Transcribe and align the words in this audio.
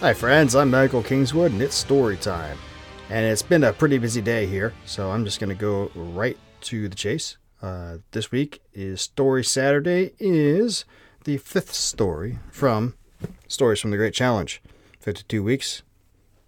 Hi, 0.00 0.14
friends, 0.14 0.54
I'm 0.54 0.70
Michael 0.70 1.02
Kingswood, 1.02 1.50
and 1.50 1.60
it's 1.60 1.74
story 1.74 2.16
time. 2.16 2.56
And 3.10 3.26
it's 3.26 3.42
been 3.42 3.64
a 3.64 3.72
pretty 3.72 3.98
busy 3.98 4.22
day 4.22 4.46
here, 4.46 4.72
so 4.86 5.10
I'm 5.10 5.24
just 5.24 5.40
going 5.40 5.48
to 5.48 5.56
go 5.56 5.90
right 5.96 6.38
to 6.60 6.88
the 6.88 6.94
chase. 6.94 7.36
Uh, 7.60 7.96
this 8.12 8.30
week 8.30 8.62
is 8.72 9.00
Story 9.00 9.42
Saturday, 9.42 10.12
is 10.20 10.84
the 11.24 11.38
fifth 11.38 11.74
story 11.74 12.38
from 12.52 12.94
Stories 13.48 13.80
from 13.80 13.90
the 13.90 13.96
Great 13.96 14.14
Challenge. 14.14 14.62
52 15.00 15.42
weeks 15.42 15.82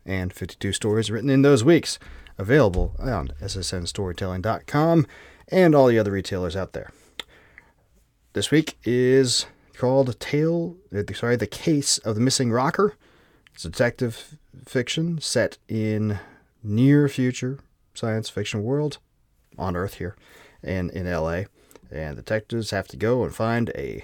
and 0.06 0.32
52 0.32 0.72
stories 0.72 1.10
written 1.10 1.28
in 1.28 1.42
those 1.42 1.64
weeks. 1.64 1.98
Available 2.38 2.94
on 3.00 3.32
ssnstorytelling.com 3.42 5.06
and 5.48 5.74
all 5.74 5.88
the 5.88 5.98
other 5.98 6.12
retailers 6.12 6.54
out 6.54 6.72
there. 6.72 6.92
This 8.32 8.52
week 8.52 8.78
is 8.84 9.46
called 9.76 10.20
Tale, 10.20 10.76
uh, 10.94 11.02
sorry, 11.14 11.34
The 11.34 11.48
Case 11.48 11.98
of 11.98 12.14
the 12.14 12.20
Missing 12.20 12.52
Rocker. 12.52 12.94
It's 13.60 13.64
detective 13.66 14.38
fiction 14.66 15.20
set 15.20 15.58
in 15.68 16.18
near 16.62 17.10
future 17.10 17.58
science 17.92 18.30
fiction 18.30 18.64
world 18.64 18.96
on 19.58 19.76
Earth 19.76 19.96
here 19.96 20.16
and 20.62 20.90
in 20.92 21.04
LA. 21.04 21.42
And 21.90 22.16
detectives 22.16 22.70
have 22.70 22.88
to 22.88 22.96
go 22.96 23.22
and 23.22 23.34
find 23.34 23.68
a 23.74 24.02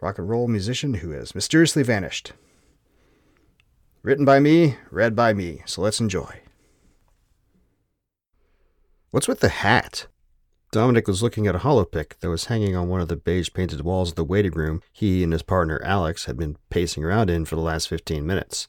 rock 0.00 0.16
and 0.16 0.28
roll 0.28 0.46
musician 0.46 0.94
who 0.94 1.10
has 1.10 1.34
mysteriously 1.34 1.82
vanished. 1.82 2.34
Written 4.04 4.24
by 4.24 4.38
me, 4.38 4.76
read 4.92 5.16
by 5.16 5.32
me. 5.32 5.62
So 5.66 5.82
let's 5.82 5.98
enjoy. 5.98 6.42
What's 9.10 9.26
with 9.26 9.40
the 9.40 9.48
hat? 9.48 10.06
Dominic 10.72 11.06
was 11.06 11.22
looking 11.22 11.46
at 11.46 11.54
a 11.54 11.58
holopic 11.58 12.18
that 12.20 12.30
was 12.30 12.46
hanging 12.46 12.74
on 12.74 12.88
one 12.88 13.02
of 13.02 13.08
the 13.08 13.16
beige 13.16 13.50
painted 13.52 13.82
walls 13.82 14.08
of 14.08 14.16
the 14.16 14.24
waiting 14.24 14.52
room 14.52 14.80
he 14.90 15.22
and 15.22 15.30
his 15.30 15.42
partner 15.42 15.78
Alex 15.84 16.24
had 16.24 16.38
been 16.38 16.56
pacing 16.70 17.04
around 17.04 17.28
in 17.28 17.44
for 17.44 17.56
the 17.56 17.60
last 17.60 17.90
15 17.90 18.26
minutes. 18.26 18.68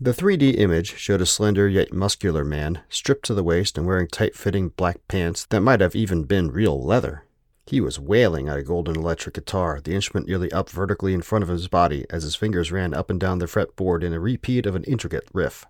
The 0.00 0.10
3D 0.10 0.58
image 0.58 0.96
showed 0.96 1.20
a 1.20 1.26
slender 1.26 1.68
yet 1.68 1.92
muscular 1.92 2.44
man, 2.44 2.80
stripped 2.88 3.24
to 3.26 3.34
the 3.34 3.44
waist 3.44 3.78
and 3.78 3.86
wearing 3.86 4.08
tight 4.08 4.34
fitting 4.34 4.70
black 4.70 4.98
pants 5.06 5.46
that 5.50 5.60
might 5.60 5.80
have 5.80 5.94
even 5.94 6.24
been 6.24 6.50
real 6.50 6.84
leather. 6.84 7.24
He 7.66 7.80
was 7.80 8.00
wailing 8.00 8.48
at 8.48 8.58
a 8.58 8.64
golden 8.64 8.96
electric 8.96 9.36
guitar, 9.36 9.80
the 9.80 9.94
instrument 9.94 10.26
nearly 10.26 10.50
up 10.50 10.68
vertically 10.70 11.14
in 11.14 11.22
front 11.22 11.44
of 11.44 11.48
his 11.48 11.68
body 11.68 12.04
as 12.10 12.24
his 12.24 12.34
fingers 12.34 12.72
ran 12.72 12.92
up 12.92 13.10
and 13.10 13.20
down 13.20 13.38
the 13.38 13.46
fretboard 13.46 14.02
in 14.02 14.12
a 14.12 14.18
repeat 14.18 14.66
of 14.66 14.74
an 14.74 14.82
intricate 14.84 15.28
riff. 15.32 15.66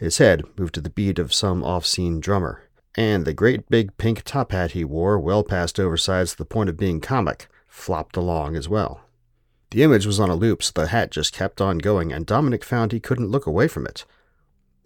His 0.00 0.18
head 0.18 0.42
moved 0.58 0.74
to 0.74 0.80
the 0.80 0.90
beat 0.90 1.20
of 1.20 1.32
some 1.32 1.62
off 1.62 1.86
scene 1.86 2.18
drummer 2.18 2.64
and 2.96 3.24
the 3.24 3.32
great 3.32 3.68
big 3.68 3.96
pink 3.98 4.22
top 4.24 4.52
hat 4.52 4.72
he 4.72 4.84
wore, 4.84 5.18
well 5.18 5.44
past 5.44 5.78
oversized 5.78 6.32
to 6.32 6.38
the 6.38 6.44
point 6.44 6.68
of 6.68 6.76
being 6.76 7.00
comic, 7.00 7.48
flopped 7.68 8.16
along 8.16 8.56
as 8.56 8.68
well. 8.68 9.02
The 9.70 9.82
image 9.82 10.06
was 10.06 10.18
on 10.18 10.30
a 10.30 10.34
loop, 10.34 10.62
so 10.62 10.72
the 10.74 10.88
hat 10.88 11.10
just 11.10 11.32
kept 11.32 11.60
on 11.60 11.78
going, 11.78 12.12
and 12.12 12.26
Dominic 12.26 12.64
found 12.64 12.90
he 12.90 12.98
couldn't 12.98 13.30
look 13.30 13.46
away 13.46 13.68
from 13.68 13.86
it. 13.86 14.04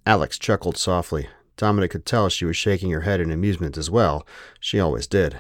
Alex 0.04 0.38
chuckled 0.38 0.76
softly. 0.76 1.28
Dominic 1.56 1.92
could 1.92 2.04
tell 2.04 2.28
she 2.28 2.44
was 2.44 2.56
shaking 2.56 2.90
her 2.90 3.02
head 3.02 3.20
in 3.20 3.30
amusement 3.30 3.78
as 3.78 3.90
well. 3.90 4.26
She 4.60 4.78
always 4.78 5.06
did. 5.06 5.38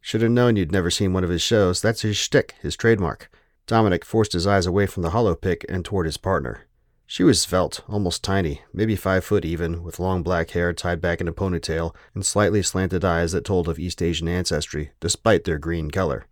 Should 0.00 0.22
have 0.22 0.30
known 0.30 0.56
you'd 0.56 0.70
never 0.70 0.90
seen 0.90 1.12
one 1.12 1.24
of 1.24 1.30
his 1.30 1.42
shows. 1.42 1.82
That's 1.82 2.02
his 2.02 2.16
shtick, 2.16 2.54
his 2.60 2.76
trademark. 2.76 3.30
Dominic 3.66 4.04
forced 4.04 4.32
his 4.32 4.46
eyes 4.46 4.66
away 4.66 4.86
from 4.86 5.02
the 5.02 5.10
holopic 5.10 5.64
and 5.68 5.84
toward 5.84 6.06
his 6.06 6.16
partner. 6.16 6.66
She 7.12 7.24
was 7.24 7.42
svelte, 7.42 7.80
almost 7.88 8.22
tiny, 8.22 8.62
maybe 8.72 8.94
five 8.94 9.24
foot 9.24 9.44
even, 9.44 9.82
with 9.82 9.98
long 9.98 10.22
black 10.22 10.50
hair 10.50 10.72
tied 10.72 11.00
back 11.00 11.20
in 11.20 11.26
a 11.26 11.32
ponytail 11.32 11.92
and 12.14 12.24
slightly 12.24 12.62
slanted 12.62 13.04
eyes 13.04 13.32
that 13.32 13.44
told 13.44 13.68
of 13.68 13.80
East 13.80 14.00
Asian 14.00 14.28
ancestry, 14.28 14.92
despite 15.00 15.42
their 15.42 15.58
green 15.58 15.90
color. 15.90 16.26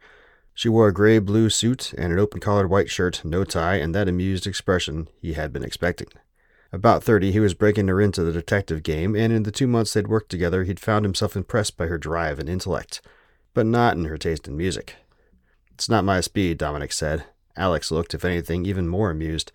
She 0.54 0.68
wore 0.68 0.86
a 0.86 0.94
gray 0.94 1.18
blue 1.18 1.50
suit 1.50 1.92
and 1.98 2.12
an 2.12 2.20
open 2.20 2.38
collared 2.38 2.70
white 2.70 2.88
shirt, 2.90 3.22
no 3.24 3.42
tie, 3.42 3.74
and 3.74 3.92
that 3.92 4.06
amused 4.06 4.46
expression 4.46 5.08
he 5.20 5.32
had 5.32 5.52
been 5.52 5.64
expecting. 5.64 6.10
About 6.72 7.02
thirty, 7.02 7.32
he 7.32 7.40
was 7.40 7.54
breaking 7.54 7.88
her 7.88 8.00
into 8.00 8.22
the 8.22 8.30
detective 8.30 8.84
game, 8.84 9.16
and 9.16 9.32
in 9.32 9.42
the 9.42 9.50
two 9.50 9.66
months 9.66 9.94
they'd 9.94 10.06
worked 10.06 10.30
together, 10.30 10.62
he'd 10.62 10.78
found 10.78 11.04
himself 11.04 11.34
impressed 11.34 11.76
by 11.76 11.86
her 11.86 11.98
drive 11.98 12.38
and 12.38 12.48
intellect, 12.48 13.02
but 13.52 13.66
not 13.66 13.96
in 13.96 14.04
her 14.04 14.16
taste 14.16 14.46
in 14.46 14.56
music. 14.56 14.94
It's 15.72 15.88
not 15.88 16.04
my 16.04 16.20
speed, 16.20 16.56
Dominic 16.56 16.92
said. 16.92 17.24
Alex 17.56 17.90
looked, 17.90 18.14
if 18.14 18.24
anything, 18.24 18.64
even 18.64 18.86
more 18.86 19.10
amused 19.10 19.50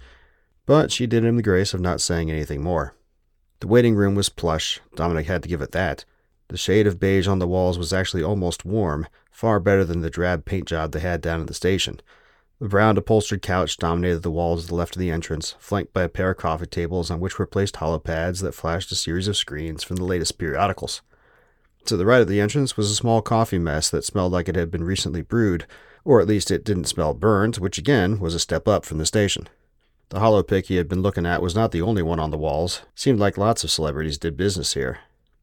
but 0.65 0.91
she 0.91 1.07
did 1.07 1.25
him 1.25 1.35
the 1.35 1.43
grace 1.43 1.73
of 1.73 1.81
not 1.81 2.01
saying 2.01 2.31
anything 2.31 2.61
more. 2.61 2.95
The 3.59 3.67
waiting 3.67 3.95
room 3.95 4.15
was 4.15 4.29
plush, 4.29 4.79
Dominic 4.95 5.27
had 5.27 5.43
to 5.43 5.49
give 5.49 5.61
it 5.61 5.71
that. 5.71 6.05
The 6.49 6.57
shade 6.57 6.85
of 6.85 6.99
beige 6.99 7.27
on 7.27 7.39
the 7.39 7.47
walls 7.47 7.77
was 7.77 7.93
actually 7.93 8.23
almost 8.23 8.65
warm, 8.65 9.07
far 9.31 9.59
better 9.59 9.83
than 9.83 10.01
the 10.01 10.09
drab 10.09 10.45
paint 10.45 10.67
job 10.67 10.91
they 10.91 10.99
had 10.99 11.21
down 11.21 11.41
at 11.41 11.47
the 11.47 11.53
station. 11.53 11.99
The 12.59 12.69
brown 12.69 12.97
upholstered 12.97 13.41
couch 13.41 13.77
dominated 13.77 14.21
the 14.21 14.31
walls 14.31 14.61
to 14.63 14.67
the 14.67 14.75
left 14.75 14.95
of 14.95 14.99
the 14.99 15.11
entrance, 15.11 15.55
flanked 15.59 15.93
by 15.93 16.03
a 16.03 16.09
pair 16.09 16.31
of 16.31 16.37
coffee 16.37 16.65
tables 16.65 17.09
on 17.09 17.19
which 17.19 17.39
were 17.39 17.47
placed 17.47 17.75
holopads 17.75 18.41
that 18.41 18.53
flashed 18.53 18.91
a 18.91 18.95
series 18.95 19.27
of 19.27 19.35
screens 19.35 19.83
from 19.83 19.97
the 19.97 20.05
latest 20.05 20.37
periodicals. 20.37 21.01
To 21.85 21.97
the 21.97 22.05
right 22.05 22.21
of 22.21 22.29
the 22.29 22.39
entrance 22.39 22.77
was 22.77 22.89
a 22.89 22.95
small 22.95 23.21
coffee 23.21 23.59
mess 23.59 23.89
that 23.89 24.05
smelled 24.05 24.31
like 24.31 24.47
it 24.47 24.55
had 24.55 24.71
been 24.71 24.83
recently 24.83 25.21
brewed, 25.21 25.65
or 26.05 26.21
at 26.21 26.27
least 26.27 26.51
it 26.51 26.63
didn't 26.63 26.85
smell 26.85 27.13
burnt, 27.13 27.59
which 27.59 27.77
again 27.77 28.19
was 28.19 28.35
a 28.35 28.39
step 28.39 28.67
up 28.67 28.85
from 28.85 28.97
the 28.97 29.05
station. 29.05 29.49
The 30.13 30.19
holopic 30.19 30.67
he 30.67 30.75
had 30.75 30.87
been 30.87 31.01
looking 31.01 31.25
at 31.25 31.41
was 31.41 31.55
not 31.55 31.71
the 31.71 31.81
only 31.81 32.03
one 32.03 32.19
on 32.19 32.29
the 32.29 32.37
walls. 32.37 32.83
Seemed 32.93 33.19
like 33.19 33.35
lots 33.35 33.63
of 33.63 33.71
celebrities 33.71 34.19
did 34.19 34.37
business 34.37 34.75
here. 34.75 34.99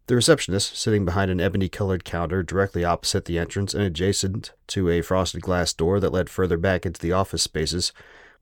The 0.07 0.15
receptionist, 0.15 0.77
sitting 0.79 1.05
behind 1.05 1.29
an 1.29 1.41
ebony 1.41 1.69
colored 1.69 2.05
counter 2.05 2.45
directly 2.45 2.85
opposite 2.85 3.25
the 3.25 3.37
entrance 3.37 3.75
and 3.75 3.83
adjacent 3.83 4.53
to 4.69 4.89
a 4.89 5.03
frosted 5.03 5.43
glass 5.43 5.73
door 5.73 5.99
that 5.99 6.13
led 6.13 6.31
further 6.31 6.57
back 6.57 6.87
into 6.87 7.01
the 7.01 7.11
office 7.11 7.43
spaces, 7.43 7.93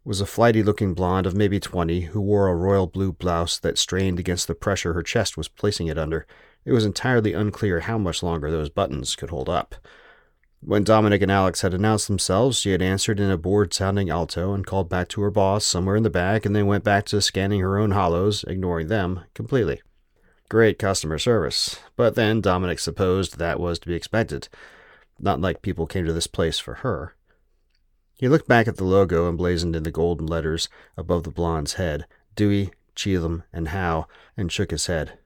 was 0.05 0.21
a 0.21 0.27
flighty 0.27 0.63
looking 0.63 0.93
blonde 0.93 1.27
of 1.27 1.35
maybe 1.35 1.59
twenty 1.59 2.03
who 2.03 2.21
wore 2.21 2.49
a 2.49 2.55
royal 2.55 2.87
blue 2.87 3.11
blouse 3.11 3.59
that 3.61 3.79
strained 3.79 4.21
against 4.21 4.49
the 4.49 4.55
pressure 4.55 4.93
her 4.93 5.03
chest 5.03 5.39
was 5.39 5.49
placing 5.49 5.87
it 5.87 5.97
under. 5.97 6.27
It 6.67 6.73
was 6.73 6.85
entirely 6.85 7.33
unclear 7.33 7.81
how 7.81 7.97
much 7.97 8.23
longer 8.23 8.51
those 8.51 8.69
buttons 8.69 9.17
could 9.17 9.31
hold 9.31 9.49
up. 9.49 9.77
When 10.61 10.83
Dominic 10.83 11.23
and 11.23 11.31
Alex 11.31 11.61
had 11.61 11.73
announced 11.73 12.09
themselves, 12.09 12.59
she 12.59 12.73
had 12.73 12.83
answered 12.83 13.21
in 13.21 13.31
a 13.31 13.39
bored 13.39 13.73
sounding 13.73 14.11
alto 14.11 14.53
and 14.53 14.67
called 14.67 14.89
back 14.89 15.09
to 15.09 15.21
her 15.23 15.31
boss 15.31 15.65
somewhere 15.65 15.95
in 15.95 16.03
the 16.03 16.11
back 16.11 16.45
and 16.45 16.55
then 16.55 16.67
went 16.67 16.83
back 16.83 17.07
to 17.07 17.21
scanning 17.23 17.61
her 17.61 17.79
own 17.79 17.93
hollows, 17.93 18.45
ignoring 18.45 18.89
them 18.89 19.21
completely. 19.35 19.81
Great 20.49 20.79
customer 20.79 21.19
service. 21.19 21.79
But 21.95 22.17
then 22.17 22.41
Dominic 22.41 22.81
supposed 22.81 23.39
that 23.39 23.61
was 23.61 23.79
to 23.79 23.87
be 23.89 23.95
expected. 23.95 24.49
Not 25.21 25.41
like 25.41 25.63
people 25.63 25.87
came 25.87 26.07
to 26.07 26.13
this 26.13 26.27
place 26.27 26.59
for 26.59 26.75
her. 26.75 27.15
He 28.15 28.29
looked 28.29 28.49
back 28.49 28.67
at 28.67 28.77
the 28.77 28.85
logo 28.85 29.29
emblazoned 29.29 29.77
in 29.77 29.85
the 29.85 29.93
golden 29.93 30.27
letters 30.27 30.69
above 30.97 31.23
the 31.23 31.31
blonde's 31.31 31.75
head 31.75 32.07
Dewey, 32.35 32.73
Cheatham, 32.97 33.45
and 33.53 33.69
Howe, 33.69 34.07
and 34.37 34.51
shook 34.51 34.73
his 34.73 34.87
head. 34.87 35.19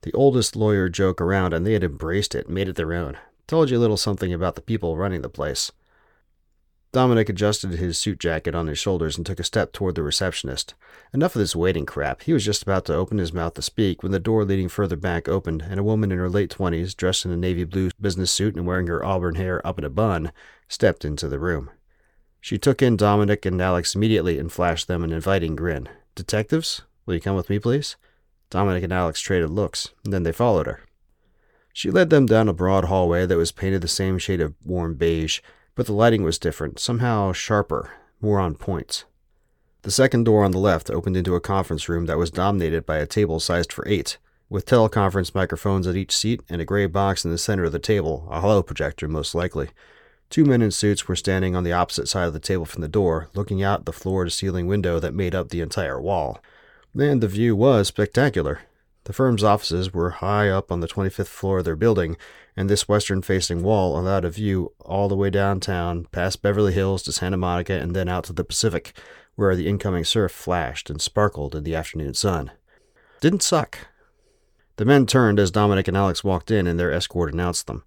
The 0.00 0.12
oldest 0.12 0.56
lawyer 0.56 0.88
joke 0.88 1.20
around, 1.20 1.52
and 1.52 1.66
they 1.66 1.74
had 1.74 1.84
embraced 1.84 2.34
it, 2.34 2.48
made 2.48 2.68
it 2.68 2.76
their 2.76 2.94
own. 2.94 3.18
Told 3.52 3.68
you 3.68 3.76
a 3.76 3.80
little 3.80 3.98
something 3.98 4.32
about 4.32 4.54
the 4.54 4.62
people 4.62 4.96
running 4.96 5.20
the 5.20 5.28
place. 5.28 5.72
Dominic 6.90 7.28
adjusted 7.28 7.72
his 7.72 7.98
suit 7.98 8.18
jacket 8.18 8.54
on 8.54 8.66
his 8.66 8.78
shoulders 8.78 9.18
and 9.18 9.26
took 9.26 9.38
a 9.38 9.44
step 9.44 9.74
toward 9.74 9.94
the 9.94 10.02
receptionist. 10.02 10.72
Enough 11.12 11.36
of 11.36 11.40
this 11.40 11.54
waiting 11.54 11.84
crap. 11.84 12.22
He 12.22 12.32
was 12.32 12.46
just 12.46 12.62
about 12.62 12.86
to 12.86 12.94
open 12.94 13.18
his 13.18 13.34
mouth 13.34 13.52
to 13.52 13.60
speak 13.60 14.02
when 14.02 14.10
the 14.10 14.18
door 14.18 14.46
leading 14.46 14.70
further 14.70 14.96
back 14.96 15.28
opened 15.28 15.66
and 15.68 15.78
a 15.78 15.82
woman 15.82 16.10
in 16.10 16.16
her 16.16 16.30
late 16.30 16.48
twenties, 16.48 16.94
dressed 16.94 17.26
in 17.26 17.30
a 17.30 17.36
navy 17.36 17.64
blue 17.64 17.90
business 18.00 18.30
suit 18.30 18.56
and 18.56 18.66
wearing 18.66 18.86
her 18.86 19.04
auburn 19.04 19.34
hair 19.34 19.60
up 19.66 19.78
in 19.78 19.84
a 19.84 19.90
bun, 19.90 20.32
stepped 20.66 21.04
into 21.04 21.28
the 21.28 21.38
room. 21.38 21.68
She 22.40 22.56
took 22.56 22.80
in 22.80 22.96
Dominic 22.96 23.44
and 23.44 23.60
Alex 23.60 23.94
immediately 23.94 24.38
and 24.38 24.50
flashed 24.50 24.88
them 24.88 25.04
an 25.04 25.12
inviting 25.12 25.56
grin. 25.56 25.90
Detectives? 26.14 26.80
Will 27.04 27.16
you 27.16 27.20
come 27.20 27.36
with 27.36 27.50
me, 27.50 27.58
please? 27.58 27.96
Dominic 28.48 28.82
and 28.82 28.94
Alex 28.94 29.20
traded 29.20 29.50
looks, 29.50 29.90
and 30.04 30.10
then 30.10 30.22
they 30.22 30.32
followed 30.32 30.64
her. 30.64 30.80
She 31.72 31.90
led 31.90 32.10
them 32.10 32.26
down 32.26 32.48
a 32.48 32.52
broad 32.52 32.84
hallway 32.84 33.26
that 33.26 33.36
was 33.36 33.52
painted 33.52 33.80
the 33.80 33.88
same 33.88 34.18
shade 34.18 34.40
of 34.40 34.54
warm 34.64 34.94
beige, 34.94 35.40
but 35.74 35.86
the 35.86 35.92
lighting 35.92 36.22
was 36.22 36.38
different, 36.38 36.78
somehow 36.78 37.32
sharper, 37.32 37.90
more 38.20 38.38
on 38.38 38.54
point. 38.54 39.04
The 39.82 39.90
second 39.90 40.24
door 40.24 40.44
on 40.44 40.50
the 40.50 40.58
left 40.58 40.90
opened 40.90 41.16
into 41.16 41.34
a 41.34 41.40
conference 41.40 41.88
room 41.88 42.06
that 42.06 42.18
was 42.18 42.30
dominated 42.30 42.86
by 42.86 42.98
a 42.98 43.06
table 43.06 43.40
sized 43.40 43.72
for 43.72 43.86
eight, 43.88 44.18
with 44.48 44.66
teleconference 44.66 45.34
microphones 45.34 45.86
at 45.86 45.96
each 45.96 46.14
seat 46.14 46.42
and 46.48 46.60
a 46.60 46.64
gray 46.64 46.86
box 46.86 47.24
in 47.24 47.30
the 47.30 47.38
center 47.38 47.64
of 47.64 47.72
the 47.72 47.78
table, 47.78 48.28
a 48.30 48.40
hollow 48.40 48.62
projector 48.62 49.08
most 49.08 49.34
likely. 49.34 49.70
Two 50.28 50.44
men 50.44 50.62
in 50.62 50.70
suits 50.70 51.08
were 51.08 51.16
standing 51.16 51.56
on 51.56 51.64
the 51.64 51.72
opposite 51.72 52.08
side 52.08 52.26
of 52.26 52.32
the 52.32 52.38
table 52.38 52.64
from 52.64 52.82
the 52.82 52.88
door, 52.88 53.28
looking 53.34 53.62
out 53.62 53.86
the 53.86 53.92
floor 53.92 54.24
to 54.24 54.30
ceiling 54.30 54.66
window 54.66 55.00
that 55.00 55.14
made 55.14 55.34
up 55.34 55.48
the 55.48 55.60
entire 55.60 56.00
wall. 56.00 56.40
And 56.94 57.22
the 57.22 57.28
view 57.28 57.56
was 57.56 57.88
spectacular. 57.88 58.60
The 59.04 59.12
firm's 59.12 59.42
offices 59.42 59.92
were 59.92 60.10
high 60.10 60.48
up 60.48 60.70
on 60.70 60.80
the 60.80 60.88
25th 60.88 61.26
floor 61.26 61.58
of 61.58 61.64
their 61.64 61.76
building, 61.76 62.16
and 62.56 62.70
this 62.70 62.88
western 62.88 63.22
facing 63.22 63.62
wall 63.62 63.98
allowed 63.98 64.24
a 64.24 64.30
view 64.30 64.72
all 64.80 65.08
the 65.08 65.16
way 65.16 65.28
downtown, 65.28 66.06
past 66.12 66.42
Beverly 66.42 66.72
Hills 66.72 67.02
to 67.04 67.12
Santa 67.12 67.36
Monica, 67.36 67.72
and 67.72 67.96
then 67.96 68.08
out 68.08 68.24
to 68.24 68.32
the 68.32 68.44
Pacific, 68.44 68.92
where 69.34 69.56
the 69.56 69.66
incoming 69.66 70.04
surf 70.04 70.30
flashed 70.30 70.88
and 70.88 71.00
sparkled 71.00 71.54
in 71.54 71.64
the 71.64 71.74
afternoon 71.74 72.14
sun. 72.14 72.52
Didn't 73.20 73.42
suck. 73.42 73.88
The 74.76 74.84
men 74.84 75.06
turned 75.06 75.38
as 75.38 75.50
Dominic 75.50 75.88
and 75.88 75.96
Alex 75.96 76.22
walked 76.22 76.50
in, 76.50 76.66
and 76.66 76.78
their 76.78 76.92
escort 76.92 77.32
announced 77.32 77.66
them. 77.66 77.84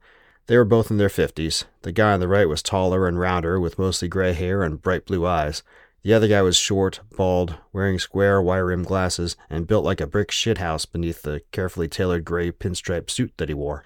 They 0.48 0.58
were 0.58 0.66
both 0.66 0.92
in 0.92 0.98
their 0.98 1.10
fifties. 1.10 1.66
The 1.82 1.92
guy 1.92 2.14
on 2.14 2.20
the 2.20 2.28
right 2.28 2.48
was 2.48 2.62
taller 2.62 3.08
and 3.08 3.20
rounder, 3.20 3.60
with 3.60 3.80
mostly 3.80 4.08
gray 4.08 4.34
hair 4.34 4.64
and 4.64 4.82
bright 4.82 5.06
blue 5.06 5.26
eyes. 5.26 5.64
The 6.06 6.14
other 6.14 6.28
guy 6.28 6.44
was 6.44 6.56
short, 6.56 7.00
bald, 7.18 7.56
wearing 7.74 7.98
square, 7.98 8.40
wire 8.40 8.68
rimmed 8.68 8.86
glasses, 8.86 9.36
and 9.50 9.66
built 9.66 9.84
like 9.84 10.00
a 10.00 10.06
brick 10.06 10.30
shithouse 10.30 10.86
beneath 10.86 11.24
the 11.24 11.42
carefully 11.52 11.88
tailored 11.88 12.24
gray 12.24 12.52
pinstripe 12.52 13.10
suit 13.10 13.34
that 13.38 13.50
he 13.50 13.56
wore. 13.56 13.84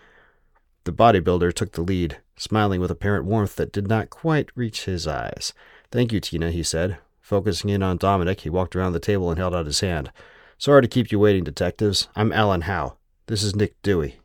The 0.84 0.92
bodybuilder 0.92 1.54
took 1.54 1.72
the 1.72 1.82
lead, 1.82 2.18
smiling 2.36 2.82
with 2.82 2.92
apparent 2.92 3.24
warmth 3.24 3.56
that 3.56 3.72
did 3.72 3.88
not 3.88 4.10
quite 4.10 4.50
reach 4.54 4.84
his 4.84 5.08
eyes. 5.08 5.54
Thank 5.92 6.12
you, 6.12 6.20
Tina, 6.20 6.52
he 6.52 6.62
said. 6.62 6.98
Focusing 7.22 7.70
in 7.70 7.82
on 7.82 7.96
Dominic, 7.96 8.42
he 8.42 8.50
walked 8.50 8.76
around 8.76 8.92
the 8.92 9.00
table 9.00 9.30
and 9.30 9.40
held 9.40 9.56
out 9.56 9.66
his 9.66 9.80
hand. 9.80 10.12
Sorry 10.58 10.82
to 10.82 10.90
keep 10.90 11.14
you 11.14 11.20
waiting, 11.20 11.46
detectives. 11.46 12.10
I'm 12.18 12.34
Alan 12.34 12.64
Howe. 12.64 12.98
This 13.28 13.44
is 13.44 13.56
Nick 13.56 13.82
Dewey. 13.82 14.18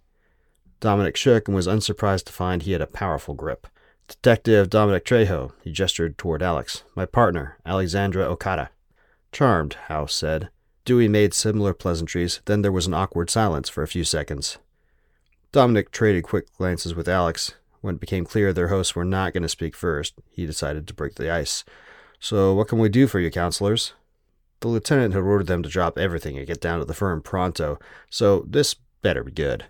Dominic 0.81 1.17
shook 1.17 1.46
and 1.46 1.55
was 1.55 1.69
unsurprised 1.69 2.26
to 2.26 2.32
find 2.32 2.62
he 2.62 2.73
had 2.73 2.82
a 2.82 2.88
powerful 2.88 3.35
grip. 3.35 3.69
Detective 4.06 4.69
Dominic 4.69 5.05
Trejo, 5.05 5.53
he 5.62 5.73
gestured 5.73 6.19
toward 6.19 6.43
Alex. 6.43 6.85
My 6.95 7.06
partner, 7.06 7.56
Alexandra 7.65 8.25
Okada. 8.25 8.71
Charmed, 9.33 9.75
Howe 9.89 10.06
said. 10.06 10.51
Dewey 10.85 11.09
made 11.09 11.33
similar 11.33 11.73
pleasantries, 11.73 12.43
then 12.45 12.61
there 12.61 12.73
was 12.73 12.87
an 12.87 12.93
awkward 12.93 13.31
silence 13.31 13.71
for 13.71 13.83
a 13.83 13.89
few 13.89 14.05
seconds. 14.05 14.59
Dominic 15.53 15.91
traded 15.91 16.25
quick 16.25 16.55
glances 16.56 16.95
with 16.95 17.09
Alex. 17.09 17.55
When 17.81 17.95
it 17.95 18.01
became 18.01 18.27
clear 18.27 18.53
their 18.53 18.69
hosts 18.69 18.95
were 18.95 19.05
not 19.05 19.33
going 19.33 19.43
to 19.43 19.49
speak 19.49 19.75
first, 19.75 20.15
he 20.31 20.45
decided 20.45 20.87
to 20.87 20.95
break 20.95 21.15
the 21.15 21.31
ice. 21.31 21.65
So, 22.21 22.55
what 22.55 22.69
can 22.69 22.79
we 22.79 22.91
do 22.91 23.06
for 23.06 23.21
you, 23.21 23.31
counselors? 23.31 23.95
The 24.61 24.69
lieutenant 24.69 25.15
had 25.15 25.23
ordered 25.23 25.47
them 25.47 25.62
to 25.62 25.69
drop 25.69 25.99
everything 25.99 26.37
and 26.37 26.47
get 26.47 26.61
down 26.61 26.79
to 26.79 26.85
the 26.85 26.95
firm 26.95 27.23
pronto, 27.23 27.79
so 28.11 28.45
this 28.49 28.75
better 29.01 29.25
be 29.25 29.33
good. 29.33 29.67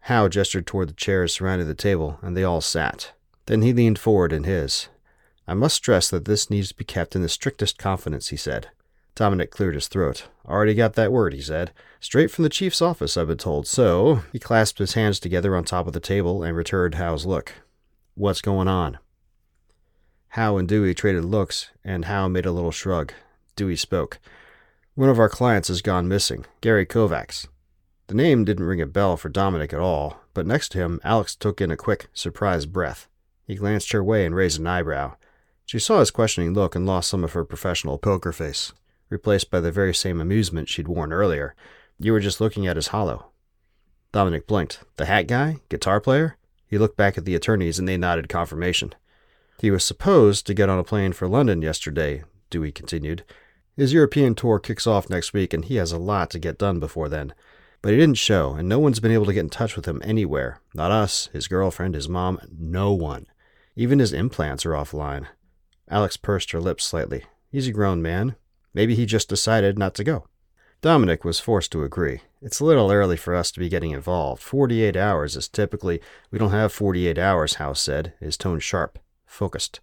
Howe 0.00 0.28
gestured 0.28 0.66
toward 0.66 0.88
the 0.88 0.94
chairs 0.94 1.32
surrounding 1.32 1.68
the 1.68 1.74
table, 1.74 2.18
and 2.22 2.36
they 2.36 2.44
all 2.44 2.60
sat. 2.60 3.12
Then 3.46 3.62
he 3.62 3.72
leaned 3.72 3.98
forward 3.98 4.32
in 4.32 4.44
his. 4.44 4.88
I 5.46 5.54
must 5.54 5.76
stress 5.76 6.08
that 6.10 6.24
this 6.24 6.48
needs 6.48 6.68
to 6.68 6.74
be 6.74 6.84
kept 6.84 7.14
in 7.14 7.22
the 7.22 7.28
strictest 7.28 7.78
confidence, 7.78 8.28
he 8.28 8.36
said. 8.36 8.68
Dominic 9.14 9.50
cleared 9.50 9.74
his 9.74 9.86
throat. 9.86 10.26
Already 10.46 10.74
got 10.74 10.94
that 10.94 11.12
word, 11.12 11.34
he 11.34 11.40
said. 11.40 11.70
Straight 12.00 12.30
from 12.30 12.42
the 12.42 12.48
chief's 12.48 12.82
office, 12.82 13.16
I've 13.16 13.28
been 13.28 13.38
told. 13.38 13.66
So, 13.66 14.22
he 14.32 14.38
clasped 14.38 14.78
his 14.78 14.94
hands 14.94 15.20
together 15.20 15.54
on 15.54 15.64
top 15.64 15.86
of 15.86 15.92
the 15.92 16.00
table 16.00 16.42
and 16.42 16.56
returned 16.56 16.96
Howe's 16.96 17.26
look. 17.26 17.52
What's 18.14 18.40
going 18.40 18.68
on? 18.68 18.98
Howe 20.28 20.56
and 20.56 20.66
Dewey 20.66 20.94
traded 20.94 21.24
looks, 21.24 21.70
and 21.84 22.06
Howe 22.06 22.26
made 22.26 22.46
a 22.46 22.50
little 22.50 22.72
shrug. 22.72 23.12
Dewey 23.54 23.76
spoke. 23.76 24.18
One 24.96 25.08
of 25.08 25.18
our 25.18 25.28
clients 25.28 25.68
has 25.68 25.80
gone 25.80 26.08
missing, 26.08 26.44
Gary 26.60 26.86
Kovacs. 26.86 27.46
The 28.08 28.14
name 28.14 28.44
didn't 28.44 28.66
ring 28.66 28.80
a 28.80 28.86
bell 28.86 29.16
for 29.16 29.28
Dominic 29.28 29.72
at 29.72 29.80
all, 29.80 30.20
but 30.34 30.46
next 30.46 30.70
to 30.70 30.78
him, 30.78 31.00
Alex 31.04 31.36
took 31.36 31.60
in 31.60 31.70
a 31.70 31.76
quick, 31.76 32.08
surprised 32.12 32.72
breath. 32.72 33.08
He 33.46 33.56
glanced 33.56 33.92
her 33.92 34.02
way 34.02 34.24
and 34.24 34.34
raised 34.34 34.58
an 34.58 34.66
eyebrow. 34.66 35.16
She 35.66 35.78
saw 35.78 36.00
his 36.00 36.10
questioning 36.10 36.52
look 36.54 36.74
and 36.74 36.86
lost 36.86 37.08
some 37.08 37.24
of 37.24 37.32
her 37.32 37.44
professional 37.44 37.98
poker 37.98 38.32
face, 38.32 38.72
replaced 39.08 39.50
by 39.50 39.60
the 39.60 39.72
very 39.72 39.94
same 39.94 40.20
amusement 40.20 40.68
she'd 40.68 40.88
worn 40.88 41.12
earlier. 41.12 41.54
You 41.98 42.12
were 42.12 42.20
just 42.20 42.40
looking 42.40 42.66
at 42.66 42.76
his 42.76 42.88
hollow. 42.88 43.30
Dominic 44.12 44.46
blinked. 44.46 44.80
The 44.96 45.06
hat 45.06 45.26
guy? 45.26 45.56
Guitar 45.68 46.00
player? 46.00 46.36
He 46.66 46.78
looked 46.78 46.96
back 46.96 47.18
at 47.18 47.24
the 47.24 47.34
attorneys 47.34 47.78
and 47.78 47.88
they 47.88 47.96
nodded 47.96 48.28
confirmation. 48.28 48.94
He 49.60 49.70
was 49.70 49.84
supposed 49.84 50.46
to 50.46 50.54
get 50.54 50.68
on 50.68 50.78
a 50.78 50.84
plane 50.84 51.12
for 51.12 51.28
London 51.28 51.62
yesterday, 51.62 52.24
Dewey 52.50 52.72
continued. 52.72 53.24
His 53.76 53.92
European 53.92 54.34
tour 54.34 54.58
kicks 54.58 54.86
off 54.86 55.10
next 55.10 55.32
week 55.32 55.52
and 55.52 55.64
he 55.64 55.76
has 55.76 55.92
a 55.92 55.98
lot 55.98 56.30
to 56.30 56.38
get 56.38 56.58
done 56.58 56.80
before 56.80 57.08
then. 57.08 57.34
But 57.82 57.92
he 57.92 57.98
didn't 57.98 58.16
show, 58.16 58.54
and 58.54 58.66
no 58.66 58.78
one's 58.78 59.00
been 59.00 59.12
able 59.12 59.26
to 59.26 59.32
get 59.34 59.40
in 59.40 59.50
touch 59.50 59.76
with 59.76 59.84
him 59.84 60.00
anywhere. 60.02 60.60
Not 60.74 60.90
us, 60.90 61.28
his 61.32 61.48
girlfriend, 61.48 61.94
his 61.94 62.08
mom, 62.08 62.40
no 62.50 62.94
one. 62.94 63.26
Even 63.76 63.98
his 63.98 64.12
implants 64.12 64.64
are 64.64 64.70
offline. 64.70 65.26
Alex 65.88 66.16
pursed 66.16 66.52
her 66.52 66.60
lips 66.60 66.84
slightly. 66.84 67.24
He's 67.50 67.68
a 67.68 67.72
grown 67.72 68.00
man. 68.00 68.36
Maybe 68.72 68.94
he 68.94 69.06
just 69.06 69.28
decided 69.28 69.78
not 69.78 69.94
to 69.94 70.04
go. 70.04 70.26
Dominic 70.80 71.24
was 71.24 71.40
forced 71.40 71.72
to 71.72 71.82
agree. 71.82 72.20
It's 72.42 72.60
a 72.60 72.64
little 72.64 72.92
early 72.92 73.16
for 73.16 73.34
us 73.34 73.50
to 73.52 73.60
be 73.60 73.68
getting 73.68 73.92
involved. 73.92 74.42
48 74.42 74.96
hours 74.96 75.34
is 75.34 75.48
typically. 75.48 76.00
We 76.30 76.38
don't 76.38 76.50
have 76.50 76.72
48 76.72 77.16
hours, 77.16 77.54
Howe 77.54 77.72
said, 77.72 78.12
his 78.20 78.36
tone 78.36 78.60
sharp, 78.60 78.98
focused. 79.26 79.80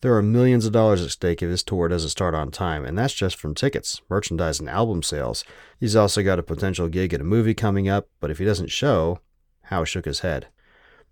There 0.00 0.14
are 0.14 0.22
millions 0.22 0.66
of 0.66 0.72
dollars 0.72 1.02
at 1.02 1.10
stake 1.10 1.42
if 1.42 1.50
his 1.50 1.62
tour 1.62 1.88
doesn't 1.88 2.10
start 2.10 2.34
on 2.34 2.50
time, 2.50 2.84
and 2.84 2.96
that's 2.96 3.14
just 3.14 3.36
from 3.36 3.54
tickets, 3.54 4.00
merchandise, 4.08 4.60
and 4.60 4.68
album 4.68 5.02
sales. 5.02 5.44
He's 5.80 5.96
also 5.96 6.22
got 6.22 6.38
a 6.38 6.42
potential 6.42 6.88
gig 6.88 7.14
at 7.14 7.20
a 7.20 7.24
movie 7.24 7.54
coming 7.54 7.88
up, 7.88 8.08
but 8.20 8.30
if 8.30 8.38
he 8.38 8.44
doesn't 8.44 8.70
show, 8.70 9.20
Howe 9.62 9.84
shook 9.84 10.04
his 10.04 10.20
head. 10.20 10.48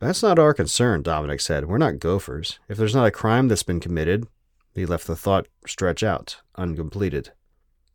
That's 0.03 0.21
not 0.21 0.41
our 0.41 0.53
concern, 0.53 1.03
Dominic 1.03 1.41
said. 1.41 1.67
We're 1.67 1.79
not 1.79 2.01
gophers. 2.01 2.59
If 2.69 2.77
there's 2.77 2.95
not 2.95 3.07
a 3.07 3.13
crime 3.13 3.47
that's 3.47 3.63
been 3.63 3.79
committed, 3.79 4.27
he 4.75 4.85
left 4.85 5.07
the 5.07 5.15
thought 5.15 5.47
stretch 5.65 6.03
out, 6.03 6.39
uncompleted. 6.57 7.31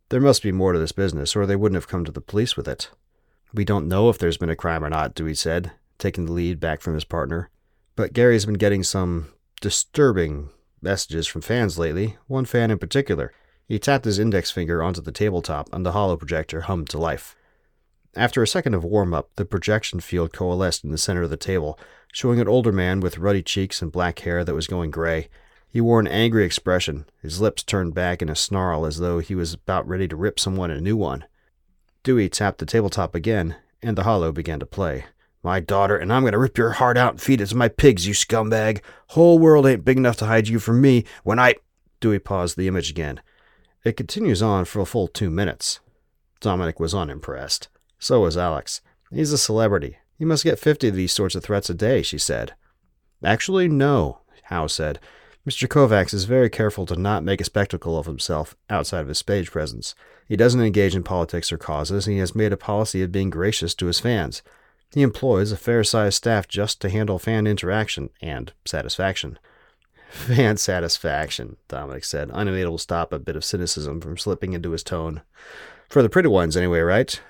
There 0.08 0.22
must 0.22 0.42
be 0.42 0.54
more 0.54 0.72
to 0.72 0.80
this 0.80 0.94
business, 0.94 1.36
or 1.36 1.46
they 1.46 1.58
wouldn't 1.58 1.76
have 1.76 1.90
come 1.90 2.06
to 2.06 2.12
the 2.14 2.22
police 2.22 2.56
with 2.56 2.66
it. 2.66 2.92
We 3.54 3.66
don't 3.66 3.90
know 3.90 4.08
if 4.08 4.18
there's 4.18 4.38
been 4.38 4.50
a 4.50 4.56
crime 4.56 4.86
or 4.86 4.90
not, 4.90 5.16
Dewey 5.16 5.36
said, 5.36 5.74
taking 5.98 6.28
the 6.28 6.32
lead 6.32 6.62
back 6.62 6.80
from 6.80 6.94
his 6.94 7.04
partner. 7.04 7.50
But 7.98 8.14
Gary's 8.14 8.46
been 8.46 8.56
getting 8.56 8.84
some 8.84 9.34
disturbing 9.60 10.48
messages 10.82 11.28
from 11.28 11.42
fans 11.42 11.78
lately, 11.78 12.16
one 12.28 12.46
fan 12.46 12.72
in 12.72 12.80
particular. 12.80 13.34
He 13.68 13.80
tapped 13.80 14.06
his 14.06 14.18
index 14.18 14.50
finger 14.50 14.82
onto 14.82 15.02
the 15.02 15.12
tabletop, 15.12 15.68
and 15.74 15.86
the 15.86 15.92
hollow 15.92 16.16
projector 16.16 16.62
hummed 16.62 16.90
to 16.92 16.98
life. 16.98 17.36
After 18.18 18.42
a 18.42 18.48
second 18.48 18.74
of 18.74 18.84
warm 18.84 19.14
up, 19.14 19.30
the 19.36 19.46
projection 19.46 20.00
field 20.00 20.34
coalesced 20.34 20.84
in 20.84 20.90
the 20.90 20.98
center 20.98 21.22
of 21.22 21.30
the 21.30 21.38
table, 21.38 21.78
showing 22.12 22.40
an 22.40 22.48
older 22.48 22.72
man 22.72 23.00
with 23.00 23.20
ruddy 23.20 23.44
cheeks 23.44 23.80
and 23.80 23.92
black 23.92 24.18
hair 24.20 24.44
that 24.44 24.56
was 24.56 24.66
going 24.66 24.90
gray. 24.90 25.30
He 25.70 25.82
wore 25.82 26.00
an 26.00 26.08
angry 26.08 26.44
expression, 26.44 27.06
his 27.22 27.40
lips 27.40 27.62
turned 27.62 27.94
back 27.94 28.24
in 28.24 28.28
a 28.28 28.36
snarl 28.36 28.88
as 28.88 28.98
though 28.98 29.20
he 29.20 29.36
was 29.36 29.54
about 29.54 29.88
ready 29.88 30.08
to 30.08 30.16
rip 30.16 30.40
someone 30.40 30.72
a 30.72 30.82
new 30.82 30.98
one. 30.98 31.26
Dewey 32.02 32.28
tapped 32.28 32.58
the 32.58 32.66
tabletop 32.66 33.14
again, 33.14 33.56
and 33.84 33.96
the 33.96 34.02
hollow 34.02 34.32
began 34.32 34.60
to 34.62 34.66
play. 34.66 35.06
My 35.44 35.60
daughter, 35.60 35.96
and 35.96 36.12
I'm 36.12 36.24
going 36.24 36.32
to 36.32 36.40
rip 36.40 36.58
your 36.58 36.72
heart 36.72 36.98
out 36.98 37.12
and 37.12 37.22
feed 37.22 37.40
it 37.40 37.46
to 37.50 37.56
my 37.56 37.68
pigs, 37.68 38.08
you 38.08 38.16
scumbag. 38.16 38.82
Whole 39.10 39.38
world 39.38 39.68
ain't 39.68 39.86
big 39.86 39.98
enough 39.98 40.18
to 40.18 40.26
hide 40.26 40.48
you 40.48 40.58
from 40.58 40.82
me 40.82 41.06
when 41.24 41.38
I. 41.38 41.54
Dewey 42.00 42.18
paused 42.18 42.58
the 42.58 42.68
image 42.68 42.90
again. 42.90 43.22
It 43.86 43.96
continues 43.96 44.42
on 44.42 44.66
for 44.66 44.80
a 44.80 44.88
full 44.88 45.08
two 45.08 45.30
minutes. 45.30 45.82
Dominic 46.40 46.80
was 46.80 46.96
unimpressed. 46.96 47.68
So 48.00 48.22
was 48.22 48.38
Alex. 48.38 48.82
He's 49.12 49.32
a 49.32 49.38
celebrity. 49.38 49.98
He 50.18 50.26
must 50.26 50.44
get 50.44 50.60
50 50.60 50.90
of 50.90 50.96
these 50.96 51.14
sorts 51.14 51.36
of 51.36 51.44
threats 51.44 51.70
a 51.70 51.74
day, 51.74 52.02
she 52.02 52.18
said. 52.18 52.54
Actually, 53.24 53.68
no, 53.68 54.20
Howe 54.44 54.68
said. 54.68 55.00
Mr. 55.48 55.68
Kovacs 55.68 56.14
is 56.14 56.26
very 56.26 56.50
careful 56.50 56.86
to 56.86 56.96
not 56.96 57.24
make 57.24 57.40
a 57.40 57.46
spectacle 57.46 57.98
of 57.98 58.06
himself 58.06 58.56
outside 58.70 59.00
of 59.00 59.08
his 59.08 59.18
stage 59.18 59.50
presence. 59.50 59.96
He 60.28 60.36
doesn't 60.36 60.62
engage 60.62 60.94
in 60.94 61.04
politics 61.04 61.52
or 61.52 61.58
causes, 61.58 62.06
and 62.06 62.14
he 62.14 62.20
has 62.20 62.36
made 62.36 62.52
a 62.52 62.58
policy 62.58 63.02
of 63.02 63.14
being 63.14 63.30
gracious 63.30 63.74
to 63.76 63.86
his 63.86 64.00
fans. 64.00 64.42
He 64.94 65.02
employs 65.02 65.52
a 65.52 65.58
fair 65.58 65.84
sized 65.84 66.16
staff 66.18 66.48
just 66.48 66.82
to 66.82 66.90
handle 66.90 67.18
fan 67.18 67.48
interaction 67.48 68.10
and 68.22 68.52
satisfaction. 68.66 69.40
Fan 70.10 70.56
satisfaction, 70.56 71.58
Dominic 71.68 72.06
said, 72.06 72.32
unable 72.34 72.78
to 72.78 72.82
stop 72.82 73.12
a 73.12 73.20
bit 73.20 73.36
of 73.36 73.44
cynicism 73.44 74.00
from 74.00 74.18
slipping 74.18 74.54
into 74.54 74.72
his 74.72 74.82
tone. 74.82 75.22
For 75.90 76.02
the 76.02 76.08
pretty 76.08 76.30
ones, 76.30 76.56
anyway, 76.56 76.80
right? 76.80 77.22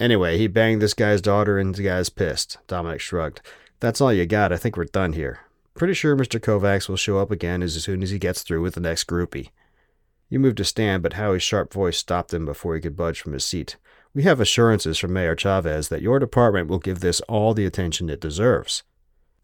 Anyway, 0.00 0.38
he 0.38 0.46
banged 0.46 0.80
this 0.80 0.94
guy's 0.94 1.20
daughter 1.20 1.58
and 1.58 1.74
the 1.74 1.82
guy's 1.82 2.08
pissed. 2.08 2.58
Dominic 2.66 3.00
shrugged. 3.00 3.40
That's 3.80 4.00
all 4.00 4.12
you 4.12 4.26
got. 4.26 4.52
I 4.52 4.56
think 4.56 4.76
we're 4.76 4.84
done 4.84 5.12
here. 5.12 5.40
Pretty 5.74 5.94
sure 5.94 6.16
Mr. 6.16 6.40
Kovacs 6.40 6.88
will 6.88 6.96
show 6.96 7.18
up 7.18 7.30
again 7.30 7.62
as 7.62 7.82
soon 7.82 8.02
as 8.02 8.10
he 8.10 8.18
gets 8.18 8.42
through 8.42 8.62
with 8.62 8.74
the 8.74 8.80
next 8.80 9.06
groupie. 9.06 9.50
He 10.28 10.38
moved 10.38 10.58
to 10.58 10.64
stand, 10.64 11.02
but 11.02 11.14
Howe's 11.14 11.42
sharp 11.42 11.72
voice 11.72 11.96
stopped 11.96 12.34
him 12.34 12.44
before 12.44 12.74
he 12.74 12.80
could 12.80 12.96
budge 12.96 13.20
from 13.20 13.32
his 13.32 13.44
seat. 13.44 13.76
We 14.14 14.24
have 14.24 14.40
assurances 14.40 14.98
from 14.98 15.12
Mayor 15.12 15.36
Chavez 15.36 15.88
that 15.88 16.02
your 16.02 16.18
department 16.18 16.68
will 16.68 16.78
give 16.78 17.00
this 17.00 17.20
all 17.22 17.54
the 17.54 17.66
attention 17.66 18.10
it 18.10 18.20
deserves. 18.20 18.82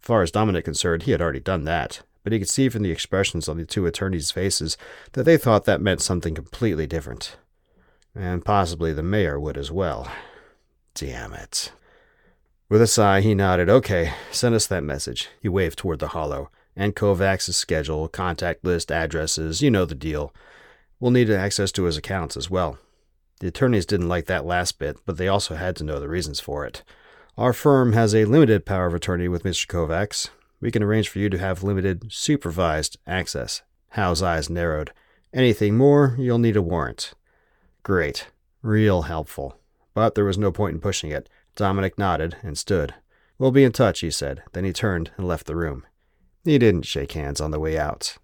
As 0.01 0.07
far 0.07 0.21
as 0.21 0.31
Dominic 0.31 0.65
concerned, 0.65 1.03
he 1.03 1.11
had 1.11 1.21
already 1.21 1.39
done 1.39 1.63
that, 1.63 2.01
but 2.23 2.33
he 2.33 2.39
could 2.39 2.49
see 2.49 2.69
from 2.69 2.83
the 2.83 2.91
expressions 2.91 3.47
on 3.47 3.57
the 3.57 3.65
two 3.65 3.85
attorneys' 3.85 4.31
faces 4.31 4.77
that 5.13 5.23
they 5.23 5.37
thought 5.37 5.65
that 5.65 5.81
meant 5.81 6.01
something 6.01 6.35
completely 6.35 6.85
different. 6.85 7.37
And 8.13 8.45
possibly 8.45 8.93
the 8.93 9.03
mayor 9.03 9.39
would 9.39 9.57
as 9.57 9.71
well. 9.71 10.11
Damn 10.95 11.33
it. 11.33 11.71
With 12.69 12.81
a 12.81 12.87
sigh, 12.87 13.21
he 13.21 13.35
nodded. 13.35 13.69
Okay, 13.69 14.13
send 14.31 14.55
us 14.55 14.65
that 14.67 14.83
message. 14.83 15.29
He 15.39 15.47
waved 15.47 15.77
toward 15.77 15.99
the 15.99 16.09
hollow. 16.09 16.49
and 16.75 16.95
Kovacs' 16.95 17.53
schedule, 17.53 18.07
contact 18.09 18.65
list, 18.65 18.91
addresses, 18.91 19.61
you 19.61 19.71
know 19.71 19.85
the 19.85 19.95
deal. 19.95 20.33
We'll 20.99 21.11
need 21.11 21.29
access 21.29 21.71
to 21.73 21.83
his 21.83 21.95
accounts 21.95 22.35
as 22.35 22.49
well. 22.49 22.77
The 23.39 23.47
attorneys 23.47 23.85
didn't 23.85 24.09
like 24.09 24.25
that 24.25 24.45
last 24.45 24.79
bit, 24.79 24.97
but 25.05 25.17
they 25.17 25.27
also 25.27 25.55
had 25.55 25.75
to 25.77 25.83
know 25.83 25.99
the 25.99 26.09
reasons 26.09 26.39
for 26.39 26.65
it. 26.65 26.83
Our 27.37 27.53
firm 27.53 27.93
has 27.93 28.13
a 28.15 28.25
limited 28.25 28.65
power 28.65 28.87
of 28.87 28.93
attorney 28.93 29.27
with 29.27 29.43
Mr. 29.43 29.67
Kovacs. 29.67 30.29
We 30.59 30.71
can 30.71 30.83
arrange 30.83 31.09
for 31.09 31.19
you 31.19 31.29
to 31.29 31.37
have 31.37 31.63
limited 31.63 32.11
supervised 32.11 32.97
access. 33.05 33.61
Hal's 33.89 34.21
eyes 34.21 34.49
narrowed. 34.49 34.91
Anything 35.33 35.77
more, 35.77 36.15
you'll 36.17 36.39
need 36.39 36.55
a 36.55 36.61
warrant. 36.61 37.13
Great. 37.83 38.27
Real 38.61 39.03
helpful. 39.03 39.59
But 39.95 40.13
there 40.13 40.25
was 40.25 40.37
no 40.37 40.51
point 40.51 40.75
in 40.75 40.81
pushing 40.81 41.09
it. 41.09 41.27
Dominic 41.55 41.97
nodded 41.97 42.35
and 42.43 42.55
stood. 42.55 42.93
We'll 43.39 43.51
be 43.51 43.63
in 43.63 43.71
touch, 43.71 44.01
he 44.01 44.11
said. 44.11 44.43
Then 44.53 44.65
he 44.65 44.73
turned 44.73 45.09
and 45.17 45.27
left 45.27 45.47
the 45.47 45.55
room. 45.55 45.85
He 46.43 46.59
didn't 46.59 46.85
shake 46.85 47.13
hands 47.13 47.41
on 47.41 47.49
the 47.49 47.59
way 47.59 47.77
out. 47.77 48.17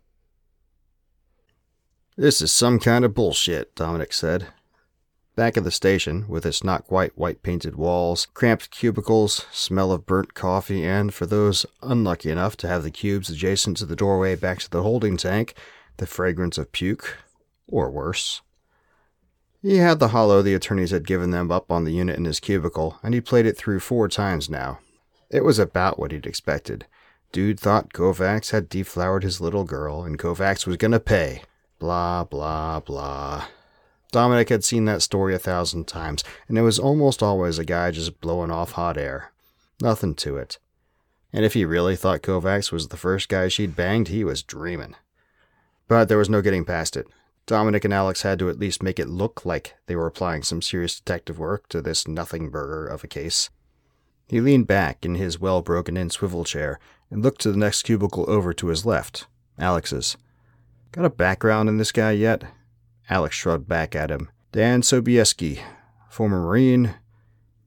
This 2.18 2.42
is 2.42 2.51
some 2.51 2.78
kind 2.78 3.04
of 3.04 3.16
bullshit, 3.16 3.74
Dominic 3.74 4.13
said. 4.13 4.48
Back 5.36 5.56
at 5.56 5.63
the 5.63 5.72
station, 5.72 6.28
with 6.28 6.46
its 6.46 6.63
not 6.63 6.86
quite 6.86 7.18
white 7.18 7.42
painted 7.42 7.75
walls, 7.75 8.28
cramped 8.34 8.70
cubicles, 8.70 9.46
smell 9.50 9.94
of 9.94 10.06
burnt 10.06 10.34
coffee, 10.34 10.86
and 10.86 11.13
for 11.13 11.25
those 11.25 11.66
unlucky 11.82 12.30
enough 12.30 12.58
to 12.58 12.68
have 12.68 12.84
the 12.84 12.92
cubes 12.92 13.30
adjacent 13.30 13.78
to 13.78 13.86
the 13.86 13.96
doorway 13.96 14.36
back 14.36 14.60
to 14.60 14.70
the 14.70 14.84
holding 14.84 15.16
tank, 15.16 15.56
the 15.98 16.06
fragrance 16.06 16.58
of 16.58 16.74
puke, 16.74 17.18
or 17.66 17.90
worse. 17.90 18.42
He 19.62 19.77
had 19.77 20.00
the 20.00 20.08
hollow 20.08 20.41
the 20.41 20.56
attorneys 20.56 20.89
had 20.89 21.06
given 21.06 21.30
them 21.30 21.51
up 21.51 21.72
on 21.72 21.84
the 21.84 21.94
unit 21.94 22.18
in 22.18 22.25
his 22.25 22.39
cubicle, 22.39 22.98
and 23.03 23.13
he 23.13 23.22
played 23.22 23.46
it 23.46 23.58
through 23.58 23.80
four 23.80 24.08
times 24.08 24.50
now. 24.50 24.80
It 25.30 25.44
was 25.44 25.60
about 25.60 26.00
what 26.00 26.12
he'd 26.12 26.25
expected. 26.25 26.88
Dude 27.32 27.60
thought 27.60 27.94
Kovacs 27.94 28.51
had 28.51 28.70
deflowered 28.70 29.24
his 29.24 29.39
little 29.39 29.63
girl, 29.63 30.03
and 30.03 30.18
Kovacs 30.18 30.65
was 30.65 30.77
gonna 30.77 31.00
pay. 31.00 31.44
Blah, 31.77 32.24
blah, 32.24 32.80
blah. 32.80 33.46
Dominic 34.12 34.50
had 34.50 34.63
seen 34.63 34.86
that 34.86 35.01
story 35.01 35.34
a 35.34 35.39
thousand 35.39 35.88
times, 35.88 36.24
and 36.50 36.58
it 36.58 36.63
was 36.63 36.80
almost 36.80 37.24
always 37.24 37.58
a 37.60 37.63
guy 37.63 37.91
just 37.91 38.20
blowing 38.20 38.51
off 38.51 38.74
hot 38.74 38.98
air. 38.98 39.32
Nothing 39.82 40.15
to 40.15 40.38
it. 40.38 40.58
And 41.32 41.46
if 41.46 41.53
he 41.53 41.63
really 41.63 41.96
thought 41.96 42.22
Kovacs 42.22 42.72
was 42.72 42.89
the 42.89 42.98
first 42.98 43.30
guy 43.30 43.48
she'd 43.48 43.75
banged, 43.75 44.10
he 44.10 44.24
was 44.24 44.44
dreaming. 44.44 44.96
But 45.88 46.10
there 46.10 46.18
was 46.18 46.30
no 46.30 46.41
getting 46.41 46.65
past 46.65 46.98
it. 46.98 47.08
Dominic 47.45 47.83
and 47.83 47.93
Alex 47.93 48.21
had 48.21 48.39
to 48.39 48.50
at 48.50 48.60
least 48.60 48.83
make 48.83 49.00
it 49.00 49.10
look 49.10 49.45
like 49.45 49.75
they 49.88 49.95
were 49.95 50.07
applying 50.07 50.43
some 50.43 50.62
serious 50.62 51.00
detective 51.00 51.39
work 51.39 51.67
to 51.69 51.81
this 51.81 52.07
nothing 52.07 52.50
burger 52.50 52.88
of 52.88 53.03
a 53.03 53.07
case. 53.07 53.50
He 54.27 54.39
leaned 54.39 54.67
back 54.67 55.05
in 55.05 55.15
his 55.15 55.39
well 55.39 55.62
broken 55.62 55.98
in 55.98 56.10
swivel 56.10 56.45
chair 56.45 56.79
and 57.10 57.21
looked 57.21 57.41
to 57.41 57.51
the 57.51 57.57
next 57.57 57.83
cubicle 57.83 58.29
over 58.29 58.53
to 58.53 58.67
his 58.67 58.86
left, 58.86 59.27
Alex's. 59.60 60.15
Got 60.91 61.05
a 61.05 61.10
background 61.10 61.67
in 61.67 61.77
this 61.77 61.91
guy 61.91 62.12
yet? 62.12 62.43
Alex 63.10 63.36
shrugged 63.36 63.67
back 63.67 63.95
at 63.95 64.10
him. 64.10 64.29
Dan 64.51 64.81
Sobieski, 64.81 65.62
former 66.10 66.39
Marine, 66.39 66.95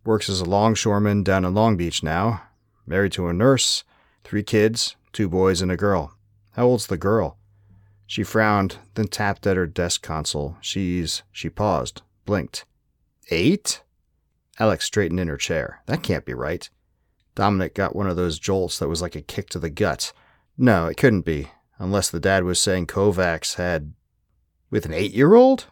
works 0.05 0.29
as 0.29 0.41
a 0.41 0.45
longshoreman 0.45 1.23
down 1.23 1.45
in 1.45 1.55
Long 1.55 1.77
Beach 1.77 2.03
now, 2.03 2.43
married 2.87 3.13
to 3.13 3.29
a 3.29 3.33
nurse, 3.33 3.85
three 4.23 4.43
kids, 4.43 4.97
two 5.13 5.29
boys 5.29 5.61
and 5.63 5.73
a 5.73 5.77
girl. 5.77 6.15
How 6.53 6.67
old's 6.67 6.87
the 6.87 6.97
girl? 6.97 7.39
She 8.15 8.23
frowned, 8.23 8.77
then 8.95 9.09
tapped 9.09 9.45
at 9.45 9.57
her 9.57 9.67
desk 9.67 10.01
console. 10.01 10.57
She's. 10.61 11.25
She 11.33 11.51
paused, 11.51 12.03
blinked. 12.25 12.65
Eight? 13.29 13.83
Alex 14.57 14.85
straightened 14.85 15.19
in 15.19 15.27
her 15.27 15.37
chair. 15.37 15.83
That 15.87 16.05
can't 16.05 16.25
be 16.25 16.33
right. 16.33 16.71
Dominic 17.35 17.75
got 17.75 17.97
one 17.97 18.07
of 18.07 18.15
those 18.15 18.39
jolts 18.39 18.79
that 18.79 18.87
was 18.87 19.03
like 19.03 19.17
a 19.17 19.21
kick 19.21 19.51
to 19.51 19.59
the 19.59 19.69
gut. 19.69 20.13
No, 20.57 20.87
it 20.87 20.97
couldn't 20.97 21.23
be, 21.23 21.49
unless 21.81 22.09
the 22.09 22.21
dad 22.21 22.45
was 22.45 22.61
saying 22.61 22.87
Kovacs 22.87 23.57
had. 23.57 23.95
with 24.71 24.87
an 24.87 24.95
eight 24.95 25.13
year 25.13 25.35
old? 25.35 25.67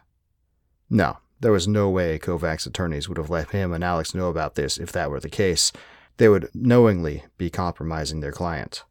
No, 0.89 1.19
there 1.39 1.53
was 1.53 1.65
no 1.65 1.89
way 1.89 2.19
Kovacs 2.19 2.67
attorneys 2.67 3.07
would 3.07 3.17
have 3.17 3.29
let 3.29 3.51
him 3.51 3.71
and 3.71 3.85
Alex 3.85 4.13
know 4.13 4.27
about 4.27 4.55
this 4.55 4.77
if 4.77 4.91
that 4.91 5.09
were 5.09 5.21
the 5.21 5.29
case. 5.29 5.71
They 6.17 6.27
would 6.27 6.49
knowingly 6.53 7.23
be 7.37 7.49
compromising 7.49 8.19
their 8.19 8.33
client. 8.33 8.83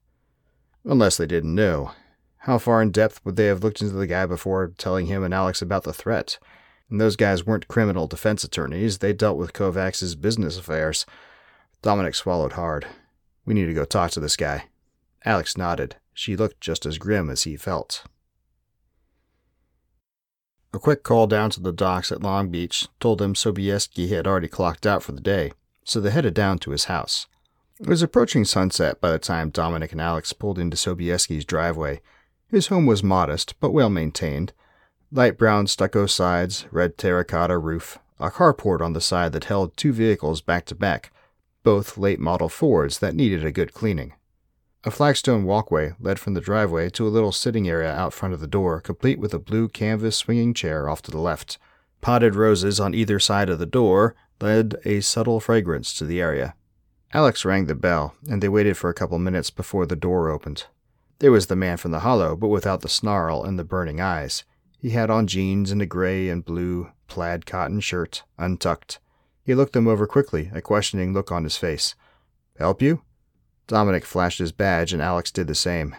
Unless 0.86 1.18
they 1.18 1.26
didn't 1.26 1.54
know. 1.54 1.92
How 2.42 2.58
far 2.58 2.82
in 2.82 2.90
depth 2.90 3.20
would 3.24 3.36
they 3.36 3.46
have 3.46 3.62
looked 3.62 3.80
into 3.80 3.94
the 3.94 4.06
guy 4.06 4.26
before 4.26 4.72
telling 4.76 5.06
him 5.06 5.22
and 5.22 5.32
Alex 5.32 5.62
about 5.62 5.84
the 5.84 5.92
threat? 5.92 6.40
And 6.90 7.00
those 7.00 7.14
guys 7.14 7.46
weren't 7.46 7.68
criminal 7.68 8.08
defense 8.08 8.42
attorneys, 8.42 8.98
they 8.98 9.12
dealt 9.12 9.38
with 9.38 9.52
Kovacs' 9.52 10.20
business 10.20 10.58
affairs. 10.58 11.06
Dominic 11.82 12.16
swallowed 12.16 12.54
hard. 12.54 12.86
We 13.46 13.54
need 13.54 13.66
to 13.66 13.74
go 13.74 13.84
talk 13.84 14.10
to 14.12 14.20
this 14.20 14.36
guy. 14.36 14.64
Alex 15.24 15.56
nodded. 15.56 15.96
She 16.14 16.36
looked 16.36 16.60
just 16.60 16.84
as 16.84 16.98
grim 16.98 17.30
as 17.30 17.44
he 17.44 17.56
felt. 17.56 18.02
A 20.74 20.80
quick 20.80 21.04
call 21.04 21.28
down 21.28 21.50
to 21.50 21.60
the 21.60 21.72
docks 21.72 22.10
at 22.10 22.22
Long 22.22 22.48
Beach 22.48 22.88
told 22.98 23.18
them 23.18 23.34
Sobieski 23.34 24.08
had 24.08 24.26
already 24.26 24.48
clocked 24.48 24.84
out 24.84 25.04
for 25.04 25.12
the 25.12 25.20
day, 25.20 25.52
so 25.84 26.00
they 26.00 26.10
headed 26.10 26.34
down 26.34 26.58
to 26.58 26.72
his 26.72 26.86
house. 26.86 27.28
It 27.78 27.86
was 27.86 28.02
approaching 28.02 28.44
sunset 28.44 29.00
by 29.00 29.12
the 29.12 29.18
time 29.18 29.50
Dominic 29.50 29.92
and 29.92 30.00
Alex 30.00 30.32
pulled 30.32 30.58
into 30.58 30.76
Sobieski's 30.76 31.44
driveway, 31.44 32.00
his 32.52 32.66
home 32.68 32.84
was 32.84 33.02
modest, 33.02 33.58
but 33.58 33.72
well 33.72 33.90
maintained. 33.90 34.52
Light 35.10 35.38
brown 35.38 35.66
stucco 35.66 36.06
sides, 36.06 36.66
red 36.70 36.96
terracotta 36.98 37.56
roof, 37.58 37.98
a 38.20 38.30
carport 38.30 38.82
on 38.82 38.92
the 38.92 39.00
side 39.00 39.32
that 39.32 39.44
held 39.44 39.76
two 39.76 39.92
vehicles 39.92 40.42
back 40.42 40.66
to 40.66 40.74
back, 40.74 41.10
both 41.62 41.96
late 41.96 42.20
model 42.20 42.50
Fords 42.50 42.98
that 42.98 43.14
needed 43.14 43.44
a 43.44 43.50
good 43.50 43.72
cleaning. 43.72 44.12
A 44.84 44.90
flagstone 44.90 45.44
walkway 45.44 45.94
led 45.98 46.18
from 46.18 46.34
the 46.34 46.40
driveway 46.40 46.90
to 46.90 47.06
a 47.06 47.10
little 47.10 47.32
sitting 47.32 47.68
area 47.68 47.92
out 47.92 48.12
front 48.12 48.34
of 48.34 48.40
the 48.40 48.46
door, 48.46 48.80
complete 48.80 49.18
with 49.18 49.32
a 49.32 49.38
blue 49.38 49.68
canvas 49.68 50.16
swinging 50.16 50.52
chair 50.52 50.88
off 50.88 51.00
to 51.02 51.10
the 51.10 51.20
left. 51.20 51.56
Potted 52.00 52.34
roses 52.34 52.78
on 52.80 52.94
either 52.94 53.18
side 53.18 53.48
of 53.48 53.60
the 53.60 53.66
door 53.66 54.14
led 54.40 54.76
a 54.84 55.00
subtle 55.00 55.40
fragrance 55.40 55.94
to 55.94 56.04
the 56.04 56.20
area. 56.20 56.54
Alex 57.14 57.44
rang 57.44 57.66
the 57.66 57.74
bell, 57.74 58.14
and 58.28 58.42
they 58.42 58.48
waited 58.48 58.76
for 58.76 58.90
a 58.90 58.94
couple 58.94 59.18
minutes 59.18 59.50
before 59.50 59.86
the 59.86 59.96
door 59.96 60.30
opened. 60.30 60.64
There 61.22 61.30
was 61.30 61.46
the 61.46 61.54
man 61.54 61.76
from 61.76 61.92
the 61.92 62.00
hollow, 62.00 62.34
but 62.34 62.48
without 62.48 62.80
the 62.80 62.88
snarl 62.88 63.44
and 63.44 63.56
the 63.56 63.62
burning 63.62 64.00
eyes. 64.00 64.42
He 64.76 64.90
had 64.90 65.08
on 65.08 65.28
jeans 65.28 65.70
and 65.70 65.80
a 65.80 65.86
gray 65.86 66.28
and 66.28 66.44
blue 66.44 66.90
plaid 67.06 67.46
cotton 67.46 67.78
shirt, 67.78 68.24
untucked. 68.38 68.98
He 69.44 69.54
looked 69.54 69.72
them 69.72 69.86
over 69.86 70.08
quickly, 70.08 70.50
a 70.52 70.60
questioning 70.60 71.14
look 71.14 71.30
on 71.30 71.44
his 71.44 71.56
face. 71.56 71.94
Help 72.58 72.82
you? 72.82 73.02
Dominic 73.68 74.04
flashed 74.04 74.40
his 74.40 74.50
badge, 74.50 74.92
and 74.92 75.00
Alex 75.00 75.30
did 75.30 75.46
the 75.46 75.54
same. 75.54 75.94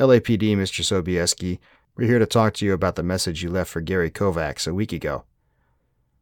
LAPD, 0.00 0.56
Mr. 0.56 0.82
Sobieski. 0.82 1.60
We're 1.96 2.08
here 2.08 2.18
to 2.18 2.26
talk 2.26 2.54
to 2.54 2.66
you 2.66 2.72
about 2.72 2.96
the 2.96 3.04
message 3.04 3.44
you 3.44 3.50
left 3.50 3.70
for 3.70 3.80
Gary 3.80 4.10
Kovacs 4.10 4.66
a 4.66 4.74
week 4.74 4.92
ago. 4.92 5.26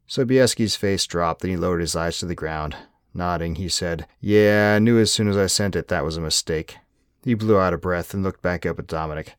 Sobieski's 0.07 0.77
face 0.77 1.07
dropped, 1.07 1.41
then 1.41 1.51
he 1.51 1.57
lowered 1.57 1.81
his 1.81 1.97
eyes 1.97 2.19
to 2.19 2.27
the 2.27 2.35
ground. 2.35 2.77
Nodding, 3.15 3.55
he 3.55 3.71
said, 3.71 4.07
Yeah, 4.21 4.75
I 4.77 4.81
knew 4.81 4.99
as 4.99 5.11
soon 5.11 5.29
as 5.29 5.37
I 5.39 5.47
sent 5.47 5.75
it 5.75 5.89
that 5.89 6.05
was 6.05 6.19
a 6.19 6.21
mistake. 6.21 6.77
He 7.25 7.35
blew 7.35 7.59
out 7.59 7.73
a 7.73 7.79
breath 7.79 8.13
and 8.13 8.23
looked 8.23 8.43
back 8.43 8.67
up 8.67 8.79
at 8.79 8.87
Dominic. 8.87 9.35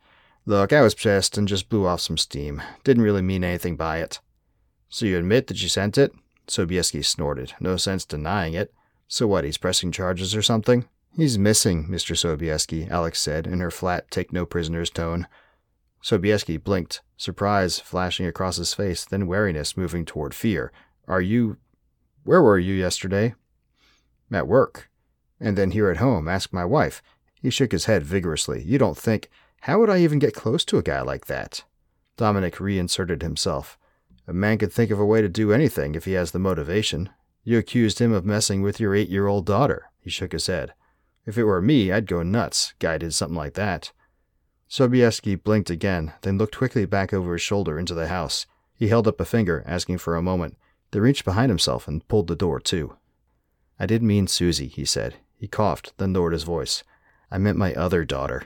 Look, 0.45 0.73
I 0.73 0.81
was 0.81 0.95
pissed 0.95 1.37
and 1.37 1.47
just 1.47 1.69
blew 1.69 1.85
off 1.85 2.01
some 2.01 2.17
steam. 2.17 2.61
Didn't 2.83 3.03
really 3.03 3.21
mean 3.21 3.43
anything 3.43 3.75
by 3.75 3.99
it. 3.99 4.19
So 4.89 5.05
you 5.05 5.17
admit 5.17 5.47
that 5.47 5.61
you 5.61 5.69
sent 5.69 5.97
it? 5.97 6.11
Sobieski 6.47 7.03
snorted. 7.03 7.53
No 7.59 7.77
sense 7.77 8.05
denying 8.05 8.53
it. 8.53 8.73
So 9.07 9.27
what, 9.27 9.43
he's 9.43 9.57
pressing 9.57 9.91
charges 9.91 10.35
or 10.35 10.41
something? 10.41 10.85
He's 11.15 11.39
missing, 11.39 11.87
Mr. 11.87 12.15
Sobieski, 12.15 12.89
Alex 12.89 13.21
said 13.21 13.47
in 13.47 13.59
her 13.59 13.71
flat, 13.71 14.09
take 14.11 14.33
no 14.33 14.45
prisoners 14.45 14.89
tone. 14.89 15.27
Sobieski 16.03 16.61
blinked, 16.61 17.01
surprise 17.17 17.79
flashing 17.79 18.25
across 18.25 18.57
his 18.57 18.73
face, 18.73 19.05
then 19.05 19.27
wariness 19.27 19.77
moving 19.77 20.05
toward 20.05 20.33
fear. 20.33 20.71
Are 21.07 21.21
you. 21.21 21.57
Where 22.23 22.41
were 22.41 22.59
you 22.59 22.73
yesterday? 22.73 23.35
At 24.31 24.47
work. 24.47 24.89
And 25.39 25.57
then 25.57 25.71
here 25.71 25.89
at 25.89 25.97
home, 25.97 26.27
ask 26.27 26.51
my 26.51 26.65
wife. 26.65 27.01
He 27.45 27.51
shook 27.51 27.73
his 27.73 27.85
head 27.85 28.03
vigorously. 28.03 28.63
You 28.63 28.79
don't 28.79 28.97
think. 28.97 29.29
How 29.61 29.77
would 29.77 29.89
I 29.91 29.99
even 29.99 30.17
get 30.17 30.33
close 30.33 30.65
to 30.65 30.79
a 30.79 30.81
guy 30.81 31.01
like 31.01 31.27
that? 31.27 31.63
Dominic 32.17 32.59
reinserted 32.59 33.21
himself. 33.21 33.77
A 34.27 34.33
man 34.33 34.57
could 34.57 34.73
think 34.73 34.89
of 34.89 34.99
a 34.99 35.05
way 35.05 35.21
to 35.21 35.29
do 35.29 35.53
anything 35.53 35.93
if 35.93 36.05
he 36.05 36.13
has 36.13 36.31
the 36.31 36.39
motivation. 36.39 37.11
You 37.43 37.59
accused 37.59 37.99
him 37.99 38.11
of 38.11 38.25
messing 38.25 38.63
with 38.63 38.79
your 38.79 38.95
eight 38.95 39.09
year 39.09 39.27
old 39.27 39.45
daughter. 39.45 39.91
He 39.99 40.09
shook 40.09 40.31
his 40.31 40.47
head. 40.47 40.73
If 41.27 41.37
it 41.37 41.43
were 41.43 41.61
me, 41.61 41.91
I'd 41.91 42.07
go 42.07 42.23
nuts. 42.23 42.73
Guy 42.79 42.97
did 42.97 43.13
something 43.13 43.37
like 43.37 43.53
that. 43.53 43.91
Sobieski 44.67 45.35
blinked 45.35 45.69
again, 45.69 46.13
then 46.23 46.39
looked 46.39 46.57
quickly 46.57 46.87
back 46.87 47.13
over 47.13 47.33
his 47.33 47.43
shoulder 47.43 47.77
into 47.77 47.93
the 47.93 48.07
house. 48.07 48.47
He 48.73 48.87
held 48.87 49.07
up 49.07 49.21
a 49.21 49.23
finger, 49.25 49.63
asking 49.67 49.99
for 49.99 50.15
a 50.15 50.23
moment, 50.23 50.57
then 50.89 51.03
reached 51.03 51.25
behind 51.25 51.51
himself 51.51 51.87
and 51.87 52.07
pulled 52.07 52.25
the 52.25 52.35
door 52.35 52.59
to. 52.61 52.97
I 53.79 53.85
didn't 53.85 54.07
mean 54.07 54.25
Susie, 54.25 54.67
he 54.67 54.83
said. 54.83 55.17
He 55.37 55.47
coughed, 55.47 55.93
then 55.97 56.11
lowered 56.11 56.33
his 56.33 56.41
voice. 56.41 56.83
I 57.35 57.37
meant 57.37 57.57
my 57.57 57.73
other 57.73 58.05
daughter. 58.05 58.43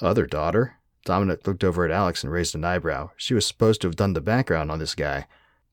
Other 0.00 0.24
daughter? 0.24 0.78
Dominic 1.04 1.46
looked 1.46 1.62
over 1.62 1.84
at 1.84 1.90
Alex 1.90 2.24
and 2.24 2.32
raised 2.32 2.54
an 2.54 2.64
eyebrow. 2.64 3.10
She 3.14 3.34
was 3.34 3.44
supposed 3.44 3.82
to 3.82 3.88
have 3.88 3.94
done 3.94 4.14
the 4.14 4.22
background 4.22 4.70
on 4.70 4.78
this 4.78 4.94
guy. 4.94 5.26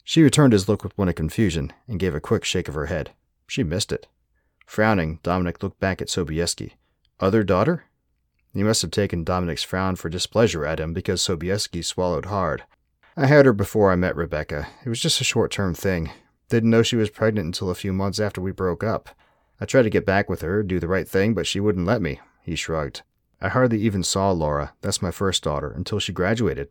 She 0.04 0.22
returned 0.22 0.52
his 0.52 0.68
look 0.68 0.84
with 0.84 0.98
one 0.98 1.08
of 1.08 1.16
confusion 1.16 1.72
and 1.88 2.02
gave 2.02 2.14
a 2.14 2.20
quick 2.20 2.44
shake 2.44 2.68
of 2.68 2.74
her 2.74 2.88
head. 2.88 3.12
She 3.48 3.64
missed 3.64 3.94
it. 3.94 4.08
Frowning, 4.66 5.20
Dominic 5.24 5.64
looked 5.64 5.80
back 5.80 6.02
at 6.02 6.10
Sobieski. 6.10 6.74
Other 7.22 7.44
daughter? 7.44 7.86
He 8.54 8.62
must 8.62 8.82
have 8.82 8.92
taken 8.92 9.24
Dominic's 9.24 9.64
frown 9.64 9.96
for 9.96 10.10
displeasure 10.10 10.66
at 10.66 10.82
him 10.82 10.92
because 10.92 11.22
Sobieski 11.22 11.82
swallowed 11.82 12.26
hard. 12.26 12.66
I 13.16 13.28
had 13.28 13.46
her 13.46 13.54
before 13.54 13.90
I 13.90 13.96
met 13.96 14.18
Rebecca. 14.18 14.68
It 14.86 14.90
was 14.90 15.00
just 15.00 15.22
a 15.22 15.24
short 15.24 15.50
term 15.50 15.74
thing. 15.74 16.12
Didn't 16.50 16.72
know 16.72 16.84
she 16.84 16.98
was 16.98 17.10
pregnant 17.10 17.46
until 17.46 17.70
a 17.70 17.74
few 17.74 17.94
months 17.94 18.20
after 18.20 18.42
we 18.42 18.52
broke 18.52 18.84
up. 18.84 19.16
I 19.62 19.66
tried 19.66 19.84
to 19.84 19.92
get 19.92 20.08
back 20.08 20.28
with 20.28 20.42
her, 20.42 20.64
do 20.64 20.80
the 20.80 20.88
right 20.88 21.08
thing, 21.08 21.36
but 21.36 21.46
she 21.46 21.60
wouldn't 21.60 21.86
let 21.86 22.02
me. 22.02 22.20
He 22.42 22.56
shrugged. 22.56 23.04
I 23.40 23.50
hardly 23.50 23.80
even 23.82 24.02
saw 24.02 24.32
Laura, 24.32 24.74
that's 24.82 25.04
my 25.04 25.12
first 25.12 25.44
daughter, 25.44 25.72
until 25.72 26.00
she 26.00 26.12
graduated. 26.12 26.70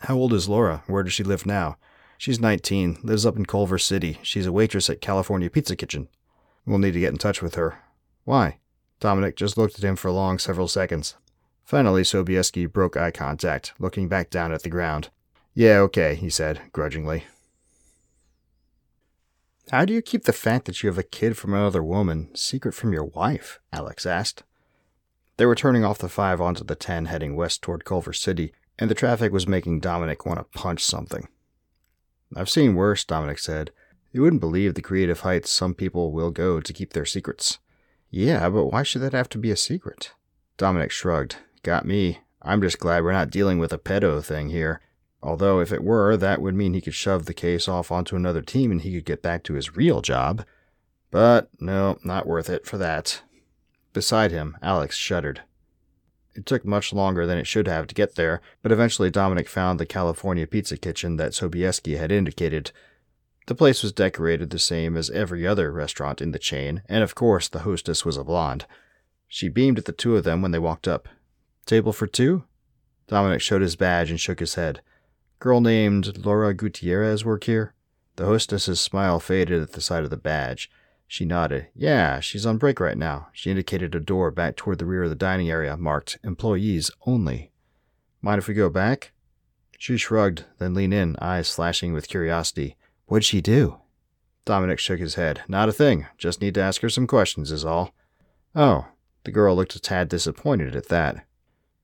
How 0.00 0.14
old 0.14 0.34
is 0.34 0.48
Laura? 0.48 0.82
Where 0.86 1.02
does 1.02 1.14
she 1.14 1.24
live 1.24 1.46
now? 1.46 1.78
She's 2.18 2.38
19, 2.38 2.98
lives 3.02 3.24
up 3.24 3.36
in 3.36 3.46
Culver 3.46 3.78
City. 3.78 4.18
She's 4.22 4.44
a 4.44 4.52
waitress 4.52 4.90
at 4.90 5.00
California 5.00 5.48
Pizza 5.48 5.74
Kitchen. 5.74 6.08
We'll 6.66 6.78
need 6.78 6.92
to 6.92 7.00
get 7.00 7.12
in 7.12 7.18
touch 7.18 7.40
with 7.40 7.54
her. 7.54 7.78
Why? 8.24 8.58
Dominic 9.00 9.34
just 9.34 9.56
looked 9.56 9.78
at 9.78 9.84
him 9.84 9.96
for 9.96 10.10
long 10.10 10.38
several 10.38 10.68
seconds. 10.68 11.16
Finally, 11.64 12.02
Sobieski 12.02 12.70
broke 12.70 12.96
eye 12.96 13.10
contact, 13.10 13.72
looking 13.78 14.06
back 14.06 14.28
down 14.28 14.52
at 14.52 14.62
the 14.62 14.68
ground. 14.68 15.08
Yeah, 15.54 15.78
okay, 15.78 16.14
he 16.14 16.28
said, 16.28 16.60
grudgingly. 16.72 17.24
How 19.70 19.84
do 19.84 19.92
you 19.92 20.00
keep 20.00 20.24
the 20.24 20.32
fact 20.32 20.64
that 20.64 20.82
you 20.82 20.88
have 20.88 20.96
a 20.96 21.02
kid 21.02 21.36
from 21.36 21.52
another 21.52 21.82
woman 21.82 22.34
secret 22.34 22.72
from 22.72 22.94
your 22.94 23.04
wife? 23.04 23.60
Alex 23.70 24.06
asked. 24.06 24.42
They 25.36 25.44
were 25.44 25.54
turning 25.54 25.84
off 25.84 25.98
the 25.98 26.08
5 26.08 26.40
onto 26.40 26.64
the 26.64 26.74
10 26.74 27.06
heading 27.06 27.36
west 27.36 27.60
toward 27.60 27.84
Culver 27.84 28.14
City, 28.14 28.54
and 28.78 28.90
the 28.90 28.94
traffic 28.94 29.30
was 29.30 29.46
making 29.46 29.80
Dominic 29.80 30.24
want 30.24 30.38
to 30.38 30.58
punch 30.58 30.82
something. 30.82 31.28
I've 32.34 32.48
seen 32.48 32.76
worse, 32.76 33.04
Dominic 33.04 33.38
said. 33.38 33.70
You 34.10 34.22
wouldn't 34.22 34.40
believe 34.40 34.74
the 34.74 34.80
creative 34.80 35.20
heights 35.20 35.50
some 35.50 35.74
people 35.74 36.12
will 36.12 36.30
go 36.30 36.60
to 36.60 36.72
keep 36.72 36.94
their 36.94 37.04
secrets. 37.04 37.58
Yeah, 38.10 38.48
but 38.48 38.66
why 38.66 38.82
should 38.82 39.02
that 39.02 39.12
have 39.12 39.28
to 39.30 39.38
be 39.38 39.50
a 39.50 39.56
secret? 39.56 40.12
Dominic 40.56 40.90
shrugged. 40.90 41.36
Got 41.62 41.84
me. 41.84 42.20
I'm 42.40 42.62
just 42.62 42.78
glad 42.78 43.04
we're 43.04 43.12
not 43.12 43.30
dealing 43.30 43.58
with 43.58 43.74
a 43.74 43.78
pedo 43.78 44.24
thing 44.24 44.48
here. 44.48 44.80
Although, 45.22 45.60
if 45.60 45.72
it 45.72 45.82
were, 45.82 46.16
that 46.16 46.40
would 46.40 46.54
mean 46.54 46.74
he 46.74 46.80
could 46.80 46.94
shove 46.94 47.26
the 47.26 47.34
case 47.34 47.68
off 47.68 47.90
onto 47.90 48.16
another 48.16 48.42
team 48.42 48.70
and 48.70 48.80
he 48.82 48.94
could 48.94 49.04
get 49.04 49.22
back 49.22 49.42
to 49.44 49.54
his 49.54 49.76
real 49.76 50.00
job. 50.00 50.44
But 51.10 51.48
no, 51.60 51.98
not 52.04 52.26
worth 52.26 52.48
it 52.48 52.66
for 52.66 52.78
that. 52.78 53.22
Beside 53.92 54.30
him, 54.30 54.56
Alex 54.62 54.96
shuddered. 54.96 55.42
It 56.34 56.46
took 56.46 56.64
much 56.64 56.92
longer 56.92 57.26
than 57.26 57.36
it 57.36 57.48
should 57.48 57.66
have 57.66 57.88
to 57.88 57.94
get 57.94 58.14
there, 58.14 58.40
but 58.62 58.70
eventually 58.70 59.10
Dominic 59.10 59.48
found 59.48 59.80
the 59.80 59.86
California 59.86 60.46
pizza 60.46 60.76
kitchen 60.76 61.16
that 61.16 61.32
Sobieski 61.32 61.98
had 61.98 62.12
indicated. 62.12 62.70
The 63.48 63.56
place 63.56 63.82
was 63.82 63.92
decorated 63.92 64.50
the 64.50 64.58
same 64.58 64.96
as 64.96 65.10
every 65.10 65.44
other 65.44 65.72
restaurant 65.72 66.20
in 66.20 66.30
the 66.30 66.38
chain, 66.38 66.82
and 66.88 67.02
of 67.02 67.16
course 67.16 67.48
the 67.48 67.60
hostess 67.60 68.04
was 68.04 68.16
a 68.16 68.22
blonde. 68.22 68.66
She 69.26 69.48
beamed 69.48 69.78
at 69.78 69.86
the 69.86 69.92
two 69.92 70.16
of 70.16 70.22
them 70.22 70.40
when 70.40 70.52
they 70.52 70.58
walked 70.60 70.86
up. 70.86 71.08
Table 71.66 71.92
for 71.92 72.06
two? 72.06 72.44
Dominic 73.08 73.40
showed 73.40 73.62
his 73.62 73.74
badge 73.74 74.10
and 74.10 74.20
shook 74.20 74.38
his 74.38 74.54
head. 74.54 74.80
Girl 75.40 75.60
named 75.60 76.24
Laura 76.24 76.52
Gutierrez 76.52 77.24
work 77.24 77.44
here? 77.44 77.74
The 78.16 78.26
hostess's 78.26 78.80
smile 78.80 79.20
faded 79.20 79.62
at 79.62 79.72
the 79.72 79.80
sight 79.80 80.02
of 80.02 80.10
the 80.10 80.16
badge. 80.16 80.70
She 81.06 81.24
nodded. 81.24 81.68
Yeah, 81.74 82.18
she's 82.20 82.44
on 82.44 82.58
break 82.58 82.80
right 82.80 82.98
now. 82.98 83.28
She 83.32 83.50
indicated 83.50 83.94
a 83.94 84.00
door 84.00 84.30
back 84.30 84.56
toward 84.56 84.78
the 84.78 84.86
rear 84.86 85.04
of 85.04 85.10
the 85.10 85.14
dining 85.14 85.48
area 85.48 85.76
marked 85.76 86.18
Employees 86.24 86.90
Only. 87.06 87.52
Mind 88.20 88.40
if 88.40 88.48
we 88.48 88.54
go 88.54 88.68
back? 88.68 89.12
She 89.78 89.96
shrugged, 89.96 90.44
then 90.58 90.74
leaned 90.74 90.94
in, 90.94 91.16
eyes 91.20 91.54
flashing 91.54 91.92
with 91.92 92.08
curiosity. 92.08 92.76
What'd 93.06 93.24
she 93.24 93.40
do? 93.40 93.78
Dominic 94.44 94.80
shook 94.80 94.98
his 94.98 95.14
head. 95.14 95.42
Not 95.46 95.68
a 95.68 95.72
thing. 95.72 96.06
Just 96.18 96.40
need 96.40 96.54
to 96.54 96.62
ask 96.62 96.82
her 96.82 96.90
some 96.90 97.06
questions, 97.06 97.52
is 97.52 97.64
all. 97.64 97.94
Oh. 98.54 98.88
The 99.24 99.32
girl 99.32 99.54
looked 99.54 99.76
a 99.76 99.80
tad 99.80 100.08
disappointed 100.08 100.74
at 100.74 100.88
that. 100.88 101.26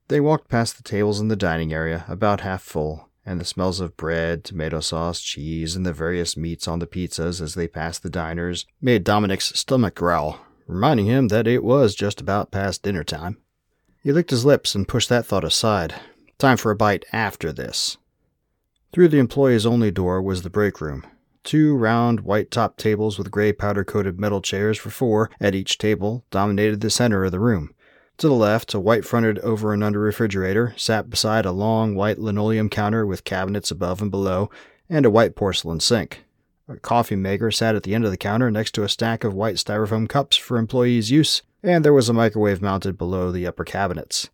They 0.07 0.19
walked 0.19 0.49
past 0.49 0.77
the 0.77 0.83
tables 0.83 1.19
in 1.19 1.27
the 1.27 1.35
dining 1.35 1.73
area, 1.73 2.05
about 2.07 2.41
half 2.41 2.61
full, 2.61 3.04
and 3.25 3.39
the 3.39 3.45
smells 3.45 3.79
of 3.79 3.97
bread, 3.97 4.43
tomato 4.43 4.79
sauce, 4.79 5.19
cheese, 5.21 5.75
and 5.75 5.85
the 5.85 5.93
various 5.93 6.37
meats 6.37 6.67
on 6.67 6.79
the 6.79 6.87
pizzas 6.87 7.41
as 7.41 7.55
they 7.55 7.67
passed 7.67 8.03
the 8.03 8.09
diners 8.09 8.65
made 8.79 9.03
Dominic's 9.03 9.57
stomach 9.59 9.95
growl, 9.95 10.39
reminding 10.67 11.07
him 11.07 11.29
that 11.29 11.47
it 11.47 11.63
was 11.63 11.95
just 11.95 12.21
about 12.21 12.51
past 12.51 12.83
dinner 12.83 13.03
time. 13.03 13.37
He 14.03 14.11
licked 14.11 14.29
his 14.29 14.45
lips 14.45 14.75
and 14.75 14.87
pushed 14.87 15.09
that 15.09 15.25
thought 15.25 15.43
aside. 15.43 15.95
Time 16.37 16.57
for 16.57 16.71
a 16.71 16.75
bite 16.75 17.05
after 17.11 17.51
this. 17.51 17.97
Through 18.93 19.07
the 19.09 19.19
employees 19.19 19.65
only 19.65 19.91
door 19.91 20.21
was 20.21 20.43
the 20.43 20.49
break 20.49 20.79
room. 20.79 21.05
Two 21.43 21.75
round, 21.75 22.21
white 22.21 22.49
topped 22.49 22.79
tables 22.79 23.17
with 23.17 23.29
gray 23.29 23.53
powder 23.53 23.83
coated 23.83 24.19
metal 24.19 24.41
chairs 24.41 24.77
for 24.77 24.89
four 24.89 25.29
at 25.39 25.53
each 25.53 25.77
table 25.77 26.25
dominated 26.31 26.81
the 26.81 26.89
center 26.89 27.23
of 27.25 27.31
the 27.31 27.39
room. 27.39 27.73
To 28.17 28.29
the 28.29 28.33
left, 28.33 28.73
a 28.73 28.79
white 28.79 29.03
fronted 29.03 29.39
over 29.39 29.73
and 29.73 29.83
under 29.83 29.99
refrigerator 29.99 30.73
sat 30.77 31.09
beside 31.09 31.45
a 31.45 31.51
long 31.51 31.95
white 31.95 32.17
linoleum 32.17 32.69
counter 32.69 33.05
with 33.05 33.25
cabinets 33.25 33.71
above 33.71 34.01
and 34.01 34.09
below, 34.09 34.49
and 34.89 35.05
a 35.05 35.09
white 35.09 35.35
porcelain 35.35 35.81
sink. 35.81 36.23
A 36.69 36.77
coffee 36.77 37.17
maker 37.17 37.51
sat 37.51 37.75
at 37.75 37.83
the 37.83 37.93
end 37.93 38.05
of 38.05 38.11
the 38.11 38.17
counter 38.17 38.49
next 38.49 38.71
to 38.75 38.83
a 38.83 38.89
stack 38.89 39.23
of 39.23 39.33
white 39.33 39.55
styrofoam 39.55 40.07
cups 40.07 40.37
for 40.37 40.57
employees' 40.57 41.11
use, 41.11 41.41
and 41.61 41.83
there 41.83 41.93
was 41.93 42.07
a 42.07 42.13
microwave 42.13 42.61
mounted 42.61 42.97
below 42.97 43.31
the 43.31 43.45
upper 43.45 43.65
cabinets. 43.65 44.29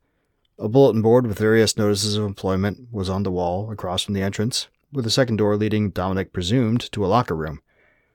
A 0.60 0.70
bulletin 0.70 1.02
board 1.02 1.26
with 1.26 1.40
various 1.40 1.76
notices 1.76 2.16
of 2.16 2.24
employment 2.24 2.88
was 2.92 3.10
on 3.10 3.24
the 3.24 3.32
wall 3.32 3.72
across 3.72 4.04
from 4.04 4.14
the 4.14 4.22
entrance, 4.22 4.68
with 4.94 5.08
a 5.08 5.10
second 5.10 5.38
door 5.38 5.58
leading, 5.58 5.90
Dominic 5.90 6.32
presumed, 6.32 6.92
to 6.92 7.04
a 7.04 7.08
locker 7.08 7.36
room. 7.36 7.62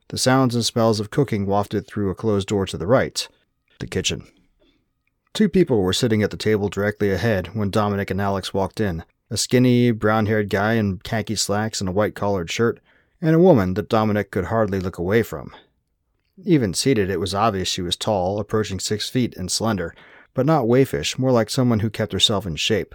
The 0.08 0.18
sounds 0.18 0.54
and 0.54 0.64
smells 0.64 1.00
of 1.00 1.10
cooking 1.10 1.44
wafted 1.44 1.88
through 1.88 2.10
a 2.10 2.14
closed 2.14 2.46
door 2.46 2.66
to 2.66 2.78
the 2.78 2.86
right, 2.86 3.26
the 3.80 3.88
kitchen. 3.88 4.28
Two 5.36 5.50
people 5.50 5.82
were 5.82 5.92
sitting 5.92 6.22
at 6.22 6.30
the 6.30 6.38
table 6.38 6.70
directly 6.70 7.10
ahead 7.10 7.48
when 7.48 7.68
Dominic 7.68 8.10
and 8.10 8.22
Alex 8.22 8.54
walked 8.54 8.80
in 8.80 9.04
a 9.28 9.36
skinny, 9.36 9.90
brown 9.90 10.24
haired 10.24 10.48
guy 10.48 10.72
in 10.72 10.96
khaki 11.00 11.36
slacks 11.36 11.78
and 11.78 11.90
a 11.90 11.92
white 11.92 12.14
collared 12.14 12.50
shirt, 12.50 12.80
and 13.20 13.34
a 13.34 13.38
woman 13.38 13.74
that 13.74 13.90
Dominic 13.90 14.30
could 14.30 14.46
hardly 14.46 14.80
look 14.80 14.96
away 14.96 15.22
from. 15.22 15.54
Even 16.42 16.72
seated, 16.72 17.10
it 17.10 17.20
was 17.20 17.34
obvious 17.34 17.68
she 17.68 17.82
was 17.82 17.96
tall, 17.96 18.40
approaching 18.40 18.80
six 18.80 19.10
feet, 19.10 19.36
and 19.36 19.50
slender, 19.50 19.94
but 20.32 20.46
not 20.46 20.66
waifish, 20.66 21.18
more 21.18 21.32
like 21.32 21.50
someone 21.50 21.80
who 21.80 21.90
kept 21.90 22.14
herself 22.14 22.46
in 22.46 22.56
shape. 22.56 22.94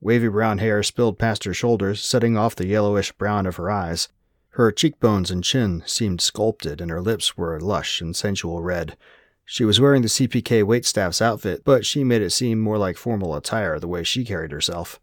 Wavy 0.00 0.28
brown 0.28 0.58
hair 0.58 0.84
spilled 0.84 1.18
past 1.18 1.42
her 1.42 1.52
shoulders, 1.52 2.00
setting 2.00 2.38
off 2.38 2.54
the 2.54 2.68
yellowish 2.68 3.10
brown 3.10 3.46
of 3.46 3.56
her 3.56 3.68
eyes. 3.68 4.08
Her 4.50 4.70
cheekbones 4.70 5.32
and 5.32 5.42
chin 5.42 5.82
seemed 5.86 6.20
sculpted, 6.20 6.80
and 6.80 6.88
her 6.88 7.02
lips 7.02 7.36
were 7.36 7.58
lush 7.58 8.00
and 8.00 8.14
sensual 8.14 8.62
red. 8.62 8.96
She 9.44 9.64
was 9.64 9.80
wearing 9.80 10.02
the 10.02 10.08
CPK 10.08 10.62
waitstaff's 10.62 11.20
outfit, 11.20 11.62
but 11.64 11.84
she 11.84 12.04
made 12.04 12.22
it 12.22 12.30
seem 12.30 12.60
more 12.60 12.78
like 12.78 12.96
formal 12.96 13.34
attire 13.34 13.78
the 13.78 13.88
way 13.88 14.04
she 14.04 14.24
carried 14.24 14.52
herself. 14.52 15.00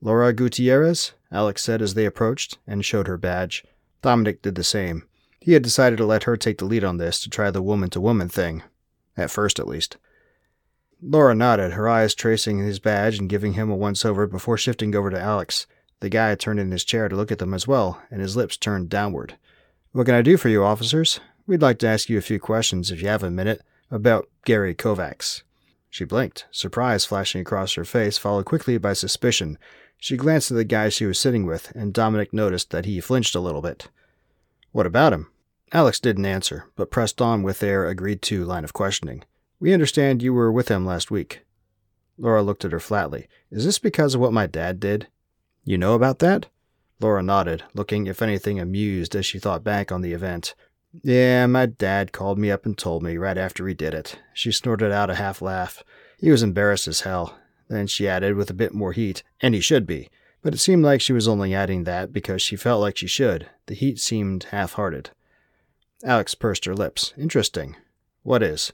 Laura 0.00 0.32
Gutierrez? 0.32 1.12
Alex 1.32 1.62
said 1.62 1.82
as 1.82 1.94
they 1.94 2.06
approached, 2.06 2.58
and 2.66 2.84
showed 2.84 3.08
her 3.08 3.16
badge. 3.16 3.64
Dominic 4.02 4.42
did 4.42 4.54
the 4.54 4.64
same. 4.64 5.04
He 5.40 5.52
had 5.52 5.62
decided 5.62 5.96
to 5.96 6.06
let 6.06 6.24
her 6.24 6.36
take 6.36 6.58
the 6.58 6.64
lead 6.64 6.84
on 6.84 6.98
this 6.98 7.20
to 7.20 7.30
try 7.30 7.50
the 7.50 7.62
woman 7.62 7.90
to 7.90 8.00
woman 8.00 8.28
thing. 8.28 8.62
At 9.16 9.30
first, 9.30 9.58
at 9.58 9.68
least. 9.68 9.96
Laura 11.02 11.34
nodded, 11.34 11.72
her 11.72 11.88
eyes 11.88 12.14
tracing 12.14 12.58
his 12.58 12.78
badge 12.78 13.18
and 13.18 13.28
giving 13.28 13.52
him 13.52 13.70
a 13.70 13.76
once 13.76 14.04
over 14.04 14.26
before 14.26 14.56
shifting 14.56 14.94
over 14.94 15.10
to 15.10 15.20
Alex. 15.20 15.66
The 16.00 16.08
guy 16.08 16.34
turned 16.34 16.60
in 16.60 16.70
his 16.70 16.84
chair 16.84 17.08
to 17.08 17.16
look 17.16 17.32
at 17.32 17.38
them 17.38 17.54
as 17.54 17.66
well, 17.66 18.02
and 18.10 18.20
his 18.20 18.36
lips 18.36 18.56
turned 18.56 18.88
downward. 18.88 19.36
What 19.92 20.06
can 20.06 20.14
I 20.14 20.22
do 20.22 20.36
for 20.36 20.48
you, 20.48 20.62
officers? 20.62 21.20
We'd 21.46 21.62
like 21.62 21.78
to 21.78 21.86
ask 21.86 22.08
you 22.08 22.18
a 22.18 22.22
few 22.22 22.40
questions, 22.40 22.90
if 22.90 23.00
you 23.00 23.08
have 23.08 23.22
a 23.22 23.30
minute, 23.30 23.62
about 23.88 24.28
Gary 24.44 24.74
Kovacs. 24.74 25.42
She 25.88 26.04
blinked, 26.04 26.46
surprise 26.50 27.04
flashing 27.04 27.40
across 27.40 27.74
her 27.74 27.84
face, 27.84 28.18
followed 28.18 28.46
quickly 28.46 28.78
by 28.78 28.94
suspicion. 28.94 29.56
She 29.96 30.16
glanced 30.16 30.50
at 30.50 30.56
the 30.56 30.64
guy 30.64 30.88
she 30.88 31.06
was 31.06 31.20
sitting 31.20 31.46
with, 31.46 31.70
and 31.76 31.94
Dominic 31.94 32.32
noticed 32.32 32.70
that 32.70 32.84
he 32.84 33.00
flinched 33.00 33.36
a 33.36 33.40
little 33.40 33.62
bit. 33.62 33.88
What 34.72 34.86
about 34.86 35.12
him? 35.12 35.30
Alex 35.72 36.00
didn't 36.00 36.26
answer, 36.26 36.66
but 36.74 36.90
pressed 36.90 37.22
on 37.22 37.44
with 37.44 37.60
their 37.60 37.86
agreed 37.86 38.22
to 38.22 38.44
line 38.44 38.64
of 38.64 38.72
questioning. 38.72 39.22
We 39.60 39.72
understand 39.72 40.22
you 40.22 40.34
were 40.34 40.50
with 40.50 40.68
him 40.68 40.84
last 40.84 41.10
week. 41.12 41.42
Laura 42.18 42.42
looked 42.42 42.64
at 42.64 42.72
her 42.72 42.80
flatly. 42.80 43.28
Is 43.52 43.64
this 43.64 43.78
because 43.78 44.14
of 44.14 44.20
what 44.20 44.32
my 44.32 44.46
dad 44.46 44.80
did? 44.80 45.06
You 45.64 45.78
know 45.78 45.94
about 45.94 46.18
that? 46.18 46.46
Laura 47.00 47.22
nodded, 47.22 47.62
looking, 47.72 48.06
if 48.06 48.20
anything, 48.20 48.58
amused 48.58 49.14
as 49.14 49.24
she 49.24 49.38
thought 49.38 49.62
back 49.62 49.92
on 49.92 50.00
the 50.00 50.12
event. 50.12 50.54
Yeah, 51.02 51.46
my 51.46 51.66
dad 51.66 52.12
called 52.12 52.38
me 52.38 52.50
up 52.50 52.64
and 52.64 52.76
told 52.76 53.02
me 53.02 53.16
right 53.16 53.38
after 53.38 53.66
he 53.66 53.74
did 53.74 53.94
it. 53.94 54.18
She 54.32 54.52
snorted 54.52 54.92
out 54.92 55.10
a 55.10 55.14
half 55.14 55.42
laugh. 55.42 55.82
He 56.18 56.30
was 56.30 56.42
embarrassed 56.42 56.88
as 56.88 57.02
hell. 57.02 57.38
Then 57.68 57.86
she 57.86 58.08
added 58.08 58.36
with 58.36 58.50
a 58.50 58.54
bit 58.54 58.72
more 58.72 58.92
heat, 58.92 59.22
and 59.40 59.54
he 59.54 59.60
should 59.60 59.86
be. 59.86 60.08
But 60.42 60.54
it 60.54 60.58
seemed 60.58 60.84
like 60.84 61.00
she 61.00 61.12
was 61.12 61.26
only 61.26 61.54
adding 61.54 61.84
that 61.84 62.12
because 62.12 62.40
she 62.40 62.56
felt 62.56 62.80
like 62.80 62.96
she 62.96 63.08
should. 63.08 63.48
The 63.66 63.74
heat 63.74 63.98
seemed 63.98 64.44
half 64.44 64.74
hearted. 64.74 65.10
Alex 66.04 66.34
pursed 66.34 66.64
her 66.66 66.74
lips. 66.74 67.12
Interesting. 67.18 67.76
What 68.22 68.42
is? 68.42 68.72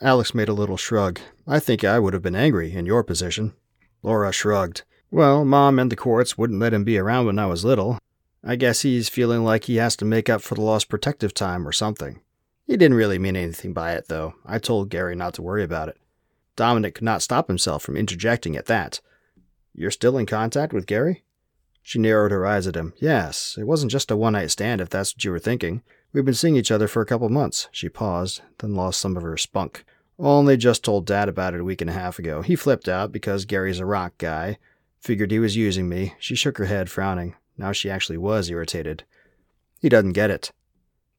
Alex 0.00 0.34
made 0.34 0.48
a 0.48 0.54
little 0.54 0.76
shrug. 0.76 1.20
I 1.46 1.58
think 1.58 1.84
I 1.84 1.98
would 1.98 2.14
have 2.14 2.22
been 2.22 2.36
angry 2.36 2.72
in 2.72 2.86
your 2.86 3.02
position. 3.02 3.54
Laura 4.02 4.32
shrugged. 4.32 4.82
Well, 5.10 5.44
Mom 5.44 5.78
and 5.78 5.90
the 5.90 5.96
courts 5.96 6.38
wouldn't 6.38 6.60
let 6.60 6.72
him 6.72 6.84
be 6.84 6.96
around 6.96 7.26
when 7.26 7.38
I 7.38 7.46
was 7.46 7.64
little. 7.64 7.98
I 8.42 8.56
guess 8.56 8.82
he's 8.82 9.08
feeling 9.08 9.44
like 9.44 9.64
he 9.64 9.76
has 9.76 9.96
to 9.96 10.04
make 10.04 10.28
up 10.30 10.40
for 10.40 10.54
the 10.54 10.62
lost 10.62 10.88
protective 10.88 11.34
time 11.34 11.66
or 11.68 11.72
something. 11.72 12.20
He 12.66 12.76
didn't 12.76 12.96
really 12.96 13.18
mean 13.18 13.36
anything 13.36 13.72
by 13.72 13.92
it, 13.92 14.06
though. 14.08 14.34
I 14.46 14.58
told 14.58 14.88
Gary 14.88 15.14
not 15.14 15.34
to 15.34 15.42
worry 15.42 15.62
about 15.62 15.88
it. 15.88 15.98
Dominic 16.56 16.94
could 16.94 17.04
not 17.04 17.22
stop 17.22 17.48
himself 17.48 17.82
from 17.82 17.96
interjecting 17.96 18.56
at 18.56 18.66
that. 18.66 19.00
You're 19.74 19.90
still 19.90 20.16
in 20.16 20.26
contact 20.26 20.72
with 20.72 20.86
Gary? 20.86 21.24
She 21.82 21.98
narrowed 21.98 22.30
her 22.30 22.46
eyes 22.46 22.66
at 22.66 22.76
him. 22.76 22.92
Yes, 22.98 23.56
it 23.58 23.64
wasn't 23.64 23.92
just 23.92 24.10
a 24.10 24.16
one 24.16 24.34
night 24.34 24.50
stand, 24.50 24.80
if 24.80 24.90
that's 24.90 25.14
what 25.14 25.24
you 25.24 25.30
were 25.30 25.38
thinking. 25.38 25.82
We've 26.12 26.24
been 26.24 26.34
seeing 26.34 26.56
each 26.56 26.70
other 26.70 26.88
for 26.88 27.02
a 27.02 27.06
couple 27.06 27.28
months. 27.28 27.68
She 27.72 27.88
paused, 27.88 28.42
then 28.58 28.74
lost 28.74 29.00
some 29.00 29.16
of 29.16 29.22
her 29.22 29.36
spunk. 29.36 29.84
Only 30.18 30.56
just 30.56 30.84
told 30.84 31.06
Dad 31.06 31.28
about 31.28 31.54
it 31.54 31.60
a 31.60 31.64
week 31.64 31.80
and 31.80 31.88
a 31.88 31.94
half 31.94 32.18
ago. 32.18 32.42
He 32.42 32.56
flipped 32.56 32.88
out 32.88 33.12
because 33.12 33.44
Gary's 33.44 33.80
a 33.80 33.86
rock 33.86 34.18
guy. 34.18 34.58
Figured 35.00 35.30
he 35.30 35.38
was 35.38 35.56
using 35.56 35.88
me. 35.88 36.14
She 36.18 36.34
shook 36.34 36.58
her 36.58 36.66
head, 36.66 36.90
frowning. 36.90 37.36
Now 37.60 37.72
she 37.72 37.90
actually 37.90 38.16
was 38.16 38.48
irritated. 38.48 39.04
He 39.80 39.90
doesn't 39.90 40.14
get 40.14 40.30
it. 40.30 40.50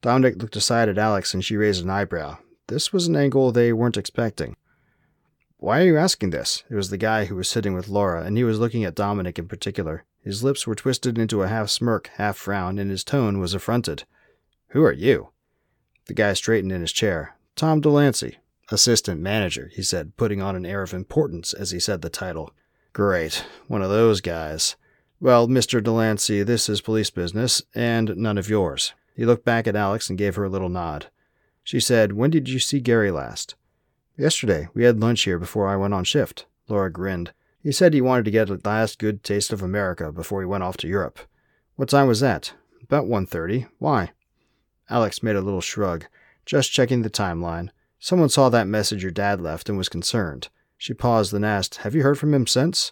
Dominic 0.01 0.41
looked 0.41 0.55
aside 0.55 0.89
at 0.89 0.97
Alex 0.97 1.35
and 1.35 1.45
she 1.45 1.55
raised 1.55 1.83
an 1.83 1.91
eyebrow. 1.91 2.39
This 2.65 2.91
was 2.91 3.05
an 3.05 3.15
angle 3.15 3.51
they 3.51 3.71
weren't 3.71 3.95
expecting. 3.95 4.55
Why 5.57 5.81
are 5.81 5.85
you 5.85 5.97
asking 5.99 6.31
this? 6.31 6.63
It 6.67 6.73
was 6.73 6.89
the 6.89 6.97
guy 6.97 7.25
who 7.25 7.35
was 7.35 7.47
sitting 7.47 7.75
with 7.75 7.89
Laura, 7.89 8.23
and 8.23 8.35
he 8.35 8.43
was 8.43 8.57
looking 8.57 8.83
at 8.83 8.95
Dominic 8.95 9.37
in 9.37 9.47
particular. 9.47 10.05
His 10.23 10.43
lips 10.43 10.65
were 10.65 10.73
twisted 10.73 11.19
into 11.19 11.43
a 11.43 11.47
half 11.47 11.69
smirk, 11.69 12.09
half 12.15 12.37
frown, 12.37 12.79
and 12.79 12.89
his 12.89 13.03
tone 13.03 13.37
was 13.37 13.53
affronted. 13.53 14.05
Who 14.69 14.83
are 14.83 14.91
you? 14.91 15.29
The 16.07 16.15
guy 16.15 16.33
straightened 16.33 16.71
in 16.71 16.81
his 16.81 16.91
chair. 16.91 17.35
Tom 17.55 17.81
Delancey, 17.81 18.39
assistant 18.71 19.21
manager, 19.21 19.69
he 19.75 19.83
said, 19.83 20.17
putting 20.17 20.41
on 20.41 20.55
an 20.55 20.65
air 20.65 20.81
of 20.81 20.95
importance 20.95 21.53
as 21.53 21.69
he 21.69 21.79
said 21.79 22.01
the 22.01 22.09
title. 22.09 22.51
Great, 22.93 23.45
one 23.67 23.83
of 23.83 23.91
those 23.91 24.21
guys. 24.21 24.75
Well, 25.21 25.47
Mr. 25.47 25.83
Delancey, 25.83 26.41
this 26.41 26.67
is 26.67 26.81
police 26.81 27.11
business, 27.11 27.61
and 27.75 28.17
none 28.17 28.39
of 28.39 28.49
yours. 28.49 28.95
He 29.15 29.23
looked 29.23 29.45
back 29.45 29.67
at 29.67 29.75
Alex 29.75 30.09
and 30.09 30.17
gave 30.17 30.35
her 30.35 30.45
a 30.45 30.49
little 30.49 30.67
nod. 30.67 31.11
She 31.63 31.79
said, 31.79 32.13
When 32.13 32.31
did 32.31 32.49
you 32.49 32.57
see 32.57 32.79
Gary 32.79 33.11
last? 33.11 33.53
Yesterday, 34.17 34.69
we 34.73 34.83
had 34.83 34.99
lunch 34.99 35.21
here 35.21 35.37
before 35.37 35.67
I 35.67 35.75
went 35.75 35.93
on 35.93 36.05
shift. 36.05 36.47
Laura 36.67 36.91
grinned. 36.91 37.33
He 37.61 37.71
said 37.71 37.93
he 37.93 38.01
wanted 38.01 38.25
to 38.25 38.31
get 38.31 38.49
a 38.49 38.59
last 38.65 38.97
good 38.97 39.23
taste 39.23 39.53
of 39.53 39.61
America 39.61 40.11
before 40.11 40.41
he 40.41 40.47
went 40.47 40.63
off 40.63 40.77
to 40.77 40.87
Europe. 40.87 41.19
What 41.75 41.89
time 41.89 42.07
was 42.07 42.21
that? 42.21 42.53
About 42.81 43.05
1.30. 43.05 43.67
Why? 43.77 44.13
Alex 44.89 45.21
made 45.21 45.35
a 45.35 45.41
little 45.41 45.61
shrug. 45.61 46.05
Just 46.47 46.71
checking 46.71 47.03
the 47.03 47.11
timeline. 47.11 47.69
Someone 47.99 48.29
saw 48.29 48.49
that 48.49 48.67
message 48.67 49.03
your 49.03 49.11
dad 49.11 49.39
left 49.39 49.69
and 49.69 49.77
was 49.77 49.87
concerned. 49.87 50.49
She 50.79 50.95
paused, 50.95 51.31
then 51.31 51.43
asked, 51.43 51.77
Have 51.77 51.93
you 51.93 52.01
heard 52.01 52.17
from 52.17 52.33
him 52.33 52.47
since? 52.47 52.91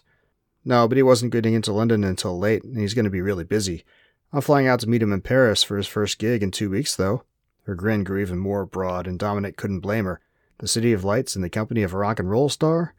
No, 0.64 0.86
but 0.86 0.96
he 0.96 1.02
wasn't 1.02 1.32
getting 1.32 1.54
into 1.54 1.72
London 1.72 2.04
until 2.04 2.38
late, 2.38 2.64
and 2.64 2.78
he's 2.78 2.94
going 2.94 3.04
to 3.04 3.10
be 3.10 3.22
really 3.22 3.44
busy. 3.44 3.84
I'm 4.32 4.42
flying 4.42 4.66
out 4.66 4.80
to 4.80 4.88
meet 4.88 5.02
him 5.02 5.12
in 5.12 5.22
Paris 5.22 5.62
for 5.62 5.76
his 5.76 5.86
first 5.86 6.18
gig 6.18 6.42
in 6.42 6.50
two 6.50 6.70
weeks, 6.70 6.94
though. 6.94 7.24
Her 7.64 7.74
grin 7.74 8.04
grew 8.04 8.20
even 8.20 8.38
more 8.38 8.66
broad, 8.66 9.06
and 9.06 9.18
Dominic 9.18 9.56
couldn't 9.56 9.80
blame 9.80 10.04
her. 10.04 10.20
The 10.58 10.68
City 10.68 10.92
of 10.92 11.04
Lights 11.04 11.34
in 11.34 11.42
the 11.42 11.48
company 11.48 11.82
of 11.82 11.94
a 11.94 11.96
rock 11.96 12.18
and 12.18 12.30
roll 12.30 12.48
star? 12.48 12.94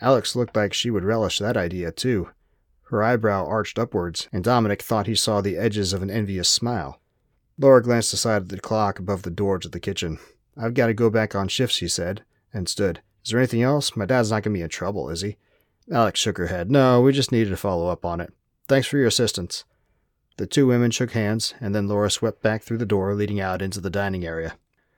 Alex 0.00 0.36
looked 0.36 0.56
like 0.56 0.72
she 0.72 0.90
would 0.90 1.04
relish 1.04 1.38
that 1.38 1.56
idea, 1.56 1.92
too. 1.92 2.30
Her 2.84 3.02
eyebrow 3.02 3.46
arched 3.46 3.78
upwards, 3.78 4.28
and 4.32 4.44
Dominic 4.44 4.82
thought 4.82 5.06
he 5.06 5.14
saw 5.14 5.40
the 5.40 5.56
edges 5.56 5.92
of 5.92 6.02
an 6.02 6.10
envious 6.10 6.48
smile. 6.48 7.00
Laura 7.58 7.82
glanced 7.82 8.12
aside 8.12 8.42
at 8.42 8.48
the 8.48 8.60
clock 8.60 8.98
above 8.98 9.22
the 9.22 9.30
door 9.30 9.58
to 9.58 9.68
the 9.68 9.80
kitchen. 9.80 10.18
I've 10.56 10.74
got 10.74 10.88
to 10.88 10.94
go 10.94 11.10
back 11.10 11.34
on 11.34 11.48
shift, 11.48 11.72
she 11.72 11.88
said, 11.88 12.22
and 12.52 12.68
stood. 12.68 13.00
Is 13.24 13.30
there 13.30 13.40
anything 13.40 13.62
else? 13.62 13.96
My 13.96 14.04
dad's 14.04 14.30
not 14.30 14.42
going 14.42 14.54
to 14.54 14.58
be 14.58 14.62
in 14.62 14.68
trouble, 14.68 15.08
is 15.10 15.20
he? 15.20 15.36
Alex 15.90 16.20
shook 16.20 16.38
her 16.38 16.46
head. 16.46 16.70
No, 16.70 17.00
we 17.00 17.12
just 17.12 17.32
needed 17.32 17.50
to 17.50 17.56
follow 17.56 17.88
up 17.88 18.04
on 18.04 18.20
it. 18.20 18.32
Thanks 18.68 18.86
for 18.86 18.98
your 18.98 19.06
assistance. 19.06 19.64
The 20.36 20.46
two 20.46 20.66
women 20.66 20.90
shook 20.90 21.12
hands, 21.12 21.54
and 21.60 21.74
then 21.74 21.88
Laura 21.88 22.10
swept 22.10 22.42
back 22.42 22.62
through 22.62 22.78
the 22.78 22.86
door 22.86 23.14
leading 23.14 23.40
out 23.40 23.60
into 23.60 23.80
the 23.80 23.90
dining 23.90 24.24
area. 24.24 24.56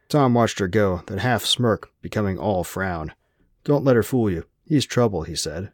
Tom 0.08 0.34
watched 0.34 0.58
her 0.58 0.68
go, 0.68 1.02
that 1.06 1.18
half 1.18 1.44
smirk 1.44 1.90
becoming 2.02 2.38
all 2.38 2.62
frown. 2.62 3.12
Don't 3.64 3.84
let 3.84 3.96
her 3.96 4.02
fool 4.02 4.30
you. 4.30 4.44
He's 4.66 4.86
trouble, 4.86 5.22
he 5.22 5.34
said. 5.34 5.72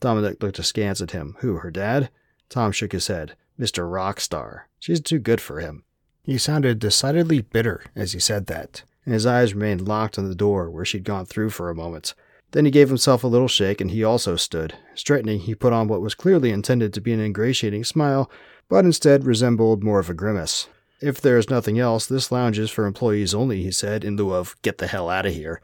Dominic 0.00 0.42
looked 0.42 0.58
askance 0.58 1.00
at 1.00 1.12
him. 1.12 1.36
Who, 1.40 1.56
her 1.56 1.70
dad? 1.70 2.10
Tom 2.48 2.72
shook 2.72 2.92
his 2.92 3.06
head. 3.06 3.36
Mr. 3.58 3.84
Rockstar. 3.90 4.62
She's 4.78 5.00
too 5.00 5.18
good 5.18 5.40
for 5.40 5.60
him. 5.60 5.84
He 6.22 6.38
sounded 6.38 6.78
decidedly 6.78 7.42
bitter 7.42 7.82
as 7.94 8.12
he 8.12 8.20
said 8.20 8.46
that, 8.46 8.82
and 9.04 9.14
his 9.14 9.26
eyes 9.26 9.54
remained 9.54 9.86
locked 9.86 10.18
on 10.18 10.28
the 10.28 10.34
door 10.34 10.70
where 10.70 10.84
she'd 10.84 11.04
gone 11.04 11.26
through 11.26 11.50
for 11.50 11.70
a 11.70 11.74
moment. 11.74 12.14
Then 12.52 12.64
he 12.64 12.70
gave 12.70 12.88
himself 12.88 13.22
a 13.22 13.28
little 13.28 13.48
shake 13.48 13.80
and 13.80 13.90
he 13.90 14.02
also 14.02 14.36
stood. 14.36 14.74
Straightening, 14.94 15.40
he 15.40 15.54
put 15.54 15.72
on 15.72 15.88
what 15.88 16.00
was 16.00 16.14
clearly 16.14 16.50
intended 16.50 16.92
to 16.94 17.00
be 17.00 17.12
an 17.12 17.20
ingratiating 17.20 17.84
smile, 17.84 18.30
but 18.68 18.84
instead 18.84 19.24
resembled 19.24 19.84
more 19.84 20.00
of 20.00 20.10
a 20.10 20.14
grimace. 20.14 20.68
If 21.00 21.20
there's 21.20 21.48
nothing 21.48 21.78
else, 21.78 22.06
this 22.06 22.30
lounge 22.30 22.58
is 22.58 22.70
for 22.70 22.86
employees 22.86 23.34
only, 23.34 23.62
he 23.62 23.70
said, 23.70 24.04
in 24.04 24.16
lieu 24.16 24.34
of 24.34 24.60
get 24.62 24.78
the 24.78 24.86
hell 24.86 25.08
out 25.08 25.26
of 25.26 25.34
here. 25.34 25.62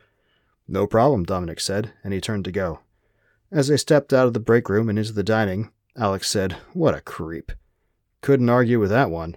No 0.68 0.86
problem, 0.86 1.24
Dominic 1.24 1.60
said, 1.60 1.92
and 2.02 2.12
he 2.12 2.20
turned 2.20 2.44
to 2.46 2.52
go. 2.52 2.80
As 3.52 3.68
they 3.68 3.76
stepped 3.76 4.12
out 4.12 4.26
of 4.26 4.32
the 4.32 4.40
break 4.40 4.68
room 4.68 4.88
and 4.88 4.98
into 4.98 5.12
the 5.12 5.22
dining, 5.22 5.70
Alex 5.96 6.30
said, 6.30 6.54
What 6.72 6.94
a 6.94 7.00
creep. 7.00 7.52
Couldn't 8.22 8.48
argue 8.48 8.80
with 8.80 8.90
that 8.90 9.10
one. 9.10 9.36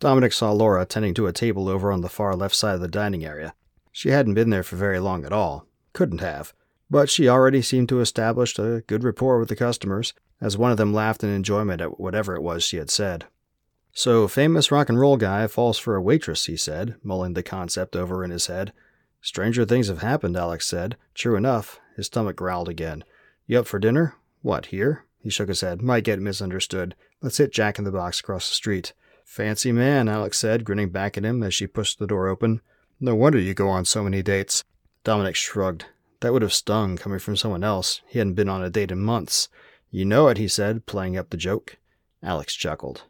Dominic 0.00 0.32
saw 0.32 0.52
Laura 0.52 0.84
tending 0.84 1.14
to 1.14 1.26
a 1.26 1.32
table 1.32 1.68
over 1.68 1.92
on 1.92 2.00
the 2.00 2.08
far 2.08 2.34
left 2.34 2.54
side 2.54 2.74
of 2.74 2.80
the 2.80 2.88
dining 2.88 3.24
area. 3.24 3.54
She 3.92 4.10
hadn't 4.10 4.34
been 4.34 4.50
there 4.50 4.62
for 4.62 4.76
very 4.76 4.98
long 4.98 5.24
at 5.24 5.32
all. 5.32 5.66
Couldn't 5.92 6.20
have. 6.20 6.52
But 6.90 7.08
she 7.08 7.28
already 7.28 7.62
seemed 7.62 7.88
to 7.90 7.96
have 7.96 8.02
established 8.02 8.58
a 8.58 8.82
good 8.86 9.04
rapport 9.04 9.38
with 9.38 9.48
the 9.48 9.56
customers, 9.56 10.12
as 10.40 10.58
one 10.58 10.70
of 10.70 10.76
them 10.76 10.92
laughed 10.92 11.22
in 11.22 11.30
enjoyment 11.30 11.80
at 11.80 12.00
whatever 12.00 12.34
it 12.34 12.42
was 12.42 12.64
she 12.64 12.78
had 12.78 12.90
said. 12.90 13.26
So, 13.92 14.28
famous 14.28 14.70
rock 14.70 14.88
and 14.88 14.98
roll 14.98 15.16
guy 15.16 15.46
falls 15.46 15.78
for 15.78 15.96
a 15.96 16.02
waitress, 16.02 16.46
he 16.46 16.56
said, 16.56 16.96
mulling 17.02 17.34
the 17.34 17.42
concept 17.42 17.96
over 17.96 18.24
in 18.24 18.30
his 18.30 18.46
head. 18.46 18.72
Stranger 19.20 19.64
things 19.64 19.88
have 19.88 20.00
happened, 20.00 20.36
Alex 20.36 20.66
said. 20.66 20.96
True 21.14 21.36
enough. 21.36 21.80
His 21.96 22.06
stomach 22.06 22.36
growled 22.36 22.68
again. 22.68 23.04
You 23.46 23.60
up 23.60 23.66
for 23.66 23.78
dinner? 23.78 24.14
What, 24.42 24.66
here? 24.66 25.04
He 25.22 25.28
shook 25.28 25.48
his 25.48 25.60
head. 25.60 25.82
Might 25.82 26.04
get 26.04 26.20
misunderstood. 26.20 26.94
Let's 27.20 27.36
hit 27.36 27.52
Jack 27.52 27.78
in 27.78 27.84
the 27.84 27.92
Box 27.92 28.20
across 28.20 28.48
the 28.48 28.54
street. 28.54 28.94
Fancy 29.24 29.72
man, 29.72 30.08
Alex 30.08 30.38
said, 30.38 30.64
grinning 30.64 30.88
back 30.88 31.18
at 31.18 31.24
him 31.24 31.42
as 31.42 31.52
she 31.52 31.66
pushed 31.66 31.98
the 31.98 32.06
door 32.06 32.28
open. 32.28 32.62
No 32.98 33.14
wonder 33.14 33.38
you 33.38 33.54
go 33.54 33.68
on 33.68 33.84
so 33.84 34.02
many 34.02 34.22
dates. 34.22 34.64
Dominic 35.04 35.36
shrugged. 35.36 35.86
That 36.20 36.32
would 36.32 36.42
have 36.42 36.52
stung, 36.52 36.96
coming 36.96 37.18
from 37.18 37.36
someone 37.36 37.64
else. 37.64 38.02
He 38.06 38.18
hadn't 38.18 38.34
been 38.34 38.48
on 38.48 38.62
a 38.62 38.70
date 38.70 38.90
in 38.90 39.00
months. 39.00 39.48
You 39.90 40.04
know 40.04 40.28
it, 40.28 40.36
he 40.36 40.48
said, 40.48 40.86
playing 40.86 41.16
up 41.16 41.30
the 41.30 41.36
joke. 41.36 41.78
Alex 42.22 42.54
chuckled. 42.54 43.04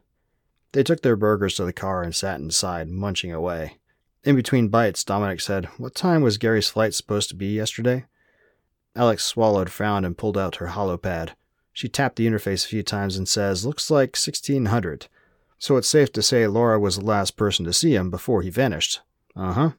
They 0.71 0.83
took 0.83 1.01
their 1.01 1.17
burgers 1.17 1.55
to 1.55 1.65
the 1.65 1.73
car 1.73 2.01
and 2.01 2.15
sat 2.15 2.39
inside, 2.39 2.87
munching 2.87 3.33
away. 3.33 3.77
In 4.23 4.35
between 4.35 4.69
bites, 4.69 5.03
Dominic 5.03 5.41
said, 5.41 5.65
What 5.77 5.95
time 5.95 6.21
was 6.21 6.37
Gary's 6.37 6.69
flight 6.69 6.93
supposed 6.93 7.29
to 7.29 7.35
be 7.35 7.47
yesterday? 7.47 8.05
Alex 8.95 9.25
swallowed, 9.25 9.69
frowned, 9.69 10.05
and 10.05 10.17
pulled 10.17 10.37
out 10.37 10.57
her 10.57 10.67
holopad. 10.67 11.31
She 11.73 11.89
tapped 11.89 12.17
the 12.17 12.27
interface 12.27 12.65
a 12.65 12.69
few 12.69 12.83
times 12.83 13.17
and 13.17 13.27
says, 13.27 13.65
Looks 13.65 13.89
like 13.89 14.15
1600. 14.15 15.07
So 15.57 15.77
it's 15.77 15.89
safe 15.89 16.11
to 16.13 16.21
say 16.21 16.47
Laura 16.47 16.79
was 16.79 16.97
the 16.97 17.05
last 17.05 17.37
person 17.37 17.65
to 17.65 17.73
see 17.73 17.95
him 17.95 18.09
before 18.09 18.41
he 18.41 18.49
vanished. 18.49 19.01
Uh 19.35 19.53
huh. 19.53 19.69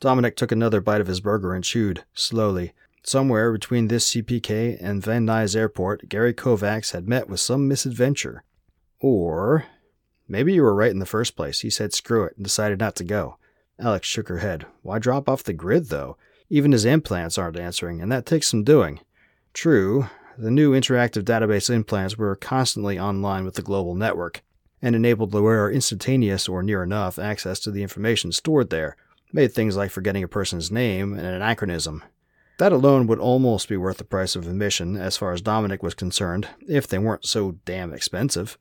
Dominic 0.00 0.34
took 0.36 0.50
another 0.50 0.80
bite 0.80 1.00
of 1.00 1.06
his 1.06 1.20
burger 1.20 1.54
and 1.54 1.62
chewed, 1.62 2.04
slowly. 2.14 2.72
Somewhere 3.02 3.52
between 3.52 3.88
this 3.88 4.10
CPK 4.10 4.78
and 4.80 5.02
Van 5.02 5.26
Nuys 5.26 5.54
Airport, 5.54 6.08
Gary 6.08 6.34
Kovacs 6.34 6.92
had 6.92 7.08
met 7.08 7.28
with 7.28 7.40
some 7.40 7.68
misadventure. 7.68 8.42
Or 8.98 9.66
Maybe 10.30 10.52
you 10.52 10.62
were 10.62 10.76
right 10.76 10.92
in 10.92 11.00
the 11.00 11.06
first 11.06 11.34
place. 11.34 11.60
He 11.60 11.70
said 11.70 11.92
screw 11.92 12.22
it 12.22 12.36
and 12.36 12.44
decided 12.44 12.78
not 12.78 12.94
to 12.96 13.04
go. 13.04 13.36
Alex 13.80 14.06
shook 14.06 14.28
her 14.28 14.38
head. 14.38 14.64
Why 14.82 15.00
drop 15.00 15.28
off 15.28 15.42
the 15.42 15.52
grid, 15.52 15.88
though? 15.88 16.16
Even 16.48 16.70
his 16.70 16.84
implants 16.84 17.36
aren't 17.36 17.58
answering, 17.58 18.00
and 18.00 18.12
that 18.12 18.26
takes 18.26 18.46
some 18.46 18.62
doing. 18.62 19.00
True, 19.52 20.06
the 20.38 20.50
new 20.52 20.70
interactive 20.70 21.24
database 21.24 21.68
implants 21.68 22.16
were 22.16 22.36
constantly 22.36 22.96
online 22.96 23.44
with 23.44 23.54
the 23.54 23.62
global 23.62 23.96
network, 23.96 24.42
and 24.80 24.94
enabled 24.94 25.32
the 25.32 25.42
wearer 25.42 25.68
instantaneous 25.68 26.48
or 26.48 26.62
near 26.62 26.84
enough 26.84 27.18
access 27.18 27.58
to 27.60 27.72
the 27.72 27.82
information 27.82 28.30
stored 28.30 28.70
there, 28.70 28.96
made 29.32 29.52
things 29.52 29.76
like 29.76 29.90
forgetting 29.90 30.22
a 30.22 30.28
person's 30.28 30.70
name 30.70 31.12
an 31.12 31.24
anachronism. 31.24 32.02
That 32.58 32.72
alone 32.72 33.06
would 33.06 33.18
almost 33.18 33.68
be 33.68 33.76
worth 33.76 33.96
the 33.96 34.04
price 34.04 34.36
of 34.36 34.46
admission, 34.46 34.96
as 34.96 35.16
far 35.16 35.32
as 35.32 35.40
Dominic 35.40 35.82
was 35.82 35.94
concerned, 35.94 36.48
if 36.68 36.86
they 36.86 36.98
weren't 36.98 37.24
so 37.24 37.52
damn 37.64 37.92
expensive. 37.92 38.58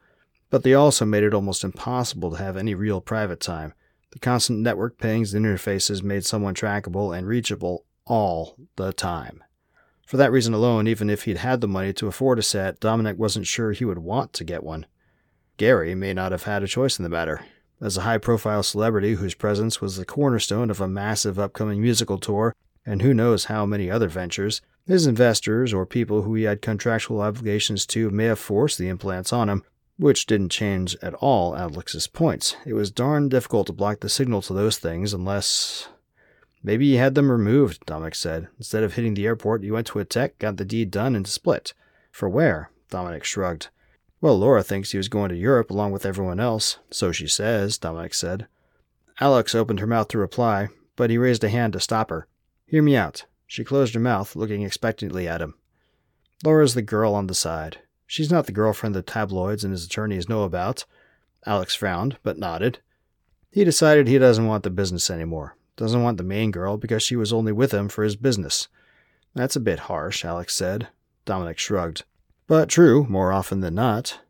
But 0.50 0.64
they 0.64 0.74
also 0.74 1.06
made 1.06 1.24
it 1.24 1.34
almost 1.34 1.64
impossible 1.64 2.32
to 2.32 2.38
have 2.38 2.56
any 2.56 2.74
real 2.74 3.02
private 3.02 3.42
time. 3.42 3.74
The 4.12 4.20
constant 4.20 4.60
network 4.60 4.98
pings 4.98 5.34
and 5.34 5.46
interfaces 5.46 6.02
made 6.02 6.26
someone 6.26 6.56
trackable 6.56 7.16
and 7.16 7.28
reachable 7.28 7.86
all 8.06 8.56
the 8.76 8.94
time. 8.94 9.44
For 10.08 10.18
that 10.18 10.32
reason 10.32 10.54
alone, 10.54 10.88
even 10.88 11.10
if 11.10 11.26
he'd 11.26 11.38
had 11.38 11.62
the 11.62 11.68
money 11.68 11.94
to 11.94 12.08
afford 12.08 12.40
a 12.40 12.42
set, 12.42 12.80
Dominic 12.80 13.20
wasn't 13.20 13.46
sure 13.46 13.74
he 13.74 13.86
would 13.86 14.00
want 14.00 14.34
to 14.34 14.44
get 14.44 14.64
one. 14.64 14.88
Gary 15.58 15.94
may 15.94 16.14
not 16.14 16.32
have 16.32 16.44
had 16.44 16.64
a 16.64 16.68
choice 16.68 16.98
in 16.98 17.04
the 17.04 17.10
matter. 17.10 17.42
As 17.82 17.96
a 17.96 18.02
high 18.02 18.18
profile 18.18 18.62
celebrity 18.62 19.16
whose 19.16 19.36
presence 19.36 19.80
was 19.80 19.96
the 19.96 20.06
cornerstone 20.06 20.70
of 20.70 20.82
a 20.82 20.88
massive 20.88 21.40
upcoming 21.40 21.82
musical 21.82 22.18
tour, 22.18 22.54
and 22.86 23.02
who 23.02 23.14
knows 23.14 23.46
how 23.46 23.66
many 23.66 23.90
other 23.90 24.10
ventures, 24.10 24.62
his 24.86 25.08
investors 25.08 25.74
or 25.74 25.86
people 25.86 26.24
who 26.24 26.36
he 26.36 26.44
had 26.44 26.62
contractual 26.62 27.22
obligations 27.22 27.86
to 27.86 28.10
may 28.10 28.26
have 28.26 28.40
forced 28.40 28.78
the 28.78 28.90
implants 28.90 29.32
on 29.32 29.48
him, 29.48 29.64
which 29.98 30.26
didn't 30.26 30.50
change 30.50 30.98
at 31.02 31.14
all 31.16 31.56
Alex's 31.56 32.08
points. 32.08 32.58
It 32.66 32.74
was 32.74 32.92
darn 32.92 33.30
difficult 33.30 33.68
to 33.68 33.74
block 33.74 34.00
the 34.02 34.10
signal 34.10 34.42
to 34.44 34.54
those 34.54 34.78
things 34.78 35.14
unless. 35.14 35.88
Maybe 36.62 36.90
he 36.90 36.96
had 36.96 37.16
them 37.16 37.32
removed, 37.32 37.86
Dominic 37.86 38.16
said. 38.16 38.50
Instead 38.58 38.84
of 38.84 38.96
hitting 38.96 39.14
the 39.14 39.26
airport, 39.26 39.64
he 39.64 39.72
went 39.72 39.88
to 39.88 40.00
a 40.00 40.06
tech, 40.06 40.38
got 40.40 40.58
the 40.58 40.66
deed 40.66 40.92
done, 40.92 41.16
and 41.16 41.28
split. 41.28 41.74
For 42.12 42.28
where? 42.28 42.72
Dominic 42.90 43.24
shrugged. 43.24 43.70
Well, 44.22 44.38
Laura 44.38 44.64
thinks 44.64 44.92
he 44.92 44.98
was 44.98 45.08
going 45.08 45.30
to 45.30 45.36
Europe 45.36 45.70
along 45.70 45.92
with 45.92 46.06
everyone 46.06 46.40
else. 46.40 46.78
So 46.92 47.12
she 47.12 47.28
says, 47.28 47.78
Dominic 47.78 48.14
said. 48.14 48.48
Alex 49.22 49.56
opened 49.56 49.80
her 49.80 49.88
mouth 49.88 50.08
to 50.10 50.18
reply, 50.18 50.70
but 50.96 51.10
he 51.10 51.18
raised 51.18 51.44
a 51.44 51.50
hand 51.50 51.74
to 51.74 51.80
stop 51.80 52.10
her. 52.10 52.28
Hear 52.66 52.84
me 52.84 52.96
out. 52.96 53.26
She 53.48 53.64
closed 53.64 53.94
her 53.94 54.00
mouth, 54.00 54.36
looking 54.36 54.62
expectantly 54.62 55.28
at 55.28 55.42
him. 55.42 55.56
Laura's 56.44 56.74
the 56.74 56.82
girl 56.82 57.16
on 57.16 57.28
the 57.28 57.34
side. 57.34 57.80
She's 58.06 58.32
not 58.32 58.46
the 58.46 58.52
girlfriend 58.52 58.96
the 58.96 59.02
tabloids 59.02 59.64
and 59.64 59.72
his 59.72 59.86
attorneys 59.86 60.30
know 60.30 60.44
about. 60.44 60.86
Alex 61.46 61.76
frowned, 61.76 62.18
but 62.24 62.38
nodded. 62.38 62.80
He 63.52 63.64
decided 63.64 64.08
he 64.08 64.18
doesn't 64.18 64.48
want 64.48 64.64
the 64.64 64.70
business 64.70 65.10
anymore. 65.10 65.56
Doesn't 65.76 66.04
want 66.04 66.18
the 66.18 66.24
main 66.24 66.52
girl 66.52 66.78
because 66.78 67.02
she 67.04 67.16
was 67.16 67.32
only 67.32 67.52
with 67.52 67.74
him 67.74 67.88
for 67.88 68.04
his 68.04 68.16
business. 68.16 68.68
That's 69.34 69.56
a 69.56 69.62
bit 69.62 69.80
harsh, 69.80 70.26
Alex 70.26 70.56
said. 70.56 70.90
Dominic 71.26 71.58
shrugged. 71.58 72.04
But 72.50 72.68
true, 72.68 73.06
more 73.08 73.32
often 73.32 73.60
than 73.60 73.76
not. 73.76 74.22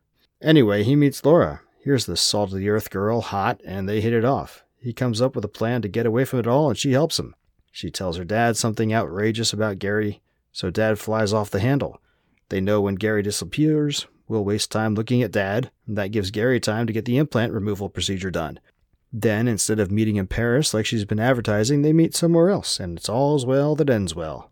Anyway, 0.41 0.83
he 0.83 0.97
meets 0.97 1.23
Laura. 1.23 1.61
Here's 1.79 2.05
the 2.05 2.17
salt 2.17 2.51
of 2.51 2.59
the 2.59 2.67
earth 2.67 2.89
girl, 2.89 3.21
hot, 3.21 3.61
and 3.63 3.87
they 3.87 4.01
hit 4.01 4.11
it 4.11 4.25
off. 4.25 4.65
He 4.77 4.91
comes 4.91 5.21
up 5.21 5.35
with 5.35 5.45
a 5.45 5.47
plan 5.47 5.81
to 5.83 5.87
get 5.87 6.05
away 6.05 6.25
from 6.25 6.39
it 6.39 6.47
all, 6.47 6.67
and 6.67 6.77
she 6.77 6.91
helps 6.91 7.17
him. 7.17 7.33
She 7.71 7.89
tells 7.89 8.17
her 8.17 8.25
dad 8.25 8.57
something 8.57 8.93
outrageous 8.93 9.53
about 9.53 9.79
Gary, 9.79 10.21
so 10.51 10.69
dad 10.69 10.99
flies 10.99 11.31
off 11.31 11.49
the 11.49 11.61
handle. 11.61 12.01
They 12.49 12.59
know 12.59 12.81
when 12.81 12.95
Gary 12.95 13.21
disappears, 13.23 14.05
we'll 14.27 14.43
waste 14.43 14.69
time 14.69 14.95
looking 14.95 15.23
at 15.23 15.31
dad, 15.31 15.71
and 15.87 15.97
that 15.97 16.11
gives 16.11 16.29
Gary 16.29 16.59
time 16.59 16.87
to 16.87 16.93
get 16.93 17.05
the 17.05 17.17
implant 17.17 17.53
removal 17.53 17.87
procedure 17.87 18.31
done. 18.31 18.59
Then, 19.13 19.47
instead 19.47 19.79
of 19.79 19.91
meeting 19.91 20.17
in 20.17 20.27
Paris 20.27 20.73
like 20.73 20.85
she's 20.85 21.05
been 21.05 21.21
advertising, 21.21 21.83
they 21.83 21.93
meet 21.93 22.15
somewhere 22.15 22.49
else, 22.49 22.81
and 22.81 22.97
it's 22.97 23.07
all's 23.07 23.45
well 23.45 23.77
that 23.77 23.89
ends 23.89 24.13
well. 24.13 24.51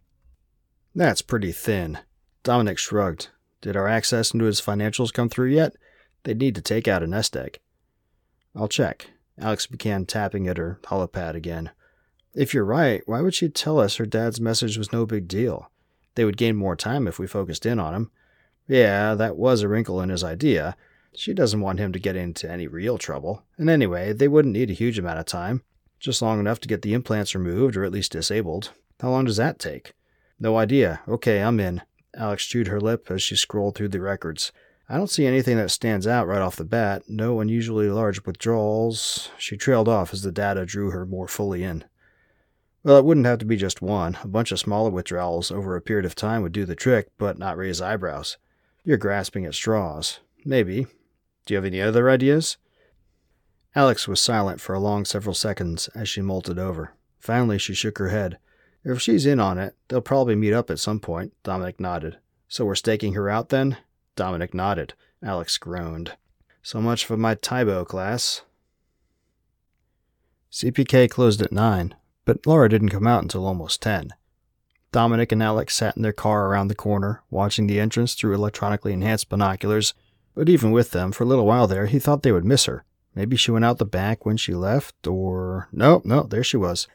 That's 0.95 1.21
pretty 1.21 1.51
thin. 1.51 1.99
Dominic 2.43 2.77
shrugged. 2.77 3.27
Did 3.61 3.75
our 3.75 3.87
access 3.87 4.31
into 4.31 4.45
his 4.45 4.61
financials 4.61 5.13
come 5.13 5.29
through 5.29 5.49
yet? 5.49 5.75
They'd 6.23 6.37
need 6.37 6.55
to 6.55 6.61
take 6.61 6.87
out 6.87 7.03
a 7.03 7.07
nest 7.07 7.35
egg. 7.35 7.59
I'll 8.55 8.67
check. 8.67 9.09
Alex 9.39 9.67
began 9.67 10.05
tapping 10.05 10.47
at 10.47 10.57
her 10.57 10.79
holopad 10.83 11.35
again. 11.35 11.71
If 12.33 12.53
you're 12.53 12.65
right, 12.65 13.01
why 13.05 13.21
would 13.21 13.33
she 13.33 13.49
tell 13.49 13.79
us 13.79 13.95
her 13.95 14.05
dad's 14.05 14.39
message 14.39 14.77
was 14.77 14.91
no 14.91 15.05
big 15.05 15.27
deal? 15.27 15.71
They 16.15 16.25
would 16.25 16.37
gain 16.37 16.55
more 16.55 16.75
time 16.75 17.07
if 17.07 17.19
we 17.19 17.27
focused 17.27 17.65
in 17.65 17.79
on 17.79 17.93
him. 17.93 18.11
Yeah, 18.67 19.15
that 19.15 19.37
was 19.37 19.61
a 19.61 19.67
wrinkle 19.67 20.01
in 20.01 20.09
his 20.09 20.23
idea. 20.23 20.75
She 21.15 21.33
doesn't 21.33 21.61
want 21.61 21.79
him 21.79 21.93
to 21.93 21.99
get 21.99 22.15
into 22.15 22.49
any 22.51 22.67
real 22.67 22.97
trouble. 22.97 23.43
And 23.57 23.69
anyway, 23.69 24.13
they 24.13 24.27
wouldn't 24.27 24.53
need 24.53 24.69
a 24.69 24.73
huge 24.73 24.99
amount 24.99 25.19
of 25.19 25.25
time. 25.25 25.63
Just 25.99 26.21
long 26.21 26.39
enough 26.39 26.59
to 26.59 26.67
get 26.67 26.83
the 26.83 26.93
implants 26.93 27.33
removed 27.33 27.75
or 27.75 27.83
at 27.83 27.91
least 27.91 28.11
disabled. 28.11 28.71
How 28.99 29.09
long 29.09 29.25
does 29.25 29.37
that 29.37 29.57
take? 29.57 29.93
No 30.39 30.57
idea. 30.57 31.01
Okay, 31.07 31.41
I'm 31.41 31.59
in. 31.59 31.81
Alex 32.17 32.45
chewed 32.45 32.67
her 32.67 32.81
lip 32.81 33.09
as 33.11 33.21
she 33.21 33.35
scrolled 33.35 33.75
through 33.75 33.89
the 33.89 34.01
records. 34.01 34.51
I 34.89 34.97
don't 34.97 35.09
see 35.09 35.25
anything 35.25 35.57
that 35.57 35.69
stands 35.69 36.07
out 36.07 36.27
right 36.27 36.41
off 36.41 36.55
the 36.55 36.65
bat. 36.65 37.03
No 37.07 37.41
unusually 37.41 37.89
large 37.89 38.25
withdrawals. 38.25 39.29
She 39.37 39.57
trailed 39.57 39.87
off 39.87 40.13
as 40.13 40.21
the 40.21 40.31
data 40.31 40.65
drew 40.65 40.91
her 40.91 41.05
more 41.05 41.27
fully 41.27 41.63
in. 41.63 41.83
Well, 42.83 42.97
it 42.97 43.05
wouldn't 43.05 43.25
have 43.25 43.39
to 43.39 43.45
be 43.45 43.57
just 43.57 43.81
one. 43.81 44.17
A 44.23 44.27
bunch 44.27 44.51
of 44.51 44.59
smaller 44.59 44.89
withdrawals 44.89 45.51
over 45.51 45.75
a 45.75 45.81
period 45.81 46.05
of 46.05 46.15
time 46.15 46.41
would 46.41 46.53
do 46.53 46.65
the 46.65 46.75
trick, 46.75 47.09
but 47.17 47.37
not 47.37 47.57
raise 47.57 47.81
eyebrows. 47.81 48.37
You're 48.85 48.97
grasping 48.97 49.45
at 49.45 49.55
straws. 49.55 50.19
Maybe. 50.45 50.87
Do 51.45 51.53
you 51.53 51.57
have 51.57 51.65
any 51.65 51.81
other 51.81 52.09
ideas? 52.09 52.57
Alex 53.75 54.07
was 54.07 54.21
silent 54.21 54.61
for 54.61 54.73
a 54.73 54.79
long 54.79 55.03
several 55.03 55.35
seconds 55.35 55.89
as 55.89 56.07
she 56.07 56.21
mulled 56.21 56.49
it 56.49 56.57
over. 56.57 56.93
Finally, 57.19 57.57
she 57.57 57.73
shook 57.73 57.97
her 57.97 58.07
head. 58.07 58.37
If 58.89 59.01
she's 59.01 59.25
in 59.25 59.41
on 59.41 59.57
it, 59.57 59.75
they'll 59.89 59.99
probably 59.99 60.35
meet 60.35 60.53
up 60.53 60.69
at 60.69 60.79
some 60.79 61.01
point. 61.01 61.33
Dominic 61.43 61.77
nodded. 61.77 62.19
So 62.47 62.63
we're 62.63 62.75
staking 62.75 63.15
her 63.15 63.29
out 63.29 63.49
then? 63.49 63.75
Dominic 64.15 64.53
nodded. 64.53 64.93
Alex 65.21 65.57
groaned. 65.57 66.13
So 66.61 66.79
much 66.79 67.05
for 67.05 67.17
my 67.17 67.35
Tae 67.35 67.65
Bo 67.65 67.83
class. 67.83 68.43
CPK 70.53 71.09
closed 71.09 71.41
at 71.41 71.51
9, 71.51 71.95
but 72.23 72.47
Laura 72.47 72.69
didn't 72.69 72.87
come 72.87 73.05
out 73.05 73.23
until 73.23 73.45
almost 73.45 73.81
10. 73.81 74.13
Dominic 74.93 75.33
and 75.33 75.43
Alex 75.43 75.75
sat 75.75 75.97
in 75.97 76.01
their 76.01 76.13
car 76.13 76.47
around 76.47 76.69
the 76.69 76.73
corner, 76.75 77.21
watching 77.29 77.67
the 77.67 77.81
entrance 77.81 78.13
through 78.13 78.33
electronically 78.35 78.93
enhanced 78.93 79.27
binoculars. 79.27 79.93
But 80.33 80.47
even 80.47 80.71
with 80.71 80.91
them, 80.91 81.11
for 81.11 81.25
a 81.25 81.27
little 81.27 81.45
while 81.45 81.67
there, 81.67 81.87
he 81.87 81.99
thought 81.99 82.23
they 82.23 82.31
would 82.31 82.45
miss 82.45 82.65
her. 82.65 82.85
Maybe 83.13 83.35
she 83.35 83.51
went 83.51 83.65
out 83.65 83.79
the 83.79 83.85
back 83.85 84.25
when 84.25 84.37
she 84.37 84.53
left, 84.53 85.05
or. 85.05 85.67
No, 85.73 86.01
no, 86.05 86.23
there 86.23 86.43
she 86.43 86.55
was. 86.55 86.87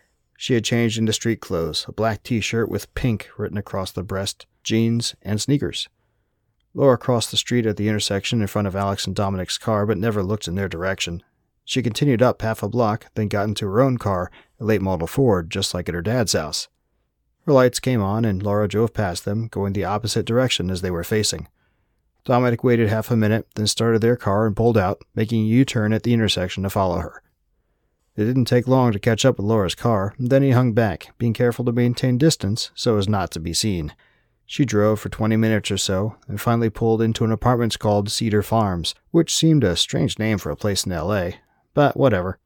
She 0.42 0.54
had 0.54 0.64
changed 0.64 0.98
into 0.98 1.12
street 1.12 1.40
clothes, 1.40 1.84
a 1.86 1.92
black 1.92 2.24
t 2.24 2.40
shirt 2.40 2.68
with 2.68 2.92
pink 2.96 3.30
written 3.38 3.56
across 3.56 3.92
the 3.92 4.02
breast, 4.02 4.46
jeans, 4.64 5.14
and 5.22 5.40
sneakers. 5.40 5.88
Laura 6.74 6.98
crossed 6.98 7.30
the 7.30 7.36
street 7.36 7.64
at 7.64 7.76
the 7.76 7.88
intersection 7.88 8.40
in 8.40 8.48
front 8.48 8.66
of 8.66 8.74
Alex 8.74 9.06
and 9.06 9.14
Dominic's 9.14 9.56
car, 9.56 9.86
but 9.86 9.98
never 9.98 10.20
looked 10.20 10.48
in 10.48 10.56
their 10.56 10.68
direction. 10.68 11.22
She 11.64 11.80
continued 11.80 12.22
up 12.22 12.42
half 12.42 12.60
a 12.60 12.68
block, 12.68 13.06
then 13.14 13.28
got 13.28 13.46
into 13.46 13.66
her 13.66 13.80
own 13.80 13.98
car, 13.98 14.32
a 14.58 14.64
late 14.64 14.82
model 14.82 15.06
Ford, 15.06 15.48
just 15.48 15.74
like 15.74 15.88
at 15.88 15.94
her 15.94 16.02
dad's 16.02 16.32
house. 16.32 16.66
Her 17.46 17.52
lights 17.52 17.78
came 17.78 18.02
on, 18.02 18.24
and 18.24 18.42
Laura 18.42 18.66
drove 18.66 18.92
past 18.92 19.24
them, 19.24 19.46
going 19.46 19.74
the 19.74 19.84
opposite 19.84 20.26
direction 20.26 20.72
as 20.72 20.80
they 20.80 20.90
were 20.90 21.04
facing. 21.04 21.46
Dominic 22.24 22.64
waited 22.64 22.88
half 22.88 23.12
a 23.12 23.16
minute, 23.16 23.46
then 23.54 23.68
started 23.68 24.00
their 24.00 24.16
car 24.16 24.48
and 24.48 24.56
pulled 24.56 24.76
out, 24.76 25.02
making 25.14 25.44
a 25.44 25.46
U 25.46 25.64
turn 25.64 25.92
at 25.92 26.02
the 26.02 26.12
intersection 26.12 26.64
to 26.64 26.70
follow 26.70 26.98
her. 26.98 27.22
It 28.14 28.24
didn't 28.24 28.44
take 28.44 28.68
long 28.68 28.92
to 28.92 28.98
catch 28.98 29.24
up 29.24 29.38
with 29.38 29.46
Laura's 29.46 29.74
car, 29.74 30.14
then 30.18 30.42
he 30.42 30.50
hung 30.50 30.74
back, 30.74 31.14
being 31.16 31.32
careful 31.32 31.64
to 31.64 31.72
maintain 31.72 32.18
distance 32.18 32.70
so 32.74 32.98
as 32.98 33.08
not 33.08 33.30
to 33.30 33.40
be 33.40 33.54
seen. 33.54 33.94
She 34.44 34.66
drove 34.66 35.00
for 35.00 35.08
20 35.08 35.36
minutes 35.38 35.70
or 35.70 35.78
so, 35.78 36.16
and 36.28 36.38
finally 36.38 36.68
pulled 36.68 37.00
into 37.00 37.24
an 37.24 37.32
apartment 37.32 37.78
called 37.78 38.10
Cedar 38.10 38.42
Farms, 38.42 38.94
which 39.12 39.34
seemed 39.34 39.64
a 39.64 39.76
strange 39.76 40.18
name 40.18 40.36
for 40.36 40.50
a 40.50 40.56
place 40.56 40.84
in 40.84 40.92
LA, 40.92 41.30
but 41.72 41.96
whatever. 41.96 42.38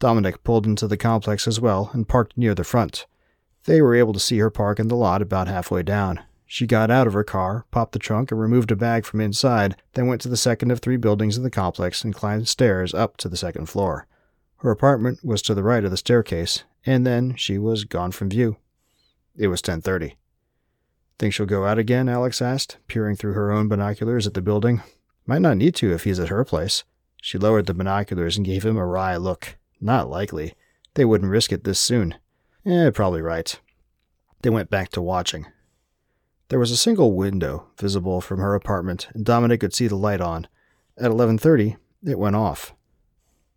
Dominic 0.00 0.42
pulled 0.42 0.66
into 0.66 0.88
the 0.88 0.96
complex 0.96 1.46
as 1.46 1.60
well 1.60 1.90
and 1.92 2.08
parked 2.08 2.36
near 2.36 2.54
the 2.54 2.64
front. 2.64 3.06
They 3.66 3.80
were 3.80 3.94
able 3.94 4.12
to 4.14 4.18
see 4.18 4.38
her 4.38 4.50
park 4.50 4.80
in 4.80 4.88
the 4.88 4.96
lot 4.96 5.22
about 5.22 5.46
halfway 5.46 5.84
down. 5.84 6.20
She 6.46 6.66
got 6.66 6.90
out 6.90 7.06
of 7.06 7.12
her 7.12 7.22
car, 7.22 7.64
popped 7.70 7.92
the 7.92 8.00
trunk, 8.00 8.32
and 8.32 8.40
removed 8.40 8.72
a 8.72 8.76
bag 8.76 9.04
from 9.04 9.20
inside, 9.20 9.76
then 9.92 10.08
went 10.08 10.20
to 10.22 10.28
the 10.28 10.36
second 10.36 10.72
of 10.72 10.80
three 10.80 10.96
buildings 10.96 11.36
in 11.36 11.44
the 11.44 11.50
complex 11.50 12.02
and 12.02 12.12
climbed 12.12 12.48
stairs 12.48 12.92
up 12.92 13.16
to 13.18 13.28
the 13.28 13.36
second 13.36 13.66
floor. 13.66 14.08
Her 14.60 14.70
apartment 14.70 15.24
was 15.24 15.40
to 15.42 15.54
the 15.54 15.62
right 15.62 15.84
of 15.84 15.90
the 15.90 15.96
staircase, 15.96 16.64
and 16.84 17.06
then 17.06 17.34
she 17.34 17.56
was 17.56 17.84
gone 17.84 18.12
from 18.12 18.28
view. 18.28 18.56
It 19.34 19.48
was 19.48 19.62
10:30. 19.62 20.16
Think 21.18 21.32
she'll 21.32 21.46
go 21.46 21.64
out 21.64 21.78
again? 21.78 22.08
Alex 22.08 22.42
asked, 22.42 22.76
peering 22.86 23.16
through 23.16 23.32
her 23.32 23.50
own 23.50 23.68
binoculars 23.68 24.26
at 24.26 24.34
the 24.34 24.42
building. 24.42 24.82
Might 25.26 25.40
not 25.42 25.56
need 25.56 25.74
to 25.76 25.92
if 25.92 26.04
he's 26.04 26.18
at 26.18 26.28
her 26.28 26.44
place. 26.44 26.84
She 27.22 27.38
lowered 27.38 27.66
the 27.66 27.74
binoculars 27.74 28.36
and 28.36 28.44
gave 28.44 28.64
him 28.64 28.76
a 28.76 28.86
wry 28.86 29.16
look. 29.16 29.56
Not 29.80 30.10
likely. 30.10 30.54
They 30.94 31.04
wouldn't 31.06 31.30
risk 31.30 31.52
it 31.52 31.64
this 31.64 31.80
soon. 31.80 32.16
Eh, 32.66 32.90
probably 32.90 33.22
right. 33.22 33.58
They 34.42 34.50
went 34.50 34.70
back 34.70 34.90
to 34.90 35.02
watching. 35.02 35.46
There 36.48 36.58
was 36.58 36.70
a 36.70 36.76
single 36.76 37.14
window 37.14 37.68
visible 37.78 38.20
from 38.20 38.40
her 38.40 38.54
apartment, 38.54 39.08
and 39.14 39.24
Dominic 39.24 39.60
could 39.60 39.72
see 39.72 39.86
the 39.86 39.96
light 39.96 40.20
on. 40.20 40.48
At 40.98 41.10
11:30, 41.10 41.76
it 42.04 42.18
went 42.18 42.36
off. 42.36 42.74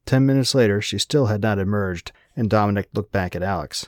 Ten 0.06 0.26
minutes 0.26 0.54
later, 0.54 0.82
she 0.82 0.98
still 0.98 1.28
had 1.28 1.42
not 1.42 1.60
emerged, 1.60 2.12
and 2.36 2.50
Dominic 2.50 2.90
looked 2.94 3.12
back 3.12 3.36
at 3.36 3.44
Alex. 3.44 3.88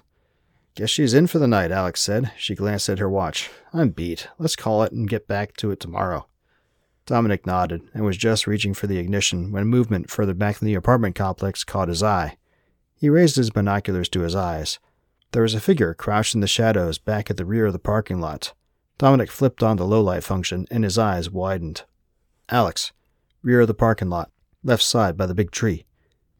Guess 0.75 0.89
she's 0.89 1.13
in 1.13 1.27
for 1.27 1.39
the 1.39 1.47
night, 1.47 1.71
Alex 1.71 2.01
said. 2.01 2.31
She 2.37 2.55
glanced 2.55 2.89
at 2.89 2.99
her 2.99 3.09
watch. 3.09 3.49
I'm 3.73 3.89
beat. 3.89 4.27
Let's 4.37 4.55
call 4.55 4.83
it 4.83 4.91
and 4.91 5.09
get 5.09 5.27
back 5.27 5.55
to 5.57 5.71
it 5.71 5.79
tomorrow. 5.79 6.27
Dominic 7.05 7.45
nodded 7.45 7.83
and 7.93 8.03
was 8.03 8.17
just 8.17 8.47
reaching 8.47 8.73
for 8.73 8.87
the 8.87 8.97
ignition 8.97 9.51
when 9.51 9.67
movement 9.67 10.09
further 10.09 10.33
back 10.33 10.61
in 10.61 10.65
the 10.65 10.73
apartment 10.73 11.15
complex 11.15 11.63
caught 11.63 11.87
his 11.87 12.01
eye. 12.01 12.37
He 12.95 13.09
raised 13.09 13.35
his 13.35 13.51
binoculars 13.51 14.09
to 14.09 14.21
his 14.21 14.35
eyes. 14.35 14.79
There 15.31 15.43
was 15.43 15.53
a 15.53 15.61
figure 15.61 15.93
crouched 15.93 16.33
in 16.33 16.41
the 16.41 16.47
shadows 16.47 16.97
back 16.97 17.29
at 17.29 17.37
the 17.37 17.45
rear 17.45 17.67
of 17.67 17.73
the 17.73 17.79
parking 17.79 18.19
lot. 18.19 18.53
Dominic 18.97 19.29
flipped 19.29 19.61
on 19.61 19.77
the 19.77 19.85
low 19.85 20.01
light 20.01 20.23
function 20.23 20.65
and 20.71 20.83
his 20.83 20.97
eyes 20.97 21.29
widened. 21.29 21.83
Alex, 22.49 22.91
rear 23.43 23.61
of 23.61 23.67
the 23.67 23.73
parking 23.73 24.09
lot, 24.09 24.31
left 24.63 24.83
side 24.83 25.15
by 25.15 25.25
the 25.25 25.35
big 25.35 25.51
tree. 25.51 25.85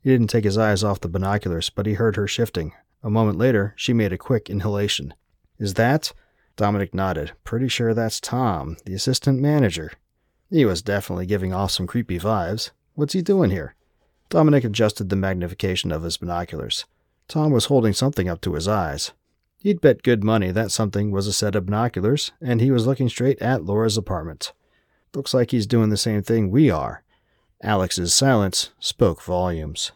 He 0.06 0.12
didn't 0.12 0.28
take 0.28 0.44
his 0.44 0.60
eyes 0.60 0.84
off 0.84 1.02
the 1.02 1.08
binoculars, 1.08 1.72
but 1.72 1.88
he 1.88 1.94
heard 1.94 2.16
her 2.16 2.28
shifting. 2.28 2.74
A 3.02 3.10
moment 3.10 3.40
later, 3.40 3.74
she 3.76 3.92
made 3.92 4.14
a 4.14 4.20
quick 4.20 4.52
inhalation. 4.52 5.16
Is 5.58 5.74
that? 5.74 6.14
Dominic 6.56 6.94
nodded. 6.94 7.32
Pretty 7.44 7.68
sure 7.68 7.92
that's 7.92 8.20
Tom, 8.20 8.78
the 8.86 8.94
assistant 8.94 9.42
manager. 9.42 9.94
He 10.52 10.64
was 10.64 10.84
definitely 10.84 11.26
giving 11.26 11.56
off 11.56 11.72
some 11.72 11.88
creepy 11.88 12.20
vibes. 12.20 12.70
What's 12.94 13.14
he 13.14 13.24
doing 13.24 13.50
here? 13.50 13.74
Dominic 14.30 14.64
adjusted 14.64 15.10
the 15.10 15.16
magnification 15.16 15.92
of 15.92 16.04
his 16.04 16.18
binoculars. 16.18 16.86
Tom 17.28 17.52
was 17.52 17.66
holding 17.66 17.94
something 17.94 18.30
up 18.30 18.42
to 18.42 18.54
his 18.54 18.68
eyes. 18.68 19.12
He'd 19.58 19.82
bet 19.82 20.04
good 20.04 20.24
money 20.24 20.52
that 20.52 20.70
something 20.70 21.10
was 21.10 21.26
a 21.26 21.34
set 21.34 21.56
of 21.56 21.66
binoculars, 21.66 22.32
and 22.40 22.62
he 22.62 22.70
was 22.70 22.86
looking 22.86 23.10
straight 23.10 23.42
at 23.42 23.66
Laura's 23.66 23.98
apartment. 23.98 24.54
Looks 25.16 25.34
like 25.34 25.50
he's 25.50 25.66
doing 25.66 25.90
the 25.90 25.98
same 25.98 26.22
thing 26.22 26.52
we 26.52 26.70
are. 26.70 27.02
Alex's 27.66 28.14
silence 28.14 28.70
spoke 28.80 29.24
volumes. 29.24 29.92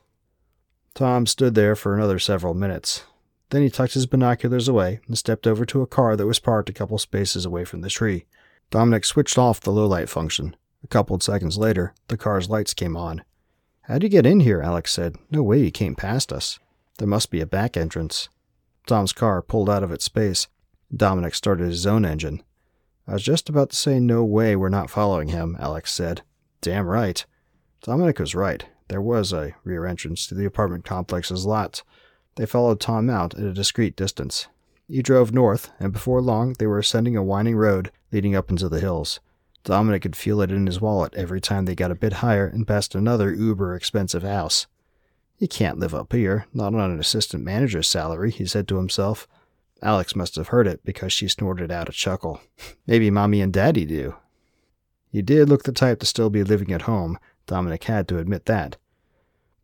Tom 0.96 1.28
stood 1.28 1.54
there 1.54 1.76
for 1.76 1.96
another 1.96 2.18
several 2.18 2.56
minutes. 2.56 3.04
Then 3.52 3.62
he 3.62 3.70
tucked 3.70 3.94
his 3.94 4.08
binoculars 4.08 4.68
away 4.68 5.02
and 5.08 5.16
stepped 5.16 5.46
over 5.46 5.66
to 5.66 5.84
a 5.84 5.88
car 5.88 6.16
that 6.16 6.26
was 6.26 6.40
parked 6.40 6.70
a 6.70 6.74
couple 6.74 6.98
spaces 6.98 7.46
away 7.46 7.66
from 7.66 7.82
the 7.82 7.90
tree. 7.90 8.26
Dominic 8.72 9.06
switched 9.06 9.38
off 9.38 9.62
the 9.62 9.72
low 9.72 9.86
light 9.86 10.10
function. 10.10 10.56
A 10.84 10.88
couple 10.88 11.16
of 11.16 11.22
seconds 11.22 11.60
later, 11.60 11.94
the 12.08 12.18
car's 12.18 12.50
lights 12.50 12.74
came 12.74 12.98
on. 12.98 13.24
How'd 13.84 14.02
you 14.02 14.10
get 14.10 14.26
in 14.26 14.40
here? 14.40 14.62
Alex 14.62 14.92
said. 14.92 15.18
No 15.30 15.44
way 15.44 15.60
you 15.60 15.72
came 15.72 15.96
past 15.96 16.34
us. 16.34 16.58
There 16.98 17.08
must 17.08 17.30
be 17.30 17.40
a 17.40 17.46
back 17.46 17.78
entrance. 17.78 18.30
Tom's 18.88 19.14
car 19.14 19.44
pulled 19.44 19.70
out 19.70 19.84
of 19.84 19.92
its 19.92 20.06
space. 20.06 20.48
Dominic 20.96 21.36
started 21.36 21.68
his 21.68 21.86
own 21.86 22.04
engine. 22.04 22.42
I 23.08 23.14
was 23.14 23.24
just 23.24 23.48
about 23.48 23.70
to 23.70 23.76
say 23.76 24.00
no 24.00 24.24
way 24.24 24.56
we're 24.56 24.70
not 24.70 24.90
following 24.90 25.30
him, 25.30 25.56
Alex 25.60 25.94
said. 25.94 26.24
Damn 26.62 26.88
right. 26.88 27.26
Dominic 27.82 28.20
was 28.20 28.36
right. 28.36 28.66
There 28.90 29.02
was 29.02 29.32
a 29.32 29.56
rear 29.64 29.86
entrance 29.86 30.28
to 30.28 30.36
the 30.36 30.46
apartment 30.46 30.84
complex's 30.84 31.46
lot. 31.46 31.84
They 32.36 32.46
followed 32.46 32.80
Tom 32.80 33.10
out 33.10 33.34
at 33.36 33.44
a 33.44 33.54
discreet 33.54 33.96
distance. 33.96 34.48
He 34.88 35.02
drove 35.02 35.32
north, 35.32 35.72
and 35.80 35.94
before 35.94 36.22
long 36.22 36.56
they 36.58 36.66
were 36.66 36.80
ascending 36.80 37.16
a 37.16 37.24
winding 37.24 37.56
road 37.56 37.92
leading 38.12 38.36
up 38.36 38.50
into 38.50 38.68
the 38.68 38.80
hills. 38.80 39.20
Dominic 39.64 40.02
could 40.02 40.16
feel 40.16 40.42
it 40.42 40.52
in 40.52 40.66
his 40.66 40.82
wallet 40.82 41.14
every 41.16 41.40
time 41.40 41.66
they 41.66 41.76
got 41.76 41.92
a 41.92 41.96
bit 41.96 42.14
higher 42.14 42.48
and 42.48 42.68
passed 42.68 42.96
another 42.96 43.34
uber 43.34 43.76
expensive 43.76 44.24
house. 44.24 44.68
You 45.38 45.48
can't 45.48 45.80
live 45.80 45.94
up 45.94 46.12
here, 46.12 46.48
not 46.54 46.74
on 46.74 46.92
an 46.92 47.00
assistant 47.00 47.44
manager's 47.44 47.88
salary, 47.88 48.32
he 48.32 48.46
said 48.46 48.68
to 48.68 48.78
himself. 48.78 49.28
Alex 49.82 50.16
must 50.16 50.36
have 50.36 50.50
heard 50.50 50.68
it 50.68 50.84
because 50.84 51.14
she 51.14 51.28
snorted 51.28 51.72
out 51.72 51.88
a 51.88 51.94
chuckle. 51.94 52.42
Maybe 52.88 53.10
Mommy 53.10 53.42
and 53.42 53.54
Daddy 53.54 53.86
do. 53.86 54.16
He 55.12 55.22
did 55.22 55.50
look 55.50 55.64
the 55.64 55.72
type 55.72 56.00
to 56.00 56.06
still 56.06 56.30
be 56.30 56.44
living 56.44 56.72
at 56.72 56.84
home, 56.84 57.18
Dominic 57.50 57.84
had 57.86 58.08
to 58.08 58.20
admit 58.20 58.46
that. 58.46 58.78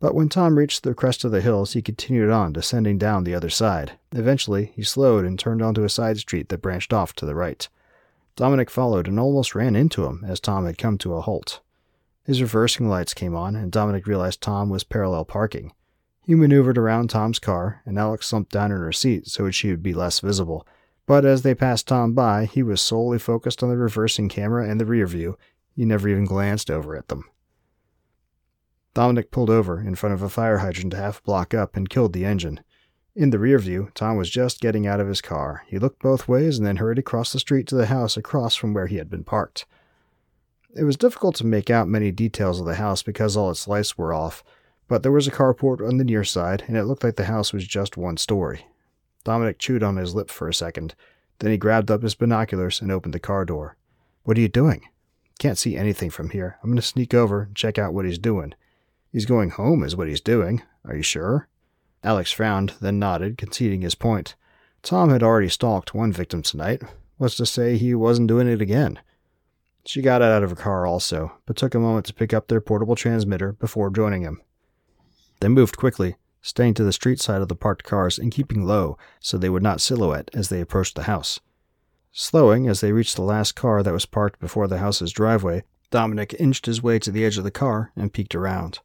But 0.00 0.14
when 0.14 0.28
Tom 0.28 0.58
reached 0.58 0.82
the 0.82 0.92
crest 0.92 1.24
of 1.24 1.30
the 1.30 1.40
hills, 1.40 1.72
he 1.72 1.80
continued 1.80 2.30
on, 2.30 2.52
descending 2.52 2.98
down 2.98 3.22
the 3.22 3.34
other 3.34 3.48
side. 3.48 3.92
Eventually, 4.10 4.72
he 4.74 4.82
slowed 4.82 5.24
and 5.24 5.38
turned 5.38 5.62
onto 5.62 5.84
a 5.84 5.88
side 5.88 6.18
street 6.18 6.48
that 6.48 6.60
branched 6.60 6.92
off 6.92 7.14
to 7.14 7.24
the 7.24 7.36
right. 7.36 7.68
Dominic 8.34 8.70
followed 8.70 9.06
and 9.06 9.20
almost 9.20 9.54
ran 9.54 9.76
into 9.76 10.04
him 10.04 10.24
as 10.26 10.40
Tom 10.40 10.66
had 10.66 10.78
come 10.78 10.98
to 10.98 11.14
a 11.14 11.20
halt. 11.20 11.60
His 12.24 12.42
reversing 12.42 12.88
lights 12.88 13.14
came 13.14 13.36
on, 13.36 13.54
and 13.54 13.70
Dominic 13.70 14.08
realized 14.08 14.42
Tom 14.42 14.68
was 14.68 14.82
parallel 14.82 15.24
parking. 15.24 15.72
He 16.22 16.34
maneuvered 16.34 16.76
around 16.76 17.08
Tom's 17.08 17.38
car, 17.38 17.82
and 17.86 17.96
Alex 17.96 18.26
slumped 18.26 18.50
down 18.50 18.72
in 18.72 18.78
her 18.78 18.92
seat 18.92 19.28
so 19.28 19.44
that 19.44 19.52
she 19.52 19.70
would 19.70 19.82
be 19.82 19.94
less 19.94 20.18
visible. 20.18 20.66
But 21.06 21.24
as 21.24 21.42
they 21.42 21.54
passed 21.54 21.86
Tom 21.86 22.14
by, 22.14 22.46
he 22.46 22.64
was 22.64 22.80
solely 22.80 23.20
focused 23.20 23.62
on 23.62 23.68
the 23.68 23.76
reversing 23.76 24.28
camera 24.28 24.68
and 24.68 24.80
the 24.80 24.86
rear 24.86 25.06
view. 25.06 25.38
He 25.76 25.84
never 25.84 26.08
even 26.08 26.24
glanced 26.24 26.68
over 26.68 26.96
at 26.96 27.06
them. 27.06 27.30
Dominic 28.96 29.30
pulled 29.30 29.50
over 29.50 29.78
in 29.78 29.94
front 29.94 30.14
of 30.14 30.22
a 30.22 30.30
fire 30.30 30.56
hydrant 30.56 30.94
half 30.94 31.18
a 31.18 31.22
block 31.22 31.52
up 31.52 31.76
and 31.76 31.90
killed 31.90 32.14
the 32.14 32.24
engine. 32.24 32.60
In 33.14 33.28
the 33.28 33.38
rear 33.38 33.58
view, 33.58 33.90
Tom 33.94 34.16
was 34.16 34.30
just 34.30 34.62
getting 34.62 34.86
out 34.86 35.00
of 35.00 35.06
his 35.06 35.20
car. 35.20 35.64
He 35.66 35.78
looked 35.78 35.98
both 35.98 36.28
ways 36.28 36.56
and 36.56 36.66
then 36.66 36.76
hurried 36.76 36.98
across 36.98 37.30
the 37.30 37.38
street 37.38 37.66
to 37.66 37.74
the 37.74 37.88
house 37.88 38.16
across 38.16 38.56
from 38.56 38.72
where 38.72 38.86
he 38.86 38.96
had 38.96 39.10
been 39.10 39.22
parked. 39.22 39.66
It 40.74 40.84
was 40.84 40.96
difficult 40.96 41.34
to 41.36 41.46
make 41.46 41.68
out 41.68 41.88
many 41.88 42.10
details 42.10 42.58
of 42.58 42.64
the 42.64 42.76
house 42.76 43.02
because 43.02 43.36
all 43.36 43.50
its 43.50 43.68
lights 43.68 43.98
were 43.98 44.14
off, 44.14 44.42
but 44.88 45.02
there 45.02 45.12
was 45.12 45.28
a 45.28 45.30
carport 45.30 45.86
on 45.86 45.98
the 45.98 46.04
near 46.04 46.24
side, 46.24 46.64
and 46.66 46.74
it 46.74 46.84
looked 46.84 47.04
like 47.04 47.16
the 47.16 47.24
house 47.26 47.52
was 47.52 47.66
just 47.66 47.98
one 47.98 48.16
story. 48.16 48.64
Dominic 49.24 49.58
chewed 49.58 49.82
on 49.82 49.98
his 49.98 50.14
lip 50.14 50.30
for 50.30 50.48
a 50.48 50.54
second. 50.54 50.94
Then 51.40 51.50
he 51.50 51.58
grabbed 51.58 51.90
up 51.90 52.02
his 52.02 52.14
binoculars 52.14 52.80
and 52.80 52.90
opened 52.90 53.12
the 53.12 53.20
car 53.20 53.44
door. 53.44 53.76
What 54.22 54.38
are 54.38 54.40
you 54.40 54.48
doing? 54.48 54.88
Can't 55.38 55.58
see 55.58 55.76
anything 55.76 56.08
from 56.08 56.30
here. 56.30 56.56
I'm 56.62 56.70
going 56.70 56.76
to 56.76 56.82
sneak 56.82 57.12
over 57.12 57.42
and 57.42 57.54
check 57.54 57.76
out 57.76 57.92
what 57.92 58.06
he's 58.06 58.18
doing. 58.18 58.54
He's 59.12 59.26
going 59.26 59.50
home, 59.50 59.82
is 59.82 59.96
what 59.96 60.08
he's 60.08 60.20
doing. 60.20 60.62
Are 60.84 60.96
you 60.96 61.02
sure? 61.02 61.48
Alex 62.04 62.32
frowned, 62.32 62.74
then 62.80 62.98
nodded, 62.98 63.38
conceding 63.38 63.80
his 63.80 63.94
point. 63.94 64.34
Tom 64.82 65.10
had 65.10 65.22
already 65.22 65.48
stalked 65.48 65.94
one 65.94 66.12
victim 66.12 66.42
tonight. 66.42 66.82
What's 67.16 67.36
to 67.36 67.46
say 67.46 67.76
he 67.76 67.94
wasn't 67.94 68.28
doing 68.28 68.46
it 68.46 68.60
again? 68.60 69.00
She 69.84 70.02
got 70.02 70.22
out 70.22 70.42
of 70.42 70.50
her 70.50 70.56
car 70.56 70.86
also, 70.86 71.32
but 71.46 71.56
took 71.56 71.74
a 71.74 71.78
moment 71.78 72.06
to 72.06 72.14
pick 72.14 72.34
up 72.34 72.48
their 72.48 72.60
portable 72.60 72.96
transmitter 72.96 73.52
before 73.52 73.90
joining 73.90 74.22
him. 74.22 74.40
They 75.40 75.48
moved 75.48 75.76
quickly, 75.76 76.16
staying 76.42 76.74
to 76.74 76.84
the 76.84 76.92
street 76.92 77.20
side 77.20 77.42
of 77.42 77.48
the 77.48 77.56
parked 77.56 77.84
cars 77.84 78.18
and 78.18 78.32
keeping 78.32 78.64
low 78.64 78.98
so 79.20 79.36
they 79.36 79.48
would 79.48 79.62
not 79.62 79.80
silhouette 79.80 80.30
as 80.34 80.48
they 80.48 80.60
approached 80.60 80.94
the 80.94 81.04
house. 81.04 81.40
Slowing 82.12 82.68
as 82.68 82.80
they 82.80 82.92
reached 82.92 83.16
the 83.16 83.22
last 83.22 83.56
car 83.56 83.82
that 83.82 83.92
was 83.92 84.06
parked 84.06 84.40
before 84.40 84.68
the 84.68 84.78
house's 84.78 85.12
driveway, 85.12 85.64
Dominic 85.90 86.34
inched 86.38 86.66
his 86.66 86.82
way 86.82 86.98
to 86.98 87.10
the 87.10 87.24
edge 87.24 87.38
of 87.38 87.44
the 87.44 87.50
car 87.50 87.92
and 87.94 88.12
peeked 88.12 88.34
around. 88.34 88.80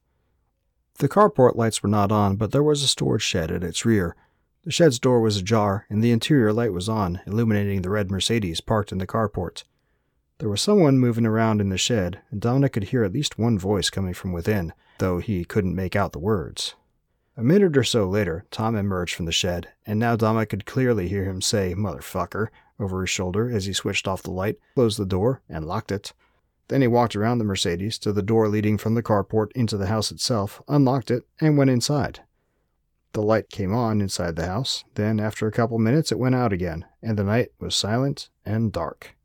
The 1.02 1.10
carport 1.10 1.56
lights 1.56 1.82
were 1.82 1.90
not 1.90 2.12
on, 2.12 2.36
but 2.36 2.52
there 2.52 2.62
was 2.62 2.84
a 2.84 2.88
storage 2.88 3.24
shed 3.24 3.50
at 3.50 3.64
its 3.64 3.86
rear. 3.86 4.16
The 4.66 4.72
shed's 4.72 5.00
door 5.00 5.20
was 5.20 5.36
ajar, 5.36 5.88
and 5.90 6.04
the 6.04 6.12
interior 6.12 6.54
light 6.54 6.74
was 6.74 6.88
on, 6.88 7.22
illuminating 7.26 7.82
the 7.82 7.90
red 7.90 8.12
Mercedes 8.12 8.62
parked 8.62 8.92
in 8.92 9.00
the 9.00 9.08
carport. 9.08 9.64
There 10.38 10.48
was 10.48 10.62
someone 10.62 11.00
moving 11.00 11.26
around 11.26 11.60
in 11.60 11.70
the 11.70 11.78
shed, 11.80 12.22
and 12.30 12.40
Dominic 12.40 12.74
could 12.74 12.84
hear 12.84 13.04
at 13.04 13.14
least 13.14 13.40
one 13.40 13.58
voice 13.58 13.90
coming 13.90 14.14
from 14.14 14.32
within, 14.32 14.74
though 15.00 15.18
he 15.18 15.44
couldn't 15.44 15.74
make 15.74 15.96
out 15.96 16.12
the 16.12 16.20
words. 16.20 16.76
A 17.36 17.42
minute 17.42 17.76
or 17.76 17.84
so 17.84 18.08
later, 18.08 18.46
Tom 18.52 18.76
emerged 18.76 19.16
from 19.16 19.26
the 19.26 19.32
shed, 19.32 19.70
and 19.88 20.00
now 20.00 20.16
Dominic 20.16 20.50
could 20.50 20.68
clearly 20.68 21.08
hear 21.08 21.26
him 21.26 21.42
say, 21.42 21.74
Motherfucker, 21.74 22.50
over 22.80 23.02
his 23.02 23.10
shoulder 23.10 23.50
as 23.50 23.66
he 23.66 23.74
switched 23.74 24.08
off 24.08 24.22
the 24.22 24.30
light, 24.30 24.60
closed 24.76 25.00
the 25.00 25.08
door, 25.08 25.42
and 25.50 25.66
locked 25.66 25.92
it. 25.92 26.14
Then 26.72 26.82
he 26.82 26.88
walked 26.88 27.18
around 27.18 27.38
the 27.38 27.44
Mercedes 27.44 27.98
to 27.98 28.14
the 28.14 28.22
door 28.22 28.48
leading 28.48 28.78
from 28.78 28.94
the 28.94 29.04
carport 29.04 29.52
into 29.54 29.76
the 29.76 29.88
house 29.88 30.10
itself, 30.10 30.62
unlocked 30.70 31.12
it, 31.12 31.26
and 31.42 31.58
went 31.58 31.70
inside. 31.70 32.22
The 33.12 33.22
light 33.22 33.50
came 33.50 33.74
on 33.74 34.00
inside 34.00 34.38
the 34.38 34.46
house, 34.46 34.86
then 34.96 35.20
after 35.20 35.46
a 35.46 35.52
couple 35.52 35.78
minutes 35.80 36.14
it 36.14 36.18
went 36.18 36.34
out 36.34 36.54
again, 36.54 36.86
and 37.02 37.20
the 37.20 37.26
night 37.26 37.50
was 37.60 37.76
silent 37.76 38.30
and 38.46 38.72
dark. 38.72 39.18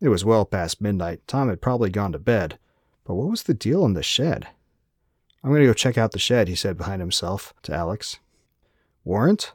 It 0.00 0.08
was 0.08 0.24
well 0.24 0.46
past 0.46 0.80
midnight. 0.80 1.20
Tom 1.26 1.50
had 1.50 1.60
probably 1.60 1.90
gone 1.90 2.12
to 2.12 2.18
bed. 2.18 2.58
But 3.04 3.16
what 3.16 3.28
was 3.28 3.42
the 3.42 3.52
deal 3.52 3.84
in 3.84 3.92
the 3.92 4.02
shed? 4.02 4.48
I'm 5.44 5.50
going 5.50 5.60
to 5.60 5.66
go 5.66 5.74
check 5.74 5.98
out 5.98 6.12
the 6.12 6.18
shed, 6.18 6.48
he 6.48 6.54
said 6.54 6.78
behind 6.78 7.02
himself 7.02 7.52
to 7.64 7.74
Alex. 7.74 8.18
Warrant? 9.04 9.52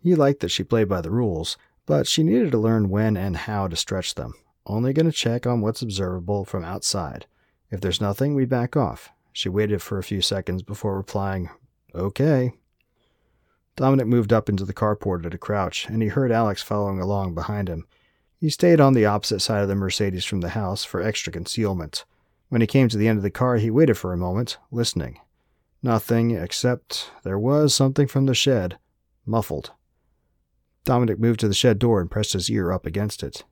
He 0.00 0.14
liked 0.14 0.38
that 0.42 0.52
she 0.52 0.62
played 0.62 0.88
by 0.88 1.00
the 1.00 1.10
rules, 1.10 1.58
but 1.86 2.06
she 2.06 2.22
needed 2.22 2.52
to 2.52 2.58
learn 2.58 2.88
when 2.88 3.16
and 3.16 3.36
how 3.36 3.66
to 3.66 3.74
stretch 3.74 4.14
them. 4.14 4.34
Only 4.66 4.92
going 4.92 5.06
to 5.06 5.12
check 5.12 5.46
on 5.46 5.60
what's 5.60 5.82
observable 5.82 6.44
from 6.44 6.64
outside. 6.64 7.26
If 7.70 7.80
there's 7.80 8.00
nothing, 8.00 8.34
we 8.34 8.44
back 8.44 8.76
off. 8.76 9.10
She 9.32 9.48
waited 9.48 9.80
for 9.82 9.98
a 9.98 10.02
few 10.02 10.20
seconds 10.20 10.62
before 10.62 10.96
replying, 10.96 11.50
Okay. 11.94 12.52
Dominic 13.76 14.06
moved 14.06 14.32
up 14.32 14.48
into 14.48 14.64
the 14.64 14.74
carport 14.74 15.24
at 15.24 15.34
a 15.34 15.38
crouch, 15.38 15.86
and 15.88 16.02
he 16.02 16.08
heard 16.08 16.30
Alex 16.30 16.62
following 16.62 17.00
along 17.00 17.34
behind 17.34 17.68
him. 17.68 17.86
He 18.38 18.50
stayed 18.50 18.80
on 18.80 18.94
the 18.94 19.06
opposite 19.06 19.40
side 19.40 19.62
of 19.62 19.68
the 19.68 19.74
Mercedes 19.74 20.24
from 20.24 20.40
the 20.40 20.50
house 20.50 20.84
for 20.84 21.02
extra 21.02 21.32
concealment. 21.32 22.04
When 22.48 22.60
he 22.60 22.66
came 22.66 22.88
to 22.88 22.96
the 22.96 23.08
end 23.08 23.18
of 23.18 23.22
the 23.22 23.30
car, 23.30 23.56
he 23.56 23.70
waited 23.70 23.96
for 23.96 24.12
a 24.12 24.18
moment, 24.18 24.58
listening. 24.70 25.20
Nothing, 25.82 26.32
except 26.32 27.10
there 27.22 27.38
was 27.38 27.74
something 27.74 28.06
from 28.06 28.26
the 28.26 28.34
shed, 28.34 28.78
muffled. 29.24 29.72
Dominic 30.84 31.18
moved 31.18 31.40
to 31.40 31.48
the 31.48 31.54
shed 31.54 31.78
door 31.78 32.00
and 32.00 32.10
pressed 32.10 32.32
his 32.32 32.50
ear 32.50 32.72
up 32.72 32.86
against 32.86 33.22
it. 33.22 33.44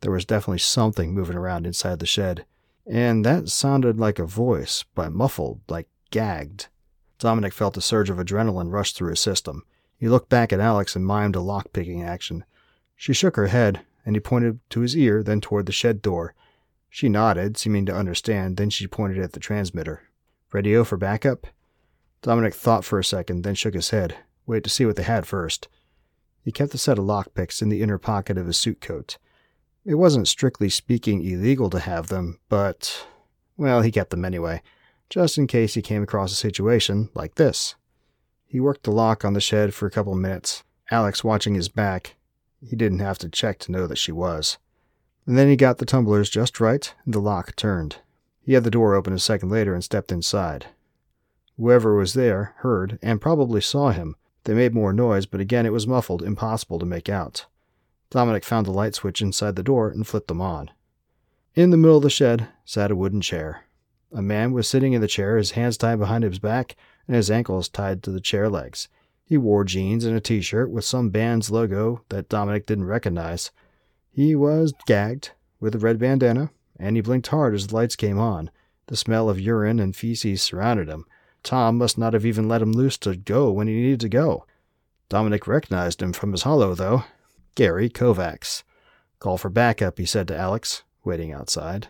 There 0.00 0.12
was 0.12 0.24
definitely 0.24 0.58
something 0.58 1.14
moving 1.14 1.36
around 1.36 1.66
inside 1.66 1.98
the 1.98 2.06
shed, 2.06 2.44
and 2.86 3.24
that 3.24 3.48
sounded 3.48 3.98
like 3.98 4.18
a 4.18 4.26
voice, 4.26 4.84
but 4.94 5.12
muffled, 5.12 5.60
like 5.68 5.88
gagged. 6.10 6.68
Dominic 7.18 7.52
felt 7.52 7.76
a 7.76 7.80
surge 7.80 8.10
of 8.10 8.18
adrenaline 8.18 8.70
rush 8.70 8.92
through 8.92 9.10
his 9.10 9.20
system. 9.20 9.64
He 9.96 10.08
looked 10.08 10.28
back 10.28 10.52
at 10.52 10.60
Alex 10.60 10.94
and 10.94 11.06
mimed 11.06 11.34
a 11.34 11.40
lock-picking 11.40 12.02
action. 12.02 12.44
She 12.94 13.12
shook 13.14 13.36
her 13.36 13.46
head, 13.46 13.80
and 14.04 14.14
he 14.14 14.20
pointed 14.20 14.60
to 14.70 14.80
his 14.80 14.96
ear, 14.96 15.22
then 15.22 15.40
toward 15.40 15.66
the 15.66 15.72
shed 15.72 16.02
door. 16.02 16.34
She 16.90 17.08
nodded, 17.08 17.56
seeming 17.56 17.86
to 17.86 17.96
understand, 17.96 18.56
then 18.56 18.70
she 18.70 18.86
pointed 18.86 19.18
at 19.18 19.32
the 19.32 19.40
transmitter. 19.40 20.02
Radio 20.52 20.84
for 20.84 20.96
backup? 20.96 21.46
Dominic 22.22 22.54
thought 22.54 22.84
for 22.84 22.98
a 22.98 23.04
second, 23.04 23.42
then 23.42 23.54
shook 23.54 23.74
his 23.74 23.90
head. 23.90 24.16
Wait 24.46 24.62
to 24.64 24.70
see 24.70 24.86
what 24.86 24.96
they 24.96 25.02
had 25.02 25.26
first. 25.26 25.68
He 26.42 26.52
kept 26.52 26.74
a 26.74 26.78
set 26.78 26.98
of 26.98 27.04
lockpicks 27.04 27.60
in 27.60 27.68
the 27.68 27.82
inner 27.82 27.98
pocket 27.98 28.38
of 28.38 28.46
his 28.46 28.56
suit 28.56 28.80
coat. 28.80 29.18
It 29.86 29.94
wasn't 29.94 30.26
strictly 30.26 30.68
speaking 30.68 31.22
illegal 31.24 31.70
to 31.70 31.78
have 31.78 32.08
them, 32.08 32.40
but, 32.48 33.06
well, 33.56 33.82
he 33.82 33.92
kept 33.92 34.10
them 34.10 34.24
anyway, 34.24 34.60
just 35.08 35.38
in 35.38 35.46
case 35.46 35.74
he 35.74 35.80
came 35.80 36.02
across 36.02 36.32
a 36.32 36.34
situation 36.34 37.08
like 37.14 37.36
this. 37.36 37.76
He 38.46 38.58
worked 38.58 38.82
the 38.82 38.90
lock 38.90 39.24
on 39.24 39.34
the 39.34 39.40
shed 39.40 39.74
for 39.74 39.86
a 39.86 39.90
couple 39.92 40.12
minutes, 40.16 40.64
Alex 40.90 41.22
watching 41.22 41.54
his 41.54 41.68
back. 41.68 42.16
He 42.68 42.74
didn't 42.74 42.98
have 42.98 43.18
to 43.18 43.28
check 43.28 43.60
to 43.60 43.70
know 43.70 43.86
that 43.86 43.98
she 43.98 44.10
was. 44.10 44.58
And 45.24 45.38
then 45.38 45.48
he 45.48 45.54
got 45.54 45.78
the 45.78 45.86
tumblers 45.86 46.30
just 46.30 46.58
right, 46.58 46.92
and 47.04 47.14
the 47.14 47.20
lock 47.20 47.54
turned. 47.54 47.98
He 48.40 48.54
had 48.54 48.64
the 48.64 48.72
door 48.72 48.96
open 48.96 49.12
a 49.12 49.20
second 49.20 49.50
later 49.50 49.72
and 49.72 49.84
stepped 49.84 50.10
inside. 50.10 50.66
Whoever 51.56 51.94
was 51.94 52.14
there 52.14 52.54
heard 52.58 52.98
and 53.02 53.20
probably 53.20 53.60
saw 53.60 53.90
him. 53.90 54.16
They 54.44 54.54
made 54.54 54.74
more 54.74 54.92
noise, 54.92 55.26
but 55.26 55.40
again 55.40 55.64
it 55.64 55.72
was 55.72 55.86
muffled, 55.86 56.24
impossible 56.24 56.80
to 56.80 56.86
make 56.86 57.08
out. 57.08 57.46
Dominic 58.10 58.44
found 58.44 58.66
the 58.66 58.72
light 58.72 58.94
switch 58.94 59.20
inside 59.20 59.56
the 59.56 59.62
door 59.62 59.90
and 59.90 60.06
flipped 60.06 60.28
them 60.28 60.40
on. 60.40 60.70
In 61.54 61.70
the 61.70 61.76
middle 61.76 61.96
of 61.96 62.02
the 62.02 62.10
shed 62.10 62.48
sat 62.64 62.90
a 62.90 62.96
wooden 62.96 63.20
chair. 63.20 63.64
A 64.12 64.22
man 64.22 64.52
was 64.52 64.68
sitting 64.68 64.92
in 64.92 65.00
the 65.00 65.08
chair, 65.08 65.36
his 65.36 65.52
hands 65.52 65.76
tied 65.76 65.98
behind 65.98 66.22
his 66.22 66.38
back 66.38 66.76
and 67.06 67.16
his 67.16 67.30
ankles 67.30 67.68
tied 67.68 68.02
to 68.02 68.10
the 68.10 68.20
chair 68.20 68.48
legs. 68.48 68.88
He 69.24 69.36
wore 69.36 69.64
jeans 69.64 70.04
and 70.04 70.16
a 70.16 70.20
t 70.20 70.40
shirt 70.40 70.70
with 70.70 70.84
some 70.84 71.10
band's 71.10 71.50
logo 71.50 72.02
that 72.10 72.28
Dominic 72.28 72.66
didn't 72.66 72.84
recognize. 72.84 73.50
He 74.10 74.34
was 74.34 74.72
gagged 74.86 75.32
with 75.58 75.74
a 75.74 75.78
red 75.78 75.98
bandana, 75.98 76.50
and 76.78 76.96
he 76.96 77.02
blinked 77.02 77.26
hard 77.28 77.54
as 77.54 77.66
the 77.66 77.74
lights 77.74 77.96
came 77.96 78.18
on. 78.18 78.50
The 78.86 78.96
smell 78.96 79.28
of 79.28 79.40
urine 79.40 79.80
and 79.80 79.96
feces 79.96 80.42
surrounded 80.42 80.88
him. 80.88 81.06
Tom 81.42 81.78
must 81.78 81.98
not 81.98 82.12
have 82.12 82.24
even 82.24 82.48
let 82.48 82.62
him 82.62 82.72
loose 82.72 82.96
to 82.98 83.16
go 83.16 83.50
when 83.50 83.66
he 83.66 83.74
needed 83.74 84.00
to 84.00 84.08
go. 84.08 84.46
Dominic 85.08 85.46
recognized 85.46 86.02
him 86.02 86.12
from 86.12 86.32
his 86.32 86.42
holo, 86.42 86.74
though. 86.74 87.04
Gary 87.56 87.90
Kovacs. 87.90 88.62
Call 89.18 89.38
for 89.38 89.48
backup, 89.48 89.98
he 89.98 90.06
said 90.06 90.28
to 90.28 90.36
Alex, 90.36 90.84
waiting 91.04 91.32
outside. 91.32 91.88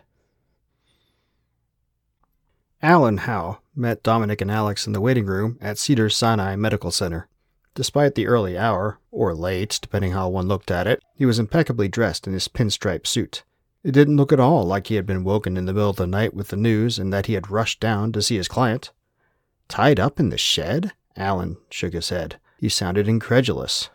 Alan 2.81 3.17
Howe 3.17 3.59
met 3.75 4.01
Dominic 4.01 4.39
and 4.41 4.49
Alex 4.49 4.87
in 4.87 4.93
the 4.93 5.01
waiting 5.01 5.25
room 5.25 5.57
at 5.61 5.77
Cedars-Sinai 5.77 6.55
Medical 6.55 6.89
Center. 6.89 7.27
Despite 7.75 8.15
the 8.15 8.27
early 8.27 8.57
hour, 8.57 8.99
or 9.11 9.35
late, 9.35 9.77
depending 9.81 10.13
how 10.13 10.29
one 10.29 10.47
looked 10.47 10.71
at 10.71 10.87
it, 10.87 11.03
he 11.13 11.25
was 11.25 11.37
impeccably 11.37 11.87
dressed 11.87 12.25
in 12.25 12.33
his 12.33 12.47
pinstripe 12.47 13.05
suit. 13.05 13.43
It 13.83 13.91
didn't 13.91 14.17
look 14.17 14.31
at 14.31 14.39
all 14.39 14.63
like 14.63 14.87
he 14.87 14.95
had 14.95 15.05
been 15.05 15.23
woken 15.23 15.57
in 15.57 15.65
the 15.65 15.73
middle 15.73 15.89
of 15.89 15.97
the 15.97 16.07
night 16.07 16.33
with 16.33 16.47
the 16.47 16.55
news 16.55 16.97
and 16.97 17.11
that 17.11 17.25
he 17.25 17.33
had 17.33 17.51
rushed 17.51 17.79
down 17.79 18.11
to 18.13 18.21
see 18.21 18.37
his 18.37 18.47
client. 18.47 18.91
Tied 19.67 19.99
up 19.99 20.19
in 20.19 20.29
the 20.29 20.37
shed? 20.37 20.93
Alan 21.17 21.57
shook 21.69 21.93
his 21.93 22.09
head. 22.09 22.39
He 22.57 22.69
sounded 22.69 23.07
incredulous. 23.07 23.89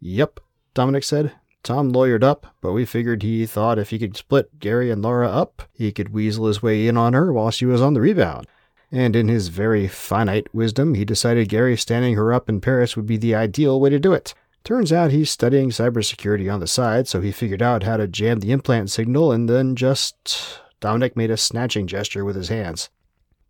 Yep, 0.00 0.40
Dominic 0.74 1.04
said. 1.04 1.32
Tom 1.62 1.92
lawyered 1.92 2.22
up, 2.22 2.54
but 2.60 2.72
we 2.72 2.84
figured 2.84 3.22
he 3.22 3.44
thought 3.44 3.78
if 3.78 3.90
he 3.90 3.98
could 3.98 4.16
split 4.16 4.58
Gary 4.58 4.90
and 4.90 5.02
Laura 5.02 5.28
up, 5.28 5.62
he 5.72 5.92
could 5.92 6.10
weasel 6.10 6.46
his 6.46 6.62
way 6.62 6.86
in 6.86 6.96
on 6.96 7.12
her 7.12 7.32
while 7.32 7.50
she 7.50 7.66
was 7.66 7.82
on 7.82 7.94
the 7.94 8.00
rebound. 8.00 8.46
And 8.90 9.14
in 9.14 9.28
his 9.28 9.48
very 9.48 9.86
finite 9.86 10.46
wisdom, 10.54 10.94
he 10.94 11.04
decided 11.04 11.48
Gary 11.48 11.76
standing 11.76 12.14
her 12.14 12.32
up 12.32 12.48
in 12.48 12.60
Paris 12.60 12.96
would 12.96 13.06
be 13.06 13.16
the 13.18 13.34
ideal 13.34 13.80
way 13.80 13.90
to 13.90 13.98
do 13.98 14.12
it. 14.12 14.34
Turns 14.64 14.92
out 14.92 15.10
he's 15.10 15.30
studying 15.30 15.70
cybersecurity 15.70 16.52
on 16.52 16.60
the 16.60 16.66
side, 16.66 17.06
so 17.06 17.20
he 17.20 17.32
figured 17.32 17.62
out 17.62 17.82
how 17.82 17.96
to 17.96 18.08
jam 18.08 18.40
the 18.40 18.52
implant 18.52 18.90
signal 18.90 19.32
and 19.32 19.48
then 19.48 19.76
just. 19.76 20.60
Dominic 20.80 21.16
made 21.16 21.30
a 21.30 21.36
snatching 21.36 21.86
gesture 21.86 22.24
with 22.24 22.36
his 22.36 22.48
hands. 22.48 22.88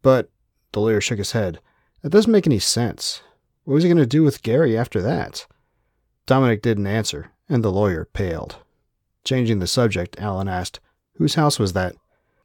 But, 0.03 0.31
the 0.73 0.81
lawyer 0.81 1.01
shook 1.01 1.19
his 1.19 1.33
head, 1.33 1.61
that 2.03 2.11
doesn't 2.11 2.33
make 2.33 2.47
any 2.47 2.59
sense. 2.59 3.21
What 3.65 3.75
was 3.75 3.83
he 3.83 3.89
going 3.89 3.99
to 3.99 4.07
do 4.07 4.23
with 4.23 4.43
Gary 4.43 4.79
after 4.79 5.03
that? 5.03 5.47
Dominic 6.29 6.61
didn't 6.61 6.87
answer, 6.87 7.31
and 7.49 7.65
the 7.65 7.73
lawyer 7.73 8.05
paled. 8.05 8.57
Changing 9.25 9.61
the 9.61 9.67
subject, 9.67 10.21
Alan 10.21 10.47
asked, 10.47 10.79
Whose 11.15 11.37
house 11.37 11.59
was 11.59 11.73
that? 11.73 11.97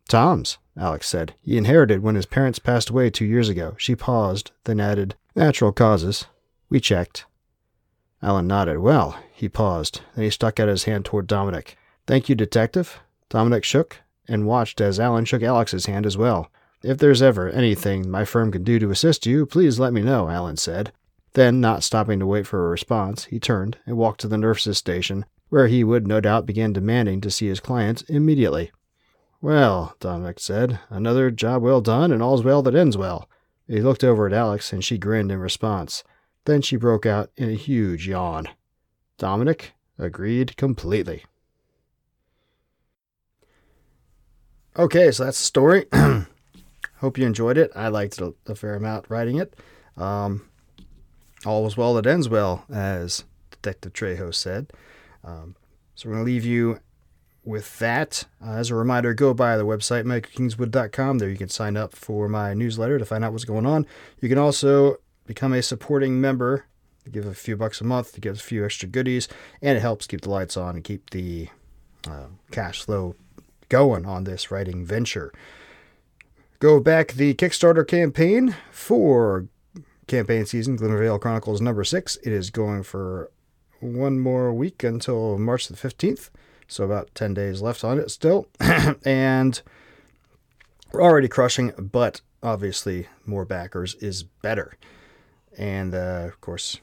Tom's, 0.07 0.57
Alex 0.77 1.09
said. 1.09 1.35
He 1.41 1.57
inherited 1.57 2.01
when 2.01 2.15
his 2.15 2.25
parents 2.25 2.59
passed 2.59 2.89
away 2.89 3.09
two 3.09 3.25
years 3.25 3.49
ago. 3.49 3.75
She 3.77 3.93
paused, 3.93 4.51
then 4.63 4.79
added, 4.79 5.15
Natural 5.35 5.73
causes. 5.73 6.27
We 6.69 6.79
checked. 6.79 7.25
Alan 8.21 8.47
nodded. 8.47 8.77
Well, 8.77 9.17
he 9.33 9.49
paused. 9.49 9.99
Then 10.15 10.23
he 10.23 10.29
stuck 10.29 10.61
out 10.61 10.69
his 10.69 10.85
hand 10.85 11.03
toward 11.03 11.27
Dominic. 11.27 11.77
Thank 12.07 12.29
you, 12.29 12.35
Detective. 12.35 13.01
Dominic 13.27 13.65
shook 13.65 13.99
and 14.29 14.47
watched 14.47 14.79
as 14.79 14.97
Alan 14.97 15.25
shook 15.25 15.43
Alex's 15.43 15.87
hand 15.87 16.05
as 16.05 16.15
well. 16.15 16.49
If 16.83 16.99
there's 16.99 17.21
ever 17.21 17.49
anything 17.49 18.09
my 18.09 18.23
firm 18.23 18.49
can 18.49 18.63
do 18.63 18.79
to 18.79 18.91
assist 18.91 19.25
you, 19.25 19.45
please 19.45 19.77
let 19.77 19.91
me 19.91 20.01
know, 20.01 20.29
Alan 20.29 20.55
said. 20.55 20.93
Then, 21.33 21.59
not 21.59 21.83
stopping 21.83 22.19
to 22.19 22.27
wait 22.27 22.45
for 22.45 22.65
a 22.65 22.69
response, 22.69 23.25
he 23.25 23.39
turned 23.39 23.77
and 23.85 23.97
walked 23.97 24.21
to 24.21 24.27
the 24.27 24.37
nurse's 24.37 24.77
station, 24.77 25.25
where 25.49 25.67
he 25.67 25.83
would 25.83 26.07
no 26.07 26.21
doubt 26.21 26.45
begin 26.45 26.73
demanding 26.73 27.21
to 27.21 27.31
see 27.31 27.47
his 27.47 27.59
client 27.59 28.03
immediately. 28.07 28.71
Well, 29.41 29.95
Dominic 29.99 30.39
said, 30.39 30.79
another 30.89 31.31
job 31.31 31.63
well 31.63 31.81
done, 31.81 32.11
and 32.11 32.21
all's 32.21 32.43
well 32.43 32.61
that 32.61 32.75
ends 32.75 32.95
well. 32.95 33.27
He 33.67 33.81
looked 33.81 34.03
over 34.03 34.27
at 34.27 34.33
Alex, 34.33 34.71
and 34.71 34.83
she 34.83 34.97
grinned 34.97 35.31
in 35.31 35.39
response. 35.39 36.03
Then 36.45 36.61
she 36.61 36.75
broke 36.75 37.05
out 37.05 37.31
in 37.35 37.49
a 37.49 37.55
huge 37.55 38.07
yawn. 38.07 38.47
Dominic 39.17 39.73
agreed 39.97 40.55
completely. 40.57 41.25
Okay, 44.77 45.11
so 45.11 45.25
that's 45.25 45.39
the 45.39 45.45
story. 45.45 45.85
Hope 46.97 47.17
you 47.17 47.25
enjoyed 47.25 47.57
it. 47.57 47.71
I 47.75 47.89
liked 47.89 48.19
it 48.19 48.35
a, 48.47 48.55
fair 48.55 48.75
amount 48.75 49.09
writing 49.09 49.37
it. 49.37 49.55
Um, 49.97 50.49
all 51.45 51.63
was 51.63 51.77
well 51.77 51.93
that 51.95 52.07
ends 52.07 52.29
well, 52.29 52.65
as 52.71 53.23
Detective 53.51 53.93
Trejo 53.93 54.33
said. 54.33 54.71
Um, 55.23 55.55
so 55.95 56.09
we're 56.09 56.15
going 56.15 56.25
to 56.25 56.31
leave 56.31 56.45
you 56.45 56.79
with 57.43 57.79
that. 57.79 58.25
Uh, 58.45 58.51
as 58.51 58.69
a 58.69 58.75
reminder, 58.75 59.13
go 59.13 59.33
by 59.33 59.57
the 59.57 59.65
website, 59.65 60.05
michaelkingswood.com. 60.05 61.17
There 61.17 61.29
you 61.29 61.37
can 61.37 61.49
sign 61.49 61.77
up 61.77 61.95
for 61.95 62.27
my 62.27 62.53
newsletter 62.53 62.97
to 62.97 63.05
find 63.05 63.23
out 63.23 63.31
what's 63.31 63.45
going 63.45 63.65
on. 63.65 63.85
You 64.21 64.29
can 64.29 64.37
also 64.37 64.97
become 65.25 65.53
a 65.53 65.61
supporting 65.61 66.19
member, 66.19 66.65
give 67.11 67.25
a 67.25 67.33
few 67.33 67.57
bucks 67.57 67.81
a 67.81 67.83
month 67.83 68.13
to 68.13 68.21
get 68.21 68.37
a 68.37 68.41
few 68.41 68.65
extra 68.65 68.87
goodies, 68.87 69.27
and 69.61 69.77
it 69.77 69.81
helps 69.81 70.07
keep 70.07 70.21
the 70.21 70.29
lights 70.29 70.57
on 70.57 70.75
and 70.75 70.83
keep 70.83 71.09
the 71.09 71.49
uh, 72.07 72.27
cash 72.51 72.83
flow 72.83 73.15
going 73.69 74.05
on 74.05 74.23
this 74.23 74.51
writing 74.51 74.85
venture. 74.85 75.33
Go 76.59 76.79
back 76.79 77.13
the 77.13 77.33
Kickstarter 77.33 77.85
campaign 77.85 78.55
for 78.71 79.47
campaign 80.07 80.45
season, 80.45 80.77
Glimmervale 80.77 81.19
Chronicles 81.19 81.61
number 81.61 81.83
six. 81.83 82.15
It 82.17 82.31
is 82.31 82.49
going 82.49 82.83
for 82.83 83.31
one 83.79 84.19
more 84.19 84.53
week 84.53 84.83
until 84.83 85.37
March 85.37 85.67
the 85.67 85.75
15th. 85.75 86.29
So 86.67 86.83
about 86.83 87.13
10 87.15 87.33
days 87.33 87.61
left 87.61 87.83
on 87.83 87.99
it 87.99 88.09
still. 88.09 88.47
and 89.05 89.61
we're 90.91 91.03
already 91.03 91.27
crushing, 91.27 91.71
but 91.77 92.21
obviously 92.41 93.07
more 93.25 93.45
backers 93.45 93.95
is 93.95 94.23
better. 94.23 94.77
And 95.57 95.93
uh, 95.93 96.25
of 96.27 96.41
course, 96.41 96.79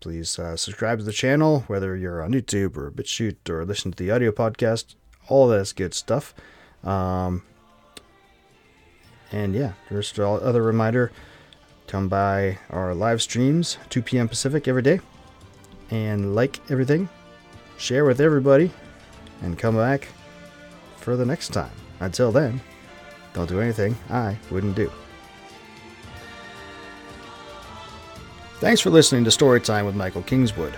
please 0.00 0.38
uh, 0.38 0.56
subscribe 0.56 0.98
to 0.98 1.04
the 1.04 1.12
channel, 1.12 1.64
whether 1.68 1.96
you're 1.96 2.22
on 2.22 2.32
YouTube 2.32 2.76
or 2.76 2.90
BitChute 2.90 3.48
or 3.48 3.64
listen 3.64 3.92
to 3.92 4.02
the 4.02 4.10
audio 4.10 4.32
podcast. 4.32 4.94
All 5.28 5.46
that's 5.48 5.72
good 5.72 5.94
stuff. 5.94 6.34
Um, 6.82 7.42
and 9.30 9.54
yeah, 9.54 9.72
just 9.88 10.18
other 10.18 10.62
reminder 10.62 11.12
come 11.86 12.08
by 12.08 12.58
our 12.70 12.94
live 12.94 13.22
streams, 13.22 13.78
2 13.90 14.02
p.m. 14.02 14.28
Pacific 14.28 14.68
every 14.68 14.82
day, 14.82 15.00
and 15.90 16.34
like 16.34 16.60
everything, 16.70 17.08
share 17.76 18.04
with 18.04 18.20
everybody, 18.20 18.70
and 19.42 19.58
come 19.58 19.76
back 19.76 20.08
for 20.96 21.16
the 21.16 21.26
next 21.26 21.50
time. 21.50 21.70
Until 22.00 22.32
then, 22.32 22.60
don't 23.34 23.48
do 23.48 23.60
anything 23.60 23.96
I 24.10 24.36
wouldn't 24.50 24.76
do. 24.76 24.90
Thanks 28.60 28.80
for 28.80 28.90
listening 28.90 29.24
to 29.24 29.30
Storytime 29.30 29.86
with 29.86 29.96
Michael 29.96 30.22
Kingswood. 30.22 30.74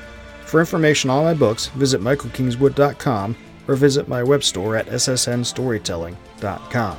For 0.47 0.61
information 0.61 1.11
on 1.11 1.25
my 1.25 1.35
books, 1.35 1.67
visit 1.67 2.01
michaelkingswood.com 2.01 3.37
or 3.69 3.75
visit 3.75 4.09
my 4.09 4.23
web 4.23 4.43
store 4.43 4.77
at 4.77 4.87
ssnstorytelling.com. 4.87 6.99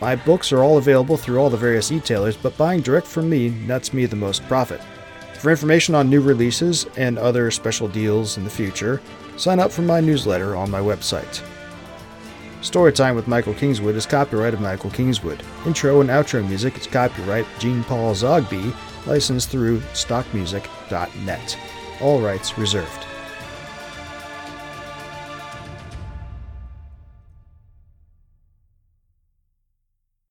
My 0.00 0.16
books 0.16 0.50
are 0.50 0.62
all 0.62 0.78
available 0.78 1.18
through 1.18 1.38
all 1.38 1.50
the 1.50 1.56
various 1.56 1.92
e-tailers, 1.92 2.36
but 2.36 2.56
buying 2.56 2.80
direct 2.80 3.06
from 3.06 3.28
me 3.28 3.50
nets 3.50 3.92
me 3.92 4.06
the 4.06 4.16
most 4.16 4.42
profit. 4.48 4.80
For 5.34 5.50
information 5.50 5.94
on 5.94 6.08
new 6.08 6.20
releases 6.20 6.86
and 6.96 7.18
other 7.18 7.50
special 7.50 7.88
deals 7.88 8.38
in 8.38 8.44
the 8.44 8.50
future, 8.50 9.00
sign 9.36 9.58
up 9.58 9.70
for 9.70 9.82
my 9.82 10.00
newsletter 10.00 10.56
on 10.56 10.70
my 10.70 10.80
website. 10.80 11.42
Storytime 12.62 13.14
with 13.14 13.28
Michael 13.28 13.54
Kingswood 13.54 13.94
is 13.94 14.04
copyright 14.04 14.52
of 14.52 14.60
Michael 14.60 14.90
Kingswood. 14.90 15.42
Intro 15.66 16.00
and 16.00 16.10
outro 16.10 16.46
music 16.46 16.78
is 16.78 16.86
copyright 16.86 17.46
Jean 17.58 17.82
Paul 17.84 18.14
Zogby 18.14 18.74
licensed 19.06 19.48
through 19.48 19.80
stockmusic.net. 19.94 21.58
All 22.02 22.20
rights 22.20 22.58
reserved. 22.58 23.06